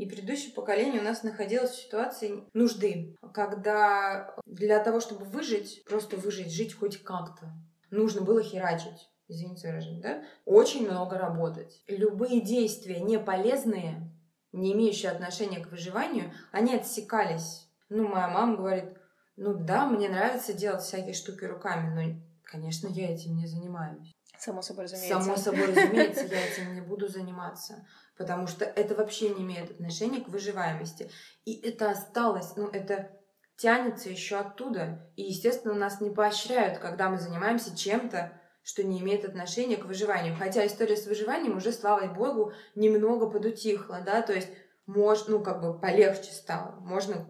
И 0.00 0.06
предыдущее 0.06 0.52
поколение 0.52 1.00
у 1.00 1.04
нас 1.04 1.22
находилось 1.22 1.70
в 1.70 1.82
ситуации 1.82 2.44
нужды, 2.54 3.16
когда 3.34 4.34
для 4.46 4.82
того, 4.82 5.00
чтобы 5.00 5.26
выжить, 5.26 5.84
просто 5.84 6.16
выжить, 6.16 6.52
жить 6.52 6.74
хоть 6.74 7.02
как-то, 7.02 7.52
нужно 7.90 8.22
было 8.22 8.42
херачить 8.42 9.10
извините 9.30 9.68
выражение, 9.68 10.02
да, 10.02 10.22
очень 10.44 10.90
много 10.90 11.16
работать. 11.16 11.82
Любые 11.86 12.40
действия 12.40 13.00
не 13.00 13.18
полезные, 13.18 14.10
не 14.52 14.72
имеющие 14.72 15.10
отношения 15.10 15.60
к 15.60 15.70
выживанию, 15.70 16.32
они 16.50 16.74
отсекались. 16.74 17.68
Ну, 17.88 18.08
моя 18.08 18.28
мама 18.28 18.56
говорит, 18.56 18.96
ну 19.36 19.54
да, 19.54 19.86
мне 19.86 20.08
нравится 20.08 20.52
делать 20.52 20.82
всякие 20.82 21.14
штуки 21.14 21.44
руками, 21.44 21.94
но, 21.94 22.20
конечно, 22.42 22.88
я 22.88 23.14
этим 23.14 23.36
не 23.36 23.46
занимаюсь. 23.46 24.12
Само 24.38 24.62
собой 24.62 24.84
разумеется. 24.84 25.20
Само 25.20 25.36
собой 25.36 25.66
разумеется, 25.66 26.24
я 26.24 26.46
этим 26.46 26.74
не 26.74 26.80
буду 26.80 27.08
заниматься, 27.08 27.86
потому 28.20 28.46
что 28.46 28.66
это 28.66 28.94
вообще 28.94 29.30
не 29.30 29.44
имеет 29.44 29.70
отношения 29.70 30.20
к 30.20 30.28
выживаемости. 30.28 31.10
И 31.46 31.58
это 31.66 31.90
осталось, 31.90 32.54
ну 32.54 32.68
это 32.68 33.10
тянется 33.56 34.10
еще 34.10 34.36
оттуда. 34.36 35.10
И, 35.16 35.22
естественно, 35.22 35.72
нас 35.72 36.02
не 36.02 36.10
поощряют, 36.10 36.80
когда 36.80 37.08
мы 37.08 37.16
занимаемся 37.16 37.74
чем-то, 37.74 38.38
что 38.62 38.84
не 38.84 39.00
имеет 39.00 39.24
отношения 39.24 39.78
к 39.78 39.86
выживанию. 39.86 40.36
Хотя 40.36 40.66
история 40.66 40.98
с 40.98 41.06
выживанием 41.06 41.56
уже, 41.56 41.72
слава 41.72 42.12
богу, 42.12 42.52
немного 42.74 43.26
подутихла, 43.26 44.02
да, 44.04 44.20
то 44.20 44.34
есть, 44.34 44.50
может, 44.84 45.28
ну, 45.28 45.42
как 45.42 45.62
бы 45.62 45.80
полегче 45.80 46.32
стало. 46.32 46.78
Можно 46.80 47.26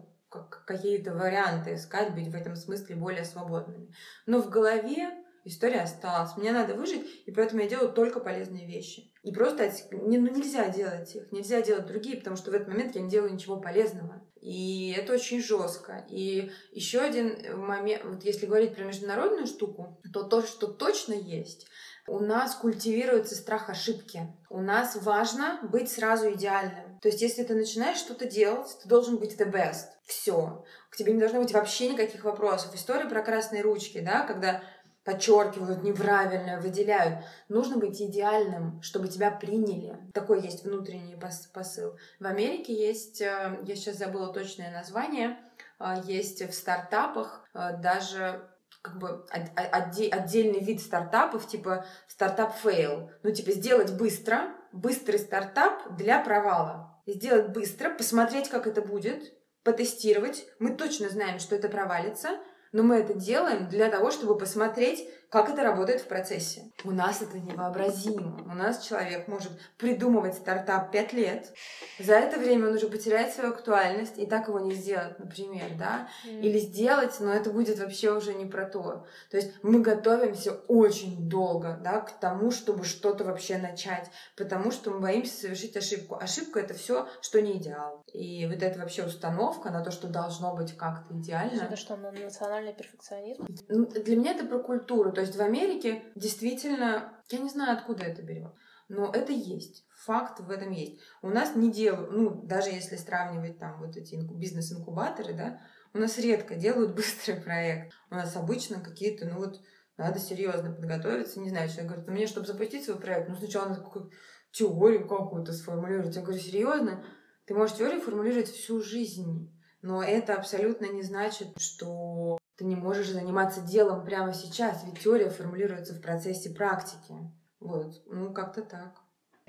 какие-то 0.65 1.13
варианты 1.13 1.75
искать, 1.75 2.13
быть 2.13 2.27
в 2.27 2.35
этом 2.35 2.57
смысле 2.57 2.97
более 2.97 3.23
свободными. 3.23 3.95
Но 4.25 4.41
в 4.41 4.49
голове 4.49 5.20
история 5.43 5.81
осталась. 5.81 6.35
Мне 6.37 6.51
надо 6.51 6.75
выжить, 6.75 7.05
и 7.25 7.31
поэтому 7.31 7.61
я 7.61 7.69
делаю 7.69 7.91
только 7.91 8.19
полезные 8.19 8.67
вещи. 8.67 9.11
И 9.23 9.31
просто 9.31 9.71
не, 9.91 10.17
ну, 10.17 10.31
нельзя 10.31 10.69
делать 10.69 11.15
их, 11.15 11.31
нельзя 11.31 11.61
делать 11.61 11.85
другие, 11.85 12.17
потому 12.17 12.35
что 12.35 12.51
в 12.51 12.53
этот 12.53 12.67
момент 12.67 12.95
я 12.95 13.01
не 13.01 13.09
делаю 13.09 13.33
ничего 13.33 13.57
полезного. 13.57 14.23
И 14.41 14.95
это 14.97 15.13
очень 15.13 15.41
жестко. 15.41 16.05
И 16.09 16.51
еще 16.71 16.99
один 16.99 17.59
момент, 17.59 18.03
вот 18.03 18.23
если 18.23 18.47
говорить 18.47 18.75
про 18.75 18.83
международную 18.83 19.45
штуку, 19.45 20.01
то 20.11 20.23
то, 20.23 20.41
что 20.41 20.67
точно 20.67 21.13
есть, 21.13 21.67
у 22.07 22.19
нас 22.19 22.55
культивируется 22.55 23.35
страх 23.35 23.69
ошибки. 23.69 24.27
У 24.49 24.59
нас 24.59 24.95
важно 24.95 25.59
быть 25.71 25.91
сразу 25.91 26.31
идеальным. 26.31 26.99
То 26.99 27.09
есть, 27.09 27.21
если 27.21 27.43
ты 27.43 27.53
начинаешь 27.53 27.97
что-то 27.97 28.25
делать, 28.25 28.67
ты 28.81 28.89
должен 28.89 29.17
быть 29.17 29.39
the 29.39 29.51
best. 29.51 29.87
Все. 30.03 30.65
К 30.89 30.97
тебе 30.97 31.13
не 31.13 31.19
должно 31.19 31.41
быть 31.41 31.53
вообще 31.53 31.89
никаких 31.89 32.23
вопросов. 32.23 32.73
История 32.73 33.07
про 33.07 33.21
красные 33.21 33.61
ручки, 33.61 33.99
да, 33.99 34.25
когда 34.25 34.63
подчеркивают 35.03 35.83
неправильно, 35.83 36.59
выделяют. 36.59 37.23
Нужно 37.49 37.77
быть 37.77 38.01
идеальным, 38.01 38.81
чтобы 38.81 39.07
тебя 39.07 39.31
приняли. 39.31 39.97
Такой 40.13 40.41
есть 40.41 40.63
внутренний 40.63 41.17
посыл. 41.53 41.97
В 42.19 42.25
Америке 42.25 42.73
есть, 42.73 43.21
э, 43.21 43.59
я 43.63 43.75
сейчас 43.75 43.97
забыла 43.97 44.33
точное 44.33 44.71
название, 44.71 45.37
э, 45.79 45.95
есть 46.05 46.41
в 46.41 46.53
стартапах 46.53 47.45
э, 47.53 47.77
даже 47.81 48.47
как 48.81 48.97
бы 48.97 49.25
отдельный 49.29 50.59
вид 50.59 50.81
стартапов, 50.81 51.47
типа 51.47 51.85
стартап 52.07 52.55
fail. 52.55 53.11
Ну, 53.21 53.31
типа 53.31 53.51
сделать 53.51 53.93
быстро, 53.93 54.55
быстрый 54.71 55.17
стартап 55.17 55.95
для 55.95 56.23
провала. 56.23 56.99
Сделать 57.05 57.49
быстро, 57.49 57.91
посмотреть, 57.91 58.49
как 58.49 58.65
это 58.65 58.81
будет, 58.81 59.33
потестировать. 59.63 60.47
Мы 60.59 60.75
точно 60.75 61.09
знаем, 61.09 61.39
что 61.39 61.55
это 61.55 61.69
провалится, 61.69 62.39
но 62.71 62.83
мы 62.83 62.97
это 62.97 63.13
делаем 63.13 63.67
для 63.67 63.89
того, 63.89 64.11
чтобы 64.11 64.37
посмотреть, 64.37 65.07
как 65.31 65.49
это 65.49 65.63
работает 65.63 66.01
в 66.01 66.07
процессе. 66.07 66.69
У 66.83 66.91
нас 66.91 67.21
это 67.21 67.39
невообразимо. 67.39 68.43
У 68.45 68.53
нас 68.53 68.85
человек 68.85 69.29
может 69.29 69.53
придумывать 69.77 70.33
стартап 70.33 70.91
пять 70.91 71.13
лет. 71.13 71.53
За 71.99 72.15
это 72.15 72.37
время 72.37 72.67
он 72.67 72.75
уже 72.75 72.89
потеряет 72.89 73.33
свою 73.33 73.51
актуальность 73.51 74.17
и 74.17 74.25
так 74.25 74.49
его 74.49 74.59
не 74.59 74.73
сделать, 74.73 75.17
например, 75.19 75.69
да? 75.79 76.09
Mm. 76.27 76.41
Или 76.41 76.59
сделать, 76.59 77.15
но 77.21 77.31
это 77.31 77.49
будет 77.49 77.79
вообще 77.79 78.11
уже 78.11 78.33
не 78.33 78.45
про 78.45 78.65
то. 78.65 79.05
То 79.29 79.37
есть 79.37 79.53
мы 79.63 79.79
готовимся 79.79 80.51
очень 80.67 81.29
долго, 81.29 81.79
да, 81.81 82.01
к 82.01 82.19
тому, 82.19 82.51
чтобы 82.51 82.83
что-то 82.83 83.23
вообще 83.23 83.57
начать, 83.57 84.11
потому 84.35 84.69
что 84.71 84.91
мы 84.91 84.99
боимся 84.99 85.33
совершить 85.33 85.77
ошибку. 85.77 86.17
Ошибка— 86.19 86.59
это 86.61 86.73
все, 86.73 87.07
что 87.21 87.41
не 87.41 87.57
идеал. 87.57 88.03
И 88.11 88.45
вот 88.47 88.61
эта 88.61 88.79
вообще 88.79 89.05
установка 89.05 89.69
на 89.69 89.81
то, 89.81 89.91
что 89.91 90.09
должно 90.09 90.53
быть 90.57 90.75
как-то 90.75 91.13
идеально. 91.13 91.61
Это 91.61 91.77
что, 91.77 91.95
национальный 91.95 92.73
перфекционизм? 92.73 93.47
Для 93.69 94.17
меня 94.17 94.31
это 94.33 94.45
про 94.45 94.59
культуру. 94.59 95.20
То 95.21 95.25
есть 95.27 95.37
в 95.37 95.41
Америке 95.43 96.01
действительно, 96.15 97.13
я 97.29 97.37
не 97.37 97.49
знаю, 97.49 97.77
откуда 97.77 98.05
это 98.05 98.23
берет, 98.23 98.53
но 98.89 99.11
это 99.13 99.31
есть. 99.31 99.85
Факт 100.05 100.39
в 100.39 100.49
этом 100.49 100.71
есть. 100.71 100.99
У 101.21 101.29
нас 101.29 101.55
не 101.55 101.71
делают, 101.71 102.11
ну, 102.11 102.41
даже 102.41 102.71
если 102.71 102.95
сравнивать 102.95 103.59
там 103.59 103.79
вот 103.79 103.95
эти 103.95 104.15
бизнес-инкубаторы, 104.15 105.35
да, 105.35 105.61
у 105.93 105.99
нас 105.99 106.17
редко 106.17 106.55
делают 106.55 106.95
быстрый 106.95 107.39
проект. 107.39 107.93
У 108.09 108.15
нас 108.15 108.35
обычно 108.35 108.81
какие-то, 108.81 109.27
ну 109.27 109.37
вот, 109.37 109.61
надо 109.95 110.17
серьезно 110.17 110.71
подготовиться. 110.71 111.39
Не 111.39 111.49
знаю, 111.49 111.69
человек 111.69 111.89
говорит, 111.89 112.07
ну 112.07 112.13
мне, 112.13 112.25
чтобы 112.25 112.47
запустить 112.47 112.85
свой 112.85 112.99
проект, 112.99 113.29
ну 113.29 113.35
сначала 113.35 113.69
надо 113.69 113.81
какую-то 113.81 114.09
теорию 114.51 115.07
какую-то 115.07 115.53
сформулировать. 115.53 116.15
Я 116.15 116.23
говорю, 116.23 116.39
серьезно? 116.39 117.05
Ты 117.45 117.53
можешь 117.53 117.77
теорию 117.77 118.01
формулировать 118.01 118.49
всю 118.49 118.81
жизнь. 118.81 119.55
Но 119.83 120.01
это 120.01 120.33
абсолютно 120.33 120.85
не 120.85 121.03
значит, 121.03 121.49
что 121.59 122.39
ты 122.61 122.67
не 122.67 122.75
можешь 122.75 123.09
заниматься 123.09 123.59
делом 123.61 124.05
прямо 124.05 124.33
сейчас, 124.33 124.83
ведь 124.85 124.99
теория 124.99 125.31
формулируется 125.31 125.95
в 125.95 126.01
процессе 126.01 126.51
практики. 126.51 127.15
Вот, 127.59 128.03
ну 128.05 128.31
как-то 128.31 128.61
так. 128.61 128.93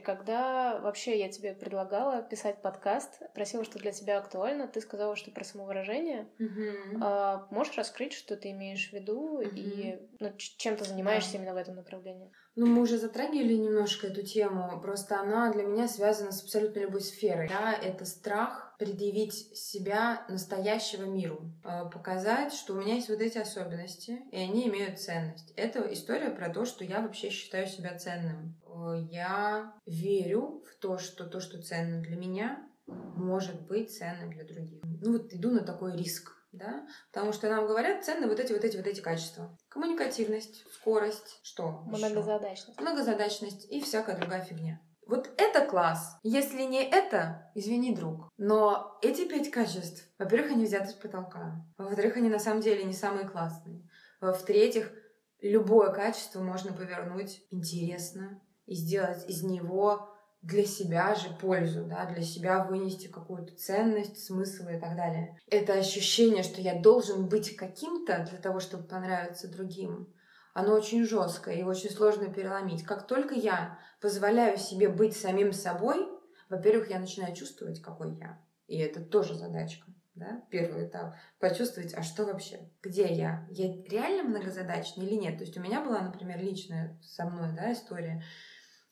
Когда 0.02 0.80
вообще 0.80 1.18
я 1.18 1.28
тебе 1.28 1.52
предлагала 1.52 2.22
писать 2.22 2.62
подкаст, 2.62 3.20
просила, 3.34 3.64
что 3.64 3.78
для 3.78 3.92
тебя 3.92 4.16
актуально, 4.16 4.66
ты 4.66 4.80
сказала, 4.80 5.14
что 5.14 5.30
про 5.30 5.44
самовыражение. 5.44 6.26
Угу. 6.40 7.04
А, 7.04 7.46
можешь 7.50 7.76
раскрыть, 7.76 8.14
что 8.14 8.34
ты 8.34 8.50
имеешь 8.52 8.88
в 8.88 8.94
виду 8.94 9.34
угу. 9.34 9.42
и 9.42 9.98
ну, 10.18 10.32
чем 10.38 10.76
ты 10.76 10.84
занимаешься 10.84 11.32
да. 11.32 11.38
именно 11.38 11.52
в 11.52 11.58
этом 11.58 11.76
направлении? 11.76 12.32
Ну, 12.54 12.66
мы 12.66 12.82
уже 12.82 12.98
затрагивали 12.98 13.54
немножко 13.54 14.08
эту 14.08 14.22
тему, 14.22 14.78
просто 14.82 15.18
она 15.18 15.50
для 15.52 15.62
меня 15.62 15.88
связана 15.88 16.32
с 16.32 16.42
абсолютно 16.42 16.80
любой 16.80 17.00
сферой. 17.00 17.48
Да, 17.48 17.72
это 17.72 18.04
страх 18.04 18.74
предъявить 18.78 19.56
себя 19.56 20.26
настоящего 20.28 21.04
миру, 21.04 21.50
э, 21.64 21.88
показать, 21.90 22.52
что 22.52 22.74
у 22.74 22.76
меня 22.76 22.96
есть 22.96 23.08
вот 23.08 23.20
эти 23.20 23.38
особенности, 23.38 24.20
и 24.30 24.36
они 24.36 24.68
имеют 24.68 25.00
ценность. 25.00 25.52
Это 25.56 25.80
история 25.92 26.28
про 26.28 26.50
то, 26.50 26.66
что 26.66 26.84
я 26.84 27.00
вообще 27.00 27.30
считаю 27.30 27.66
себя 27.66 27.96
ценным. 27.96 28.54
Э, 28.66 29.02
я 29.10 29.72
верю 29.86 30.62
в 30.68 30.74
то, 30.78 30.98
что 30.98 31.24
то, 31.24 31.40
что 31.40 31.62
ценно 31.62 32.02
для 32.02 32.16
меня, 32.16 32.68
может 32.86 33.62
быть 33.66 33.96
ценным 33.96 34.30
для 34.30 34.44
других. 34.44 34.82
Ну 35.00 35.12
вот 35.12 35.32
иду 35.32 35.50
на 35.50 35.60
такой 35.60 35.96
риск 35.96 36.36
да, 36.52 36.86
потому 37.10 37.32
что 37.32 37.48
нам 37.48 37.66
говорят 37.66 38.04
ценны 38.04 38.26
вот 38.28 38.38
эти, 38.38 38.52
вот 38.52 38.64
эти, 38.64 38.76
вот 38.76 38.86
эти 38.86 39.00
качества. 39.00 39.56
Коммуникативность, 39.68 40.64
скорость, 40.74 41.40
что 41.42 41.82
Многозадачность. 41.86 42.78
Еще? 42.78 42.80
Многозадачность 42.80 43.70
и 43.70 43.80
всякая 43.80 44.16
другая 44.16 44.42
фигня. 44.44 44.80
Вот 45.06 45.30
это 45.36 45.66
класс. 45.66 46.16
Если 46.22 46.62
не 46.62 46.84
это, 46.84 47.50
извини, 47.54 47.94
друг. 47.94 48.30
Но 48.36 48.98
эти 49.02 49.26
пять 49.26 49.50
качеств, 49.50 50.06
во-первых, 50.18 50.52
они 50.52 50.64
взяты 50.64 50.90
с 50.90 50.94
потолка. 50.94 51.66
Во-вторых, 51.76 52.16
они 52.16 52.28
на 52.28 52.38
самом 52.38 52.60
деле 52.60 52.84
не 52.84 52.92
самые 52.92 53.28
классные. 53.28 53.88
В-третьих, 54.20 54.92
любое 55.40 55.92
качество 55.92 56.40
можно 56.40 56.72
повернуть 56.72 57.42
интересно 57.50 58.40
и 58.66 58.74
сделать 58.74 59.28
из 59.28 59.42
него 59.42 60.11
для 60.42 60.64
себя 60.64 61.14
же 61.14 61.28
пользу, 61.40 61.84
да, 61.84 62.04
для 62.06 62.22
себя 62.22 62.64
вынести 62.64 63.06
какую-то 63.06 63.54
ценность, 63.56 64.24
смысл 64.24 64.68
и 64.68 64.78
так 64.78 64.96
далее. 64.96 65.38
Это 65.48 65.74
ощущение, 65.74 66.42
что 66.42 66.60
я 66.60 66.80
должен 66.80 67.28
быть 67.28 67.56
каким-то 67.56 68.26
для 68.28 68.38
того, 68.38 68.58
чтобы 68.58 68.84
понравиться 68.84 69.50
другим, 69.50 70.12
оно 70.52 70.74
очень 70.74 71.06
жесткое 71.06 71.54
и 71.54 71.62
очень 71.62 71.90
сложно 71.90 72.28
переломить. 72.28 72.82
Как 72.82 73.06
только 73.06 73.34
я 73.34 73.78
позволяю 74.00 74.58
себе 74.58 74.88
быть 74.88 75.16
самим 75.16 75.52
собой, 75.52 76.08
во-первых, 76.50 76.90
я 76.90 76.98
начинаю 76.98 77.34
чувствовать, 77.34 77.80
какой 77.80 78.14
я. 78.16 78.38
И 78.66 78.78
это 78.78 79.00
тоже 79.00 79.34
задачка. 79.34 79.86
Да? 80.14 80.42
Первый 80.50 80.88
этап. 80.88 81.14
Почувствовать, 81.38 81.94
а 81.94 82.02
что 82.02 82.26
вообще? 82.26 82.68
Где 82.82 83.06
я? 83.06 83.46
Я 83.50 83.72
реально 83.84 84.24
многозадачный 84.24 85.06
или 85.06 85.14
нет? 85.14 85.38
То 85.38 85.44
есть 85.44 85.56
у 85.56 85.60
меня 85.62 85.82
была, 85.82 86.02
например, 86.02 86.38
личная 86.38 86.98
со 87.02 87.24
мной 87.24 87.52
да, 87.56 87.72
история 87.72 88.22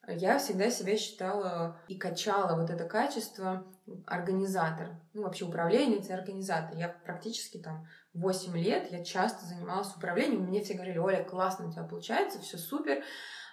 я 0.06 0.38
всегда 0.38 0.70
себя 0.70 0.96
считала 0.96 1.80
и 1.88 1.96
качала 1.96 2.60
вот 2.60 2.70
это 2.70 2.84
качество 2.84 3.64
организатор, 4.06 5.00
ну 5.12 5.22
вообще 5.22 5.44
управленец 5.44 6.08
и 6.08 6.12
организатор. 6.12 6.76
Я 6.76 6.88
практически 6.88 7.58
там 7.58 7.86
8 8.14 8.56
лет, 8.56 8.90
я 8.90 9.04
часто 9.04 9.46
занималась 9.46 9.94
управлением, 9.94 10.44
мне 10.44 10.62
все 10.62 10.74
говорили, 10.74 10.98
Оля, 10.98 11.24
классно 11.24 11.68
у 11.68 11.72
тебя 11.72 11.84
получается, 11.84 12.40
все 12.40 12.56
супер 12.56 13.02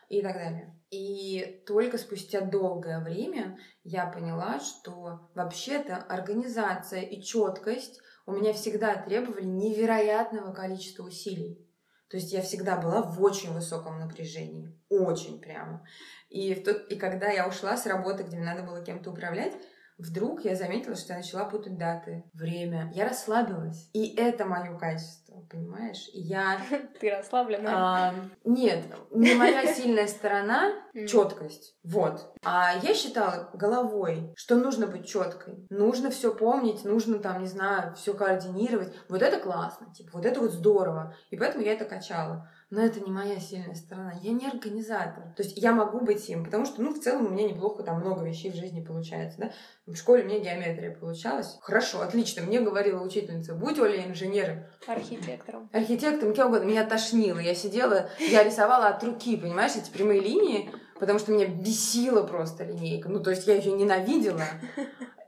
и 0.09 0.21
так 0.21 0.33
далее. 0.35 0.75
И 0.89 1.63
только 1.67 1.97
спустя 1.97 2.41
долгое 2.41 2.99
время 3.03 3.57
я 3.83 4.05
поняла, 4.05 4.59
что 4.59 5.29
вообще-то 5.35 5.97
организация 5.97 7.01
и 7.01 7.21
четкость 7.21 7.99
у 8.25 8.31
меня 8.31 8.53
всегда 8.53 8.95
требовали 8.95 9.45
невероятного 9.45 10.53
количества 10.53 11.03
усилий. 11.03 11.66
То 12.10 12.18
есть 12.18 12.32
я 12.32 12.41
всегда 12.41 12.78
была 12.78 13.01
в 13.01 13.22
очень 13.22 13.53
высоком 13.53 13.99
напряжении. 13.99 14.74
Очень 14.89 15.41
прямо. 15.41 15.86
И, 16.30 16.53
в 16.53 16.64
тот, 16.64 16.89
и 16.89 16.95
когда 16.95 17.30
я 17.30 17.47
ушла 17.47 17.76
с 17.76 17.86
работы, 17.86 18.24
где 18.24 18.38
мне 18.38 18.45
надо 18.45 18.64
было 18.64 18.84
кем-то 18.84 19.12
управлять, 19.12 19.53
вдруг 19.97 20.45
я 20.45 20.55
заметила, 20.55 20.95
что 20.95 21.13
я 21.13 21.19
начала 21.19 21.45
путать 21.45 21.77
даты, 21.77 22.23
время. 22.33 22.91
Я 22.93 23.09
расслабилась. 23.09 23.89
И 23.93 24.15
это 24.15 24.45
мое 24.45 24.77
качество, 24.77 25.41
понимаешь? 25.49 26.09
И 26.13 26.21
я... 26.21 26.59
Ты 26.99 27.11
расслаблена? 27.11 27.71
А, 27.73 28.15
нет, 28.43 28.85
не 29.11 29.35
моя 29.35 29.65
сильная 29.73 30.07
сторона 30.07 30.73
четкость. 31.07 31.75
Вот. 31.83 32.33
А 32.43 32.73
я 32.81 32.93
считала 32.93 33.49
головой, 33.53 34.33
что 34.35 34.55
нужно 34.55 34.87
быть 34.87 35.07
четкой. 35.07 35.65
Нужно 35.69 36.09
все 36.09 36.33
помнить, 36.33 36.83
нужно 36.83 37.19
там, 37.19 37.41
не 37.41 37.47
знаю, 37.47 37.93
все 37.95 38.13
координировать. 38.13 38.93
Вот 39.09 39.21
это 39.21 39.39
классно, 39.39 39.93
типа, 39.93 40.11
вот 40.13 40.25
это 40.25 40.39
вот 40.39 40.51
здорово. 40.51 41.15
И 41.29 41.37
поэтому 41.37 41.63
я 41.63 41.73
это 41.73 41.85
качала 41.85 42.49
но 42.70 42.82
это 42.82 42.99
не 42.99 43.11
моя 43.11 43.39
сильная 43.39 43.76
сторона. 43.76 44.13
Я 44.22 44.34
не 44.34 44.45
организатор. 44.45 45.24
То 45.36 45.43
есть 45.43 45.57
я 45.57 45.72
могу 45.72 46.01
быть 46.01 46.28
им, 46.30 46.43
потому 46.43 46.65
что, 46.65 46.82
ну, 46.82 46.93
в 46.93 46.99
целом 46.99 47.28
у 47.28 47.30
меня 47.30 47.47
неплохо 47.47 47.82
там 47.84 48.01
много 48.01 48.26
вещей 48.26 48.51
в 48.51 48.55
жизни 48.55 48.84
получается, 48.84 49.39
да. 49.39 49.51
В 49.86 49.95
школе 49.95 50.24
у 50.24 50.26
меня 50.26 50.39
геометрия 50.39 50.93
получалась. 50.93 51.57
Хорошо, 51.61 52.01
отлично. 52.01 52.41
Мне 52.41 52.59
говорила 52.59 53.01
учительница, 53.01 53.53
будь 53.53 53.80
Оля 53.80 54.05
инженером. 54.05 54.65
Архитектором. 54.86 55.70
Архитектором, 55.72 56.34
кем 56.34 56.47
угодно. 56.47 56.65
Меня 56.65 56.86
тошнило. 56.86 57.39
Я 57.39 57.55
сидела, 57.55 58.09
я 58.20 58.43
рисовала 58.43 58.88
от 58.88 59.01
руки, 59.01 59.38
понимаешь, 59.38 59.76
эти 59.78 59.89
прямые 59.89 60.20
линии, 60.20 60.70
потому 60.99 61.20
что 61.20 61.32
меня 61.32 61.47
бесила 61.47 62.24
просто 62.24 62.65
линейка. 62.65 63.07
Ну, 63.07 63.22
то 63.22 63.30
есть 63.30 63.47
я 63.47 63.55
ее 63.55 63.72
ненавидела. 63.72 64.43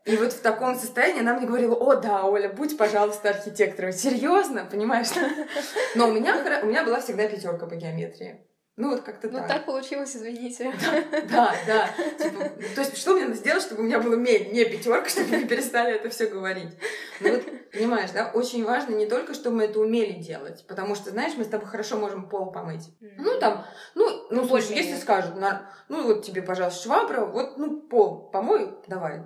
И 0.09 0.17
вот 0.17 0.33
в 0.33 0.41
таком 0.41 0.75
состоянии 0.75 1.21
она 1.21 1.35
мне 1.35 1.45
говорила, 1.45 1.75
о, 1.75 1.95
да, 1.95 2.25
Оля, 2.25 2.49
будь, 2.49 2.77
пожалуйста, 2.77 3.29
архитектором. 3.29 3.91
Серьезно, 3.91 4.65
понимаешь? 4.65 5.09
Но 5.95 6.09
у 6.09 6.11
меня, 6.11 6.35
у 6.63 6.65
меня 6.65 6.83
была 6.83 6.99
всегда 6.99 7.27
пятерка 7.27 7.67
по 7.67 7.75
геометрии. 7.75 8.41
Ну, 8.79 8.91
вот 8.91 9.01
как-то 9.01 9.27
ну, 9.27 9.39
так. 9.39 9.41
Ну, 9.41 9.53
так 9.53 9.65
получилось, 9.65 10.15
извините. 10.15 10.73
Да, 11.29 11.53
да. 11.67 11.89
да. 11.97 12.23
Типа, 12.23 12.49
то 12.75 12.81
есть, 12.81 12.97
что 12.97 13.13
мне 13.13 13.25
надо 13.25 13.35
сделать, 13.35 13.61
чтобы 13.61 13.81
у 13.81 13.83
меня 13.83 13.99
было 13.99 14.15
не, 14.15 14.39
не 14.51 14.63
пятерка, 14.63 15.09
чтобы 15.09 15.37
мы 15.37 15.45
перестали 15.47 15.95
это 15.95 16.09
все 16.09 16.27
говорить? 16.27 16.71
Ну, 17.19 17.29
вот, 17.29 17.43
понимаешь, 17.73 18.11
да, 18.11 18.31
очень 18.33 18.63
важно 18.63 18.95
не 18.95 19.05
только, 19.05 19.33
чтобы 19.33 19.57
мы 19.57 19.63
это 19.65 19.81
умели 19.81 20.13
делать, 20.13 20.65
потому 20.65 20.95
что, 20.95 21.09
знаешь, 21.09 21.33
мы 21.35 21.43
с 21.43 21.49
тобой 21.49 21.67
хорошо 21.67 21.97
можем 21.97 22.29
пол 22.29 22.53
помыть. 22.53 22.89
Mm. 23.01 23.13
Ну, 23.17 23.39
там, 23.39 23.65
ну, 23.95 24.07
ну, 24.29 24.47
слушай, 24.47 24.77
если 24.77 24.95
скажут, 24.95 25.35
на, 25.35 25.69
ну, 25.89 26.03
вот 26.03 26.23
тебе, 26.23 26.41
пожалуйста, 26.41 26.83
швабра, 26.83 27.25
вот, 27.25 27.57
ну, 27.57 27.81
пол 27.81 28.29
помой, 28.31 28.73
давай. 28.87 29.23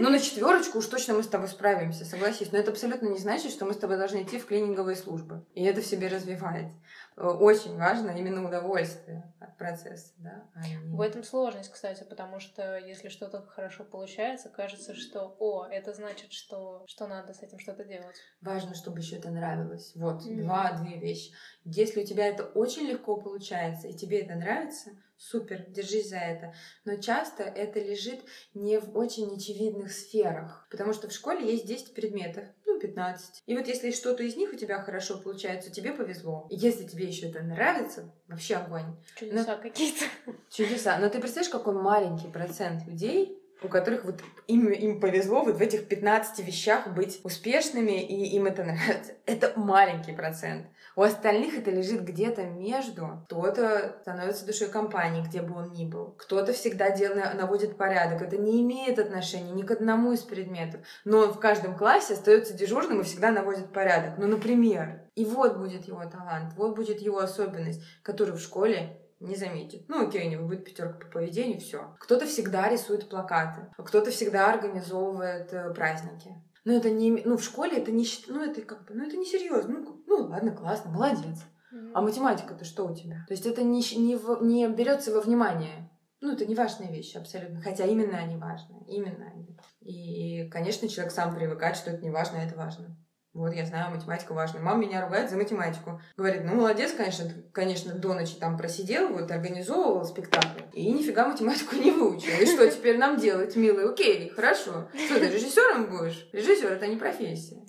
Ну, 0.00 0.08
на 0.08 0.18
четверочку 0.18 0.78
уж 0.78 0.86
точно 0.86 1.12
мы 1.12 1.22
с 1.22 1.28
тобой 1.28 1.48
справимся, 1.48 2.06
согласись. 2.06 2.52
Но 2.52 2.58
это 2.58 2.70
абсолютно 2.70 3.08
не 3.08 3.18
значит, 3.18 3.52
что 3.52 3.66
мы 3.66 3.74
с 3.74 3.78
тобой 3.78 3.98
должны 3.98 4.22
идти 4.22 4.38
в 4.38 4.46
клининговые 4.46 4.96
службы. 4.96 5.44
И 5.54 5.62
это 5.64 5.82
в 5.82 5.86
себе 5.86 6.08
развивать. 6.08 6.72
Э, 7.16 7.28
очень 7.28 7.76
важно 7.76 8.10
именно 8.10 8.44
удовольствие 8.46 9.32
от 9.40 9.56
процесса, 9.56 10.12
да. 10.18 10.48
А 10.54 10.66
не... 10.66 10.76
В 10.76 11.00
этом 11.00 11.22
сложность, 11.22 11.70
кстати, 11.70 12.04
потому 12.04 12.40
что 12.40 12.76
если 12.76 13.08
что-то 13.08 13.42
хорошо 13.46 13.84
получается, 13.84 14.48
кажется, 14.48 14.94
что, 14.94 15.36
о, 15.38 15.66
это 15.66 15.92
значит, 15.92 16.32
что, 16.32 16.84
что 16.88 17.06
надо 17.06 17.32
с 17.32 17.42
этим 17.42 17.58
что-то 17.58 17.84
делать. 17.84 18.16
Важно, 18.40 18.74
чтобы 18.74 18.98
еще 18.98 19.16
это 19.16 19.30
нравилось. 19.30 19.92
Вот, 19.94 20.22
mm-hmm. 20.22 20.42
два-две 20.42 20.98
вещи. 20.98 21.32
Если 21.64 22.02
у 22.02 22.06
тебя 22.06 22.26
это 22.26 22.44
очень 22.44 22.86
легко 22.86 23.16
получается, 23.16 23.86
и 23.86 23.94
тебе 23.94 24.22
это 24.22 24.34
нравится, 24.34 24.90
супер, 25.16 25.64
держись 25.68 26.10
за 26.10 26.18
это. 26.18 26.54
Но 26.84 26.96
часто 26.96 27.44
это 27.44 27.78
лежит 27.78 28.20
не 28.54 28.78
в 28.78 28.96
очень 28.96 29.34
очевидных 29.34 29.92
сферах, 29.92 30.66
потому 30.70 30.92
что 30.92 31.08
в 31.08 31.12
школе 31.12 31.50
есть 31.50 31.66
10 31.66 31.94
предметов, 31.94 32.44
15. 32.86 33.42
И 33.46 33.56
вот 33.56 33.66
если 33.66 33.90
что-то 33.90 34.22
из 34.22 34.36
них 34.36 34.52
у 34.52 34.56
тебя 34.56 34.82
хорошо 34.82 35.18
получается, 35.18 35.70
тебе 35.70 35.92
повезло. 35.92 36.46
И 36.50 36.56
если 36.56 36.84
тебе 36.84 37.06
еще 37.06 37.28
это 37.28 37.42
нравится, 37.42 38.12
вообще 38.28 38.56
огонь. 38.56 38.96
Чудеса 39.16 39.56
Но... 39.56 39.62
какие-то. 39.62 40.04
Чудеса. 40.50 40.98
Но 40.98 41.08
ты 41.08 41.18
представляешь, 41.18 41.52
какой 41.52 41.74
маленький 41.74 42.28
процент 42.28 42.86
людей 42.86 43.40
у 43.62 43.68
которых 43.68 44.04
вот 44.04 44.20
им, 44.46 44.68
им 44.68 45.00
повезло 45.00 45.42
вот 45.42 45.56
в 45.56 45.62
этих 45.62 45.88
15 45.88 46.44
вещах 46.46 46.88
быть 46.88 47.20
успешными, 47.24 48.02
и 48.02 48.36
им 48.36 48.46
это 48.46 48.62
нравится. 48.62 49.12
Это 49.24 49.52
маленький 49.56 50.12
процент. 50.12 50.66
У 50.96 51.02
остальных 51.02 51.58
это 51.58 51.70
лежит 51.70 52.02
где-то 52.04 52.44
между. 52.44 53.22
Кто-то 53.26 53.96
становится 54.02 54.46
душой 54.46 54.68
компании, 54.68 55.24
где 55.24 55.42
бы 55.42 55.56
он 55.56 55.72
ни 55.72 55.84
был. 55.84 56.14
Кто-то 56.18 56.52
всегда 56.52 56.90
делает, 56.90 57.34
наводит 57.34 57.76
порядок. 57.76 58.22
Это 58.22 58.36
не 58.36 58.62
имеет 58.62 58.98
отношения 58.98 59.50
ни 59.50 59.62
к 59.62 59.70
одному 59.72 60.12
из 60.12 60.20
предметов. 60.20 60.80
Но 61.04 61.18
он 61.18 61.32
в 61.32 61.40
каждом 61.40 61.76
классе 61.76 62.14
остается 62.14 62.54
дежурным 62.54 63.00
и 63.00 63.04
всегда 63.04 63.30
наводит 63.30 63.72
порядок. 63.72 64.18
Ну, 64.18 64.28
например. 64.28 65.02
И 65.14 65.24
вот 65.24 65.58
будет 65.58 65.86
его 65.86 66.04
талант, 66.04 66.54
вот 66.56 66.74
будет 66.74 67.00
его 67.00 67.18
особенность, 67.18 67.82
которую 68.02 68.36
в 68.36 68.40
школе 68.40 69.00
не 69.20 69.36
заметит. 69.36 69.88
Ну, 69.88 70.06
окей, 70.06 70.26
у 70.26 70.30
него 70.30 70.46
будет 70.46 70.64
пятерка 70.64 70.98
по 70.98 71.06
поведению, 71.06 71.60
все. 71.60 71.96
Кто-то 72.00 72.26
всегда 72.26 72.68
рисует 72.68 73.08
плакаты, 73.08 73.68
кто-то 73.78 74.10
всегда 74.10 74.52
организовывает 74.52 75.52
э, 75.52 75.72
праздники. 75.72 76.34
Но 76.64 76.72
это 76.72 76.90
не, 76.90 77.10
ну, 77.24 77.36
в 77.36 77.44
школе 77.44 77.78
это 77.78 77.92
не, 77.92 78.06
ну, 78.28 78.42
это 78.42 78.62
как 78.62 78.86
бы, 78.86 78.94
ну, 78.94 79.06
это 79.06 79.16
не 79.16 79.26
серьезно. 79.26 79.78
Ну, 79.78 80.02
ну, 80.06 80.28
ладно, 80.28 80.52
классно, 80.52 80.90
молодец. 80.90 81.44
А 81.92 82.00
математика-то 82.00 82.64
что 82.64 82.86
у 82.86 82.94
тебя? 82.94 83.24
То 83.26 83.34
есть 83.34 83.46
это 83.46 83.62
не, 83.62 83.80
не, 83.96 84.44
не 84.44 84.68
берется 84.68 85.12
во 85.12 85.20
внимание. 85.20 85.90
Ну, 86.20 86.32
это 86.32 86.46
не 86.46 86.54
важные 86.54 86.90
вещи 86.90 87.18
абсолютно. 87.18 87.60
Хотя 87.60 87.84
именно 87.84 88.16
они 88.16 88.36
важны. 88.36 88.84
Именно 88.86 89.26
они. 89.26 89.58
И, 89.80 90.48
конечно, 90.48 90.88
человек 90.88 91.12
сам 91.12 91.34
привыкает, 91.34 91.76
что 91.76 91.90
это 91.90 92.02
не 92.02 92.10
важно, 92.10 92.38
а 92.38 92.44
это 92.44 92.56
важно. 92.56 92.96
Вот, 93.34 93.52
я 93.52 93.66
знаю, 93.66 93.90
математика 93.90 94.32
важна. 94.32 94.60
Мама 94.60 94.86
меня 94.86 95.04
ругает 95.04 95.28
за 95.28 95.36
математику. 95.36 96.00
Говорит, 96.16 96.44
ну, 96.44 96.54
молодец, 96.54 96.92
конечно, 96.92 97.28
конечно, 97.52 97.92
до 97.92 98.14
ночи 98.14 98.36
там 98.36 98.56
просидел, 98.56 99.08
вот, 99.08 99.28
организовывал 99.28 100.04
спектакль. 100.04 100.62
И 100.72 100.92
нифига 100.92 101.26
математику 101.26 101.74
не 101.74 101.90
выучил. 101.90 102.30
И 102.40 102.46
что 102.46 102.70
теперь 102.70 102.96
нам 102.96 103.18
делать, 103.18 103.56
милый? 103.56 103.90
Окей, 103.90 104.30
хорошо. 104.30 104.88
Что, 104.94 105.18
ты 105.18 105.28
режиссером 105.28 105.90
будешь? 105.90 106.28
Режиссер— 106.32 106.72
это 106.74 106.86
не 106.86 106.96
профессия. 106.96 107.60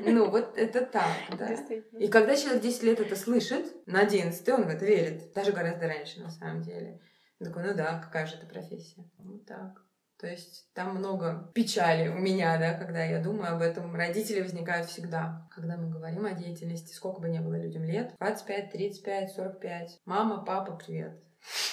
Ну, 0.00 0.28
вот 0.30 0.58
это 0.58 0.84
так, 0.84 1.16
да. 1.38 1.56
И 1.98 2.08
когда 2.08 2.34
человек 2.34 2.62
10 2.62 2.82
лет 2.82 3.00
это 3.00 3.14
слышит, 3.14 3.72
на 3.86 4.00
11 4.00 4.48
он 4.48 4.64
в 4.64 4.68
это 4.68 4.84
верит. 4.84 5.32
Даже 5.32 5.52
гораздо 5.52 5.86
раньше, 5.86 6.20
на 6.20 6.30
самом 6.30 6.62
деле. 6.62 7.00
Он 7.38 7.46
такой, 7.46 7.62
ну 7.62 7.74
да, 7.74 8.00
какая 8.00 8.26
же 8.26 8.34
это 8.34 8.46
профессия? 8.46 9.08
Вот 9.18 9.46
так. 9.46 9.83
То 10.24 10.30
есть 10.30 10.72
там 10.72 10.96
много 10.96 11.52
печали 11.54 12.08
у 12.08 12.14
меня, 12.14 12.56
да, 12.56 12.72
когда 12.72 13.04
я 13.04 13.22
думаю 13.22 13.56
об 13.56 13.60
этом. 13.60 13.94
Родители 13.94 14.40
возникают 14.40 14.86
всегда. 14.86 15.46
Когда 15.54 15.76
мы 15.76 15.90
говорим 15.90 16.24
о 16.24 16.32
деятельности, 16.32 16.94
сколько 16.94 17.20
бы 17.20 17.28
ни 17.28 17.40
было 17.40 17.60
людям 17.60 17.84
лет, 17.84 18.14
25, 18.18 18.72
35, 18.72 19.32
45. 19.32 20.00
Мама, 20.06 20.42
папа, 20.42 20.76
привет. 20.76 21.22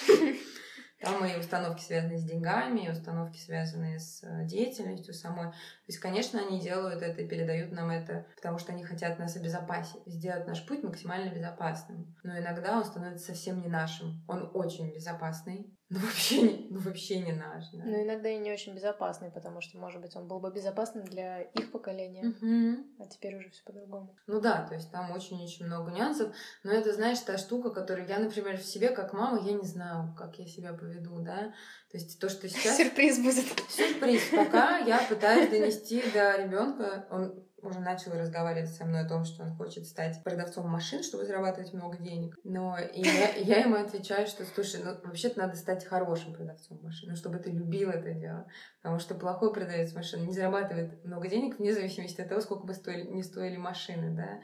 Там 0.99 1.23
и 1.25 1.39
установки 1.39 1.81
связаны 1.81 2.17
с 2.17 2.25
деньгами, 2.25 2.81
и 2.81 2.89
установки 2.89 3.37
связанные 3.37 3.99
с 3.99 4.21
э, 4.21 4.45
деятельностью 4.45 5.13
самой. 5.13 5.51
То 5.51 5.87
есть, 5.87 5.99
конечно, 5.99 6.41
они 6.41 6.59
делают 6.59 7.01
это 7.01 7.21
и 7.21 7.27
передают 7.29 7.71
нам 7.71 7.89
это, 7.89 8.27
потому 8.35 8.57
что 8.57 8.73
они 8.73 8.83
хотят 8.83 9.17
нас 9.17 9.37
обезопасить, 9.37 10.05
сделать 10.05 10.45
наш 10.45 10.65
путь 10.65 10.83
максимально 10.83 11.33
безопасным. 11.33 12.13
Но 12.23 12.37
иногда 12.37 12.77
он 12.77 12.83
становится 12.83 13.27
совсем 13.27 13.61
не 13.61 13.69
нашим. 13.69 14.25
Он 14.27 14.51
очень 14.53 14.93
безопасный, 14.93 15.73
ну 15.91 15.99
вообще 15.99 16.41
не, 16.41 16.67
ну, 16.69 16.79
вообще 16.79 17.19
не 17.19 17.33
наш. 17.33 17.65
Да. 17.73 17.83
Ну 17.83 18.03
иногда 18.03 18.29
и 18.29 18.37
не 18.37 18.49
очень 18.53 18.73
безопасный, 18.73 19.29
потому 19.29 19.59
что, 19.59 19.77
может 19.77 19.99
быть, 19.99 20.15
он 20.15 20.25
был 20.25 20.39
бы 20.39 20.49
безопасным 20.49 21.03
для 21.03 21.41
их 21.41 21.69
поколения, 21.69 22.29
угу. 22.29 22.85
а 22.97 23.07
теперь 23.07 23.35
уже 23.35 23.49
все 23.49 23.61
по-другому. 23.65 24.15
Ну 24.25 24.39
да, 24.39 24.65
то 24.65 24.75
есть 24.75 24.89
там 24.89 25.11
очень-очень 25.11 25.65
много 25.65 25.91
нюансов, 25.91 26.33
но 26.63 26.71
это, 26.71 26.93
знаешь, 26.93 27.19
та 27.19 27.37
штука, 27.37 27.71
которую 27.71 28.07
я, 28.07 28.19
например, 28.19 28.57
в 28.57 28.63
себе, 28.63 28.91
как 28.91 29.11
мама, 29.11 29.45
я 29.45 29.51
не 29.51 29.67
знаю, 29.67 30.15
как 30.17 30.39
я 30.39 30.45
себя 30.45 30.71
поведу, 30.71 31.19
да. 31.19 31.53
То 31.91 31.97
есть 31.97 32.21
то, 32.21 32.29
что 32.29 32.47
сейчас... 32.49 32.77
Сюрприз 32.77 33.17
будет. 33.19 33.45
Сюрприз. 33.69 34.29
Пока 34.31 34.77
я 34.77 35.05
пытаюсь 35.09 35.49
донести 35.49 36.01
до 36.13 36.41
ребенка, 36.41 37.05
он 37.11 37.43
уже 37.64 37.80
начал 37.80 38.12
разговаривать 38.14 38.74
со 38.74 38.86
мной 38.86 39.01
о 39.01 39.07
том, 39.07 39.26
что 39.26 39.43
он 39.43 39.55
хочет 39.55 39.86
стать 39.86 40.24
продавцом 40.24 40.68
машин, 40.70 41.03
чтобы 41.03 41.26
зарабатывать 41.26 41.74
много 41.74 41.97
денег. 41.97 42.36
Но 42.43 42.78
и 42.78 43.01
я, 43.01 43.36
я 43.36 43.57
ему 43.62 43.76
отвечаю, 43.76 44.28
что, 44.28 44.43
слушай, 44.45 44.82
ну 44.84 44.91
вообще-то 45.03 45.39
надо 45.39 45.55
стать 45.55 45.86
хорошим 45.86 46.34
продавцом 46.34 46.80
машин, 46.82 47.09
ну, 47.09 47.16
чтобы 47.16 47.39
ты 47.39 47.51
любил 47.51 47.89
это 47.89 48.14
дело. 48.14 48.47
Потому 48.82 48.99
что 48.99 49.16
плохой 49.16 49.53
продавец 49.53 49.93
машин 49.93 50.26
не 50.26 50.34
зарабатывает 50.34 51.03
много 51.05 51.28
денег 51.28 51.59
вне 51.59 51.74
зависимости 51.74 52.22
от 52.22 52.30
того, 52.30 52.41
сколько 52.41 52.66
бы 52.66 52.74
стоили, 52.74 53.07
не 53.07 53.24
стоили 53.24 53.57
машины, 53.57 54.16
да. 54.16 54.39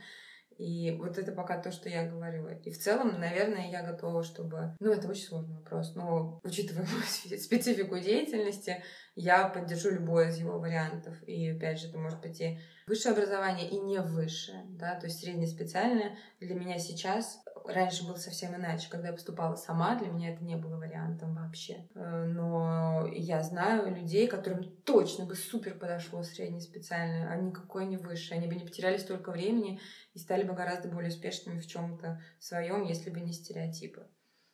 И 0.57 0.91
вот 0.91 1.17
это 1.17 1.31
пока 1.31 1.61
то, 1.61 1.71
что 1.71 1.87
я 1.87 2.09
говорила. 2.09 2.49
И 2.49 2.71
в 2.71 2.79
целом, 2.79 3.19
наверное, 3.19 3.69
я 3.69 3.83
готова, 3.83 4.23
чтобы... 4.23 4.75
Ну, 4.79 4.91
это 4.91 5.07
очень 5.07 5.27
сложный 5.27 5.55
вопрос, 5.55 5.95
но 5.95 6.39
учитывая 6.43 6.85
мою 6.91 7.39
специфику 7.39 7.99
деятельности, 7.99 8.83
я 9.15 9.47
поддержу 9.47 9.91
любой 9.91 10.29
из 10.29 10.37
его 10.37 10.59
вариантов. 10.59 11.15
И 11.27 11.49
опять 11.49 11.79
же, 11.79 11.89
это 11.89 11.97
может 11.97 12.21
быть 12.21 12.41
и 12.41 12.59
высшее 12.87 13.13
образование, 13.13 13.69
и 13.69 13.77
не 13.77 13.99
высшее. 13.99 14.65
Да? 14.69 14.95
То 14.95 15.05
есть 15.07 15.19
среднеспециальное 15.19 16.17
для 16.39 16.55
меня 16.55 16.79
сейчас 16.79 17.39
раньше 17.67 18.05
было 18.05 18.15
совсем 18.15 18.55
иначе. 18.55 18.89
Когда 18.89 19.07
я 19.07 19.13
поступала 19.13 19.55
сама, 19.55 19.95
для 19.95 20.09
меня 20.09 20.33
это 20.33 20.43
не 20.43 20.55
было 20.55 20.77
вариантом 20.77 21.35
вообще. 21.35 21.87
Э, 21.95 22.25
но 22.25 23.07
я 23.13 23.43
знаю 23.43 23.95
людей, 23.95 24.27
которым 24.27 24.63
точно 24.85 25.25
бы 25.25 25.35
супер 25.35 25.73
подошло 25.73 26.23
среднеспециальное, 26.23 27.29
а 27.29 27.35
никакое 27.35 27.85
не 27.85 27.97
высшее. 27.97 28.39
Они 28.39 28.47
бы 28.47 28.55
не 28.55 28.65
потеряли 28.65 28.97
столько 28.97 29.31
времени 29.31 29.79
и 30.13 30.19
стали 30.19 30.43
бы 30.43 30.53
гораздо 30.53 30.89
более 30.89 31.09
успешными 31.09 31.59
в 31.59 31.67
чем-то 31.67 32.21
своем, 32.39 32.83
если 32.83 33.09
бы 33.09 33.19
не 33.19 33.33
стереотипы. 33.33 34.07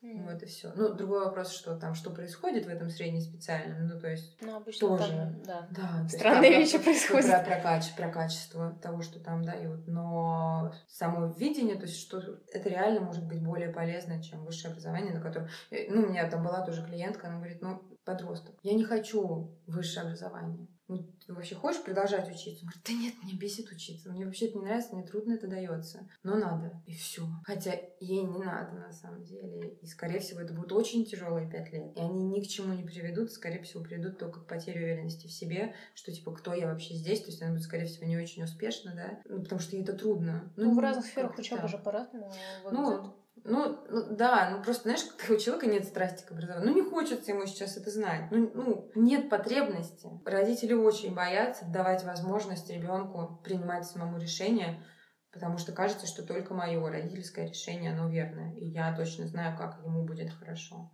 Mm. 0.03 0.29
Вот 0.29 0.43
и 0.43 0.45
все. 0.45 0.69
Ну, 0.75 0.93
другой 0.93 1.23
вопрос, 1.23 1.51
что 1.51 1.77
там, 1.77 1.95
что 1.95 2.09
происходит 2.09 2.65
в 2.65 2.69
этом 2.69 2.89
среднеспециальном, 2.89 3.87
ну, 3.87 3.97
то 3.97 4.09
есть 4.09 4.35
ну, 4.41 4.57
обычно 4.57 4.89
тоже, 4.89 5.11
там, 5.13 5.43
да. 5.43 5.67
да 5.71 6.09
странные 6.09 6.59
есть, 6.59 6.73
вещи 6.73 6.83
происходят. 6.83 7.45
Про, 7.45 7.55
про, 7.55 7.61
качество, 7.61 8.01
про 8.01 8.11
качество 8.11 8.79
того, 8.81 9.01
что 9.01 9.21
там 9.21 9.45
дают, 9.45 9.87
но 9.87 10.73
само 10.89 11.27
видение, 11.27 11.77
то 11.77 11.83
есть, 11.83 12.01
что 12.01 12.21
это 12.51 12.67
реально 12.67 12.99
может 12.99 13.25
быть 13.25 13.41
более 13.41 13.69
полезно, 13.69 14.21
чем 14.21 14.43
высшее 14.43 14.73
образование, 14.73 15.13
на 15.13 15.21
котором, 15.21 15.47
э, 15.71 15.85
ну, 15.89 16.03
у 16.03 16.09
меня 16.09 16.29
там 16.29 16.43
была 16.43 16.65
тоже 16.65 16.85
клиентка, 16.85 17.27
она 17.27 17.37
говорит, 17.37 17.61
ну, 17.61 17.81
подросток, 18.03 18.55
я 18.61 18.73
не 18.73 18.83
хочу 18.83 19.57
высшее 19.67 20.07
образование 20.07 20.67
ну, 20.87 20.97
ты 21.25 21.33
вообще 21.33 21.55
хочешь 21.55 21.83
продолжать 21.83 22.29
учиться? 22.29 22.65
Он 22.65 22.69
говорит, 22.69 22.83
да 22.85 22.93
нет, 22.93 23.13
мне 23.23 23.33
бесит 23.33 23.71
учиться. 23.71 24.11
Мне 24.11 24.25
вообще 24.25 24.47
это 24.47 24.57
не 24.57 24.65
нравится, 24.65 24.95
мне 24.95 25.05
трудно 25.05 25.33
это 25.33 25.47
дается. 25.47 26.07
Но 26.23 26.35
надо. 26.35 26.81
И 26.85 26.93
все. 26.93 27.23
Хотя 27.45 27.73
ей 27.99 28.23
не 28.23 28.37
надо 28.37 28.73
на 28.73 28.91
самом 28.91 29.23
деле. 29.23 29.77
И, 29.81 29.85
скорее 29.85 30.19
всего, 30.19 30.41
это 30.41 30.53
будут 30.53 30.73
очень 30.73 31.05
тяжелые 31.05 31.49
пять 31.49 31.71
лет. 31.71 31.95
И 31.95 31.99
они 31.99 32.23
ни 32.25 32.43
к 32.43 32.47
чему 32.47 32.73
не 32.73 32.83
приведут. 32.83 33.31
Скорее 33.31 33.63
всего, 33.63 33.81
приведут 33.83 34.17
только 34.17 34.41
к 34.41 34.47
потере 34.47 34.81
уверенности 34.81 35.27
в 35.27 35.31
себе, 35.31 35.73
что 35.95 36.11
типа, 36.11 36.33
кто 36.33 36.53
я 36.53 36.67
вообще 36.67 36.95
здесь? 36.95 37.21
То 37.21 37.27
есть 37.27 37.41
она 37.41 37.51
будет, 37.51 37.63
скорее 37.63 37.85
всего, 37.85 38.05
не 38.05 38.17
очень 38.17 38.43
успешна, 38.43 38.93
да? 38.93 39.21
Ну, 39.25 39.41
потому 39.41 39.61
что 39.61 39.75
ей 39.75 39.83
это 39.83 39.93
трудно. 39.93 40.51
Ну, 40.57 40.65
ну 40.65 40.75
в 40.75 40.79
разных 40.79 41.05
сферах 41.05 41.37
учебы 41.37 41.67
же 41.67 41.77
по-разному 41.77 42.31
Ну, 42.71 43.15
ну, 43.45 43.77
ну 43.89 44.15
да, 44.15 44.49
ну 44.51 44.63
просто, 44.63 44.83
знаешь, 44.83 45.05
у 45.29 45.35
человека 45.37 45.67
нет 45.67 45.85
страсти 45.85 46.25
к 46.25 46.31
образованию, 46.31 46.69
ну 46.69 46.75
не 46.81 46.89
хочется 46.89 47.31
ему 47.31 47.45
сейчас 47.45 47.77
это 47.77 47.89
знать, 47.91 48.31
ну, 48.31 48.51
ну 48.53 48.91
нет 48.95 49.29
потребности. 49.29 50.09
Родители 50.25 50.73
очень 50.73 51.13
боятся 51.13 51.65
давать 51.65 52.03
возможность 52.03 52.69
ребенку 52.69 53.41
принимать 53.43 53.85
самому 53.85 54.17
решение, 54.17 54.83
потому 55.31 55.57
что 55.57 55.73
кажется, 55.73 56.07
что 56.07 56.25
только 56.25 56.53
мое 56.53 56.79
родительское 56.89 57.47
решение, 57.47 57.91
оно 57.91 58.09
верное, 58.09 58.53
и 58.55 58.65
я 58.65 58.95
точно 58.95 59.27
знаю, 59.27 59.57
как 59.57 59.77
ему 59.83 60.05
будет 60.05 60.31
хорошо. 60.31 60.91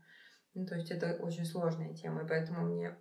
Ну, 0.56 0.66
то 0.66 0.76
есть 0.76 0.90
это 0.90 1.22
очень 1.22 1.46
сложная 1.46 1.94
тема, 1.94 2.24
и 2.24 2.28
поэтому 2.28 2.66
мне 2.66 2.98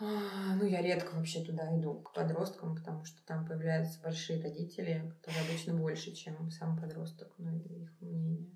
ну, 0.00 0.64
я 0.64 0.80
редко 0.82 1.14
вообще 1.14 1.44
туда 1.44 1.76
иду, 1.78 2.00
к 2.00 2.12
подросткам, 2.12 2.74
потому 2.74 3.04
что 3.04 3.24
там 3.26 3.46
появляются 3.46 4.00
большие 4.02 4.42
родители, 4.42 5.12
которые 5.20 5.44
обычно 5.44 5.74
больше, 5.74 6.12
чем 6.12 6.50
сам 6.50 6.78
подросток, 6.78 7.32
ну, 7.38 7.58
и 7.58 7.82
их 7.82 8.00
мнение. 8.00 8.50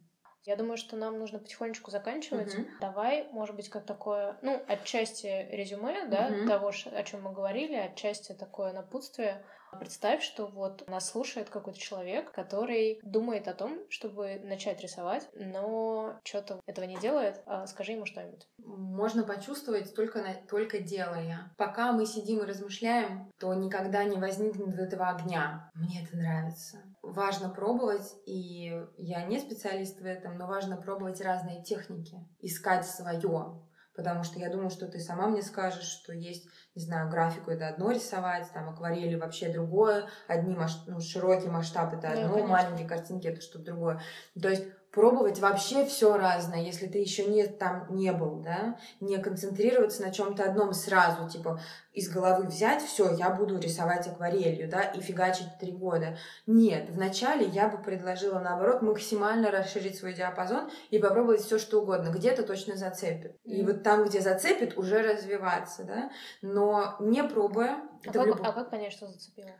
Я 0.44 0.56
думаю, 0.56 0.76
что 0.76 0.96
нам 0.96 1.18
нужно 1.18 1.38
потихонечку 1.38 1.90
заканчивать. 1.90 2.54
Угу. 2.54 2.64
Давай, 2.80 3.28
может 3.32 3.56
быть, 3.56 3.70
как 3.70 3.86
такое, 3.86 4.36
ну, 4.42 4.62
отчасти 4.68 5.48
резюме, 5.50 6.06
да, 6.06 6.28
угу. 6.28 6.48
того, 6.48 6.68
о 6.68 7.02
чем 7.02 7.22
мы 7.22 7.32
говорили, 7.32 7.74
отчасти 7.74 8.32
такое 8.32 8.72
напутствие. 8.72 9.42
Представь, 9.78 10.22
что 10.22 10.46
вот 10.46 10.86
нас 10.88 11.10
слушает 11.10 11.50
какой-то 11.50 11.78
человек, 11.78 12.30
который 12.30 13.00
думает 13.02 13.48
о 13.48 13.54
том, 13.54 13.80
чтобы 13.90 14.40
начать 14.44 14.80
рисовать, 14.80 15.28
но 15.34 16.20
что-то 16.24 16.60
этого 16.66 16.84
не 16.84 16.96
делает. 16.98 17.42
А 17.46 17.66
скажи 17.66 17.92
ему 17.92 18.06
что-нибудь. 18.06 18.46
Можно 18.58 19.24
почувствовать 19.24 19.94
только, 19.94 20.22
на, 20.22 20.34
только 20.34 20.78
делая. 20.78 21.52
Пока 21.56 21.92
мы 21.92 22.06
сидим 22.06 22.40
и 22.42 22.46
размышляем, 22.46 23.30
то 23.38 23.52
никогда 23.54 24.04
не 24.04 24.16
возникнет 24.16 24.78
этого 24.78 25.08
огня. 25.08 25.70
Мне 25.74 26.04
это 26.04 26.16
нравится. 26.16 26.82
Важно 27.06 27.50
пробовать, 27.50 28.14
и 28.26 28.82
я 28.96 29.24
не 29.24 29.38
специалист 29.38 30.00
в 30.00 30.04
этом, 30.04 30.38
но 30.38 30.46
важно 30.46 30.76
пробовать 30.76 31.20
разные 31.20 31.62
техники, 31.62 32.18
искать 32.40 32.86
свое. 32.86 33.60
Потому 33.94 34.24
что 34.24 34.40
я 34.40 34.50
думаю, 34.50 34.70
что 34.70 34.88
ты 34.88 34.98
сама 34.98 35.28
мне 35.28 35.42
скажешь, 35.42 35.84
что 35.84 36.12
есть 36.12 36.48
не 36.74 36.82
знаю, 36.82 37.08
графику 37.08 37.52
это 37.52 37.68
одно 37.68 37.92
рисовать, 37.92 38.50
там 38.52 38.68
акварели 38.68 39.14
вообще 39.14 39.48
другое, 39.48 40.08
одни 40.26 40.56
маш... 40.56 40.72
ну, 40.88 40.98
широкий 41.00 41.48
масштаб 41.48 41.94
это 41.94 42.10
одно, 42.10 42.36
да, 42.36 42.46
маленькие 42.46 42.88
картинки 42.88 43.28
это 43.28 43.40
что-то 43.40 43.66
другое. 43.66 44.00
То 44.40 44.48
есть 44.48 44.64
пробовать 44.94 45.40
вообще 45.40 45.84
все 45.84 46.16
разное, 46.16 46.62
если 46.62 46.86
ты 46.86 46.98
еще 46.98 47.24
не 47.26 47.46
там 47.46 47.86
не 47.90 48.12
был, 48.12 48.36
да, 48.36 48.78
не 49.00 49.18
концентрироваться 49.18 50.02
на 50.02 50.12
чем-то 50.12 50.44
одном 50.44 50.72
сразу, 50.72 51.28
типа 51.28 51.60
из 51.92 52.08
головы 52.08 52.46
взять 52.46 52.82
все, 52.82 53.12
я 53.12 53.30
буду 53.30 53.58
рисовать 53.58 54.06
акварелью, 54.06 54.68
да, 54.68 54.82
и 54.82 55.00
фигачить 55.00 55.58
три 55.58 55.72
года. 55.72 56.16
Нет, 56.46 56.90
вначале 56.90 57.46
я 57.46 57.68
бы 57.68 57.78
предложила 57.78 58.38
наоборот 58.38 58.82
максимально 58.82 59.50
расширить 59.50 59.98
свой 59.98 60.14
диапазон 60.14 60.70
и 60.90 60.98
попробовать 60.98 61.40
все 61.40 61.58
что 61.58 61.82
угодно, 61.82 62.10
где-то 62.10 62.44
точно 62.44 62.76
зацепит. 62.76 63.32
Mm. 63.44 63.50
И 63.50 63.62
вот 63.64 63.82
там, 63.82 64.04
где 64.04 64.20
зацепит, 64.20 64.78
уже 64.78 65.02
развиваться, 65.02 65.82
да, 65.82 66.10
но 66.40 66.96
не 67.00 67.24
пробуя. 67.24 67.80
А, 68.06 68.12
как, 68.12 68.26
любом... 68.26 68.46
а 68.46 68.52
как 68.52 68.70
понять, 68.70 68.92
что 68.92 69.08
зацепило? 69.08 69.50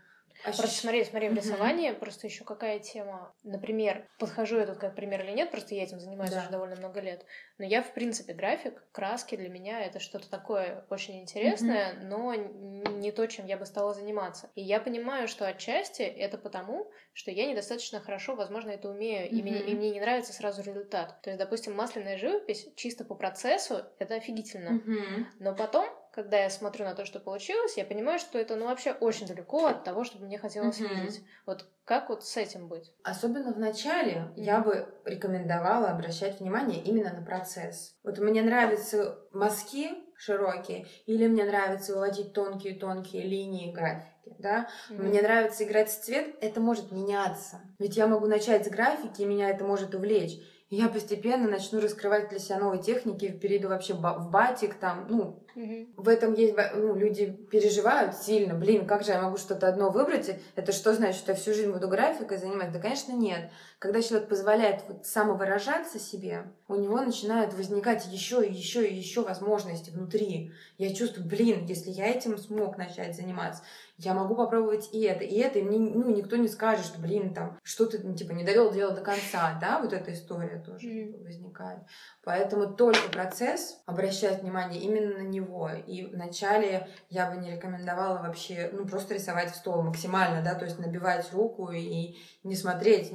Ощущ... 0.45 0.59
Просто 0.59 0.81
смотри, 0.81 1.05
смотри, 1.05 1.29
в 1.31 1.35
рисовании 1.35 1.91
угу. 1.91 2.01
просто 2.01 2.27
еще 2.27 2.45
какая 2.45 2.79
тема. 2.79 3.35
Например, 3.43 4.07
подхожу 4.19 4.59
я 4.59 4.67
тут 4.67 4.79
как 4.79 4.95
пример 4.95 5.23
или 5.23 5.33
нет, 5.33 5.51
просто 5.51 5.75
я 5.75 5.83
этим 5.83 6.01
занимаюсь 6.01 6.31
да. 6.31 6.41
уже 6.41 6.51
довольно 6.51 6.77
много 6.77 7.01
лет. 7.01 7.25
Но 7.59 7.65
я, 7.65 7.83
в 7.83 7.93
принципе, 7.95 8.35
график, 8.35 8.83
краски 8.93 9.37
для 9.37 9.49
меня 9.49 9.81
это 9.81 10.01
что-то 10.01 10.29
такое 10.29 10.85
очень 10.91 11.21
интересное, 11.21 11.95
угу. 11.95 12.07
но 12.07 12.35
не 12.35 13.11
то, 13.11 13.27
чем 13.27 13.47
я 13.47 13.57
бы 13.57 13.65
стала 13.65 13.95
заниматься. 13.95 14.51
И 14.55 14.63
я 14.63 14.81
понимаю, 14.81 15.29
что 15.29 15.47
отчасти 15.47 16.03
это 16.03 16.37
потому, 16.37 16.91
что 17.15 17.31
я 17.31 17.47
недостаточно 17.47 18.01
хорошо, 18.01 18.35
возможно, 18.35 18.71
это 18.71 18.91
умею, 18.91 19.27
угу. 19.27 19.37
и, 19.37 19.43
мне, 19.43 19.61
и 19.61 19.75
мне 19.75 19.91
не 19.91 20.01
нравится 20.01 20.33
сразу 20.33 20.63
результат. 20.63 21.21
То 21.23 21.31
есть, 21.31 21.39
допустим, 21.39 21.75
масляная 21.75 22.19
живопись 22.19 22.69
чисто 22.77 23.05
по 23.05 23.15
процессу 23.15 23.83
это 23.99 24.17
офигительно. 24.17 24.77
Угу. 24.77 25.27
Но 25.41 25.55
потом 25.55 25.87
когда 26.15 26.39
я 26.39 26.49
смотрю 26.49 26.85
на 26.85 26.95
то, 26.95 27.05
что 27.05 27.19
получилось, 27.19 27.77
я 27.77 27.85
понимаю, 27.85 28.21
что 28.21 28.39
это 28.39 28.55
ну 28.55 28.67
вообще 28.67 28.93
очень 28.93 29.27
далеко 29.27 29.67
от 29.67 29.83
того, 29.83 30.05
чтобы 30.05 30.27
мне 30.27 30.39
хотелось 30.39 30.81
mm-hmm. 30.81 30.95
видеть. 30.95 31.25
Вот 31.45 31.67
как 31.85 32.09
вот 32.09 32.25
с 32.25 32.37
этим 32.37 32.69
быть? 32.69 32.93
Особенно 33.03 33.53
в 33.53 33.59
начале 33.59 34.13
mm-hmm. 34.13 34.33
я 34.37 34.61
бы 34.61 34.87
рекомендовала 35.05 35.89
обращать 35.89 36.39
внимание 36.39 36.81
именно 36.81 37.13
на 37.13 37.27
процесс. 37.27 37.97
Вот 38.05 38.19
мне 38.19 38.43
нравятся 38.43 39.19
мазки 39.33 39.91
широкие, 40.17 40.87
или 41.07 41.27
мне 41.27 41.45
нравится 41.45 41.95
выводить 41.95 42.33
тонкие-тонкие 42.33 43.25
линии 43.25 43.73
графики. 43.73 44.37
Да? 44.39 44.69
Mm-hmm. 44.89 45.03
Мне 45.03 45.21
нравится 45.21 45.65
играть 45.65 45.91
с 45.91 45.97
цвет, 45.97 46.37
это 46.41 46.61
может 46.61 46.93
меняться. 46.93 47.61
Ведь 47.81 47.97
я 47.97 48.07
могу 48.07 48.29
начать 48.29 48.65
с 48.65 48.71
графики, 48.71 49.23
и 49.23 49.27
меня 49.27 49.51
это 49.51 49.65
может 49.65 49.97
увлечь 49.97 50.39
я 50.71 50.89
постепенно 50.89 51.49
начну 51.49 51.81
раскрывать 51.81 52.31
для 52.31 52.39
себя 52.39 52.59
новые 52.59 52.83
техники, 52.83 53.31
перейду 53.31 53.69
вообще 53.69 53.95
в 53.95 54.31
батик, 54.31 54.75
там, 54.75 55.07
ну, 55.09 55.44
угу. 55.55 55.87
в 55.97 56.09
этом 56.09 56.35
есть, 56.35 56.55
ну, 56.75 56.95
люди 56.95 57.27
переживают 57.51 58.17
сильно, 58.17 58.55
блин, 58.55 58.87
как 58.87 59.05
же 59.05 59.13
я 59.13 59.23
могу 59.23 59.37
что-то 59.37 59.69
одно 59.69 59.91
выбрать, 59.91 60.39
это 60.57 60.73
что 60.73 60.95
значит, 60.95 61.21
что 61.21 61.33
я 61.33 61.37
всю 61.37 61.55
жизнь 61.55 61.73
буду 61.73 61.89
графикой 61.89 62.39
заниматься? 62.39 62.73
Да, 62.73 62.81
конечно, 62.81 63.13
нет. 63.13 63.51
Когда 63.79 64.01
человек 64.01 64.29
позволяет 64.29 64.83
вот 64.89 65.07
самовыражаться 65.07 65.99
себе, 65.99 66.45
у 66.69 66.77
него 66.77 67.01
начинают 67.01 67.55
возникать 67.55 68.07
еще 68.07 68.45
и 68.47 68.53
еще 68.53 68.87
и 68.87 68.95
еще 68.95 69.23
возможности 69.23 69.91
внутри. 69.91 70.53
Я 70.79 70.95
чувствую, 70.95 71.29
блин, 71.29 71.67
если 71.67 71.91
я 71.91 72.09
этим 72.09 72.39
смог 72.39 72.79
начать 72.79 73.15
заниматься, 73.15 73.63
я 73.97 74.13
могу 74.13 74.35
попробовать 74.35 74.89
и 74.93 75.03
это, 75.03 75.23
и 75.23 75.37
это, 75.39 75.61
и 75.61 75.63
мне, 75.63 75.79
ну, 75.79 76.11
никто 76.11 76.37
не 76.37 76.49
скажет, 76.49 76.85
что, 76.85 77.01
блин, 77.01 77.33
там, 77.33 77.59
что 77.63 77.87
ты, 77.87 78.01
ну, 78.03 78.15
типа, 78.15 78.33
не 78.33 78.43
довел 78.43 78.73
дело 78.73 78.93
до 78.93 79.03
конца, 79.03 79.57
да, 79.61 79.81
вот 79.81 79.93
эта 79.93 80.13
история 80.13 80.63
тоже 80.65 80.87
mm. 80.87 81.23
возникает. 81.23 81.81
Поэтому 82.25 82.75
только 82.75 83.09
процесс, 83.13 83.81
обращать 83.87 84.43
внимание 84.43 84.81
именно 84.81 85.19
на 85.19 85.23
него. 85.23 85.44
И 85.87 86.07
вначале 86.07 86.89
я 87.11 87.31
бы 87.31 87.37
не 87.37 87.53
рекомендовала 87.53 88.19
вообще, 88.19 88.71
ну, 88.73 88.87
просто 88.87 89.15
рисовать 89.15 89.53
в 89.53 89.57
стол 89.57 89.83
максимально, 89.83 90.43
да, 90.43 90.55
то 90.55 90.65
есть 90.65 90.79
набивать 90.79 91.33
руку 91.33 91.71
и 91.71 92.17
не 92.43 92.57
смотреть 92.57 93.13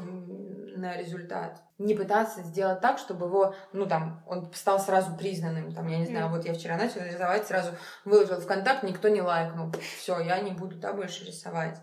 на 0.78 0.98
результат. 0.98 1.62
Не 1.78 1.94
пытаться 1.94 2.42
сделать 2.44 2.82
так, 2.82 2.98
чтобы 2.98 3.28
его, 3.28 3.56
ну, 3.74 3.86
там, 3.86 4.24
он 4.28 4.52
стал 4.54 4.80
сразу 4.80 5.16
признанным. 5.16 5.74
Там, 5.74 5.88
я 5.88 5.98
не 5.98 6.06
знаю, 6.06 6.28
mm. 6.28 6.30
вот 6.32 6.46
я 6.46 6.54
вчера 6.54 6.78
начала 6.78 7.04
рисовать, 7.04 7.48
сразу 7.48 7.72
выложила 8.06 8.40
в 8.40 8.48
контакт, 8.48 8.84
никто 8.84 9.08
не 9.08 9.22
лайкнул. 9.22 9.72
Все, 9.98 10.20
я 10.20 10.40
не 10.40 10.52
буду, 10.52 10.76
да, 10.76 10.94
больше 10.94 11.26
рисовать. 11.26 11.78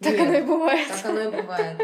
Так 0.00 0.12
Нет, 0.12 0.20
оно 0.20 0.34
и 0.34 0.42
бывает. 0.42 0.88
Так 0.88 1.04
оно 1.06 1.20
и 1.20 1.42
бывает. 1.42 1.78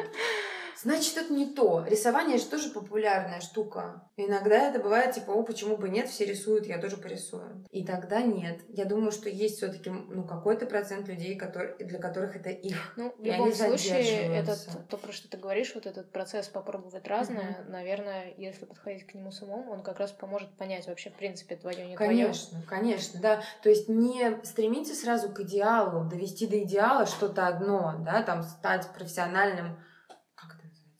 Значит, 0.83 1.17
это 1.17 1.33
не 1.33 1.47
то. 1.47 1.85
Рисование 1.87 2.39
же 2.39 2.47
тоже 2.47 2.71
популярная 2.71 3.41
штука. 3.41 4.09
Иногда 4.17 4.69
это 4.69 4.79
бывает 4.79 5.15
типа, 5.15 5.33
о, 5.33 5.43
почему 5.43 5.77
бы 5.77 5.89
нет, 5.89 6.09
все 6.09 6.25
рисуют, 6.25 6.67
я 6.67 6.79
тоже 6.79 6.97
порисую. 6.97 7.65
И 7.71 7.85
тогда 7.85 8.23
нет. 8.23 8.61
Я 8.69 8.85
думаю, 8.85 9.11
что 9.13 9.29
есть 9.29 9.57
все-таки 9.57 9.91
ну, 9.91 10.25
какой-то 10.25 10.67
процент 10.67 11.09
людей, 11.09 11.37
которые, 11.37 11.77
для 11.77 11.99
которых 11.99 12.37
это 12.37 12.51
их. 12.51 12.95
Ну, 12.97 13.15
в 13.19 13.25
любом 13.25 13.53
случае, 13.53 14.35
этот, 14.35 14.69
то, 14.89 14.97
про 14.97 15.13
что 15.13 15.29
ты 15.29 15.37
говоришь, 15.37 15.75
вот 15.75 15.87
этот 15.87 16.11
процесс 16.13 16.49
попробовать 16.49 17.07
разное, 17.07 17.59
mm-hmm. 17.61 17.71
наверное, 17.71 18.35
если 18.37 18.65
подходить 18.65 19.07
к 19.07 19.15
нему 19.15 19.31
с 19.31 19.43
умом, 19.43 19.69
он 19.69 19.83
как 19.83 19.99
раз 19.99 20.13
поможет 20.13 20.57
понять 20.57 20.87
вообще, 20.87 21.11
в 21.11 21.15
принципе, 21.15 21.57
твое, 21.57 21.87
не 21.87 21.97
Конечно, 21.97 22.51
твое. 22.51 22.67
конечно, 22.67 23.21
да. 23.21 23.43
То 23.63 23.69
есть 23.69 23.89
не 23.89 24.39
стремиться 24.45 24.95
сразу 24.95 25.31
к 25.31 25.41
идеалу, 25.41 26.09
довести 26.09 26.47
до 26.47 26.63
идеала 26.63 27.07
что-то 27.07 27.47
одно, 27.47 27.97
да, 28.05 28.23
там 28.23 28.43
стать 28.43 28.89
профессиональным 28.93 29.79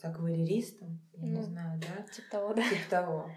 акварелистом, 0.05 1.01
я 1.15 1.27
ну, 1.27 1.41
не 1.41 1.43
знаю, 1.43 1.81
да? 1.81 2.03
Типа 2.13 2.31
того, 2.31 2.55
да. 2.55 2.63
Типа 2.63 2.91
того. 2.91 3.31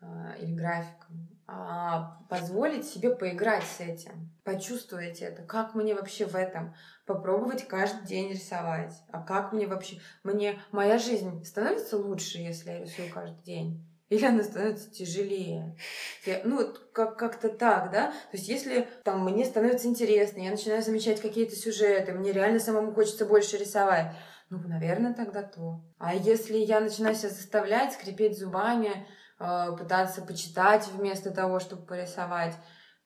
А, 0.00 0.34
или 0.40 0.54
графиком. 0.54 1.28
А 1.48 2.18
позволить 2.28 2.86
себе 2.86 3.14
поиграть 3.14 3.64
с 3.64 3.80
этим, 3.80 4.32
почувствовать 4.44 5.22
это, 5.22 5.42
как 5.42 5.74
мне 5.74 5.94
вообще 5.94 6.26
в 6.26 6.34
этом, 6.34 6.74
попробовать 7.06 7.68
каждый 7.68 8.04
день 8.04 8.32
рисовать, 8.32 8.92
а 9.12 9.22
как 9.22 9.52
мне 9.52 9.68
вообще, 9.68 10.00
мне, 10.24 10.60
моя 10.72 10.98
жизнь 10.98 11.44
становится 11.44 11.98
лучше, 11.98 12.38
если 12.38 12.70
я 12.70 12.80
рисую 12.80 13.12
каждый 13.12 13.42
день, 13.44 13.86
или 14.08 14.24
она 14.24 14.42
становится 14.42 14.90
тяжелее. 14.90 15.76
Я, 16.24 16.40
ну, 16.44 16.56
вот 16.56 16.90
как- 16.92 17.16
как-то 17.16 17.48
так, 17.48 17.90
да? 17.90 18.10
То 18.10 18.36
есть, 18.36 18.48
если 18.48 18.88
там 19.04 19.24
мне 19.24 19.44
становится 19.44 19.86
интересно, 19.88 20.40
я 20.40 20.50
начинаю 20.50 20.82
замечать 20.82 21.20
какие-то 21.20 21.56
сюжеты, 21.56 22.12
мне 22.12 22.32
реально 22.32 22.60
самому 22.60 22.92
хочется 22.92 23.24
больше 23.24 23.56
рисовать, 23.56 24.14
ну, 24.48 24.58
наверное, 24.58 25.14
тогда 25.14 25.42
то. 25.42 25.84
А 25.98 26.14
если 26.14 26.56
я 26.56 26.80
начинаю 26.80 27.14
себя 27.14 27.30
заставлять, 27.30 27.94
скрипеть 27.94 28.38
зубами, 28.38 29.06
э, 29.38 29.76
пытаться 29.76 30.22
почитать 30.22 30.86
вместо 30.88 31.30
того, 31.32 31.58
чтобы 31.58 31.84
порисовать, 31.84 32.54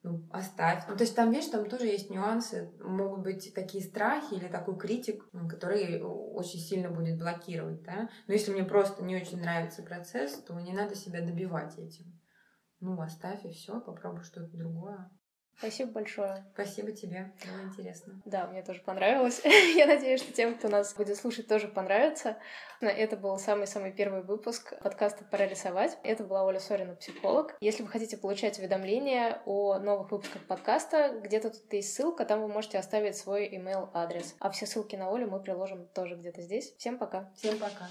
ну, 0.02 0.26
оставь. 0.32 0.84
Ну, 0.88 0.96
то 0.96 1.04
есть 1.04 1.14
там, 1.14 1.30
видишь, 1.30 1.50
там 1.50 1.68
тоже 1.68 1.86
есть 1.86 2.10
нюансы. 2.10 2.72
Могут 2.80 3.22
быть 3.22 3.52
такие 3.54 3.84
страхи 3.84 4.34
или 4.34 4.48
такой 4.48 4.78
критик, 4.78 5.28
который 5.48 6.00
очень 6.02 6.58
сильно 6.58 6.90
будет 6.90 7.18
блокировать, 7.18 7.82
да. 7.82 8.08
Но 8.26 8.32
если 8.32 8.52
мне 8.52 8.64
просто 8.64 9.02
не 9.04 9.16
очень 9.16 9.40
нравится 9.40 9.82
процесс, 9.82 10.42
то 10.42 10.58
не 10.58 10.72
надо 10.72 10.94
себя 10.94 11.20
добивать 11.20 11.78
этим. 11.78 12.18
Ну, 12.80 12.98
оставь 13.00 13.44
и 13.44 13.50
все, 13.50 13.80
попробуй 13.80 14.24
что-то 14.24 14.56
другое. 14.56 15.10
Спасибо 15.60 15.92
большое. 15.92 16.42
Спасибо 16.54 16.90
тебе, 16.90 17.32
было 17.44 17.68
интересно. 17.68 18.18
Да, 18.24 18.46
мне 18.46 18.62
тоже 18.62 18.80
понравилось. 18.80 19.42
Я 19.76 19.86
надеюсь, 19.86 20.22
что 20.22 20.32
тем, 20.32 20.56
кто 20.56 20.68
нас 20.68 20.94
будет 20.94 21.18
слушать, 21.18 21.48
тоже 21.48 21.68
понравится. 21.68 22.38
Это 22.80 23.18
был 23.18 23.36
самый-самый 23.38 23.92
первый 23.92 24.22
выпуск 24.22 24.72
подкаста 24.82 25.22
«Пора 25.24 25.46
рисовать». 25.46 25.98
Это 26.02 26.24
была 26.24 26.44
Оля 26.44 26.60
Сорина, 26.60 26.94
психолог. 26.94 27.56
Если 27.60 27.82
вы 27.82 27.90
хотите 27.90 28.16
получать 28.16 28.58
уведомления 28.58 29.42
о 29.44 29.78
новых 29.78 30.10
выпусках 30.10 30.46
подкаста, 30.46 31.20
где-то 31.22 31.50
тут 31.50 31.70
есть 31.74 31.94
ссылка, 31.94 32.24
там 32.24 32.40
вы 32.40 32.48
можете 32.48 32.78
оставить 32.78 33.18
свой 33.18 33.46
email 33.46 33.90
адрес 33.92 34.34
А 34.38 34.48
все 34.48 34.64
ссылки 34.64 34.96
на 34.96 35.14
Олю 35.14 35.28
мы 35.28 35.40
приложим 35.40 35.86
тоже 35.88 36.16
где-то 36.16 36.40
здесь. 36.40 36.74
Всем 36.78 36.96
пока. 36.96 37.30
Всем 37.36 37.58
пока. 37.58 37.86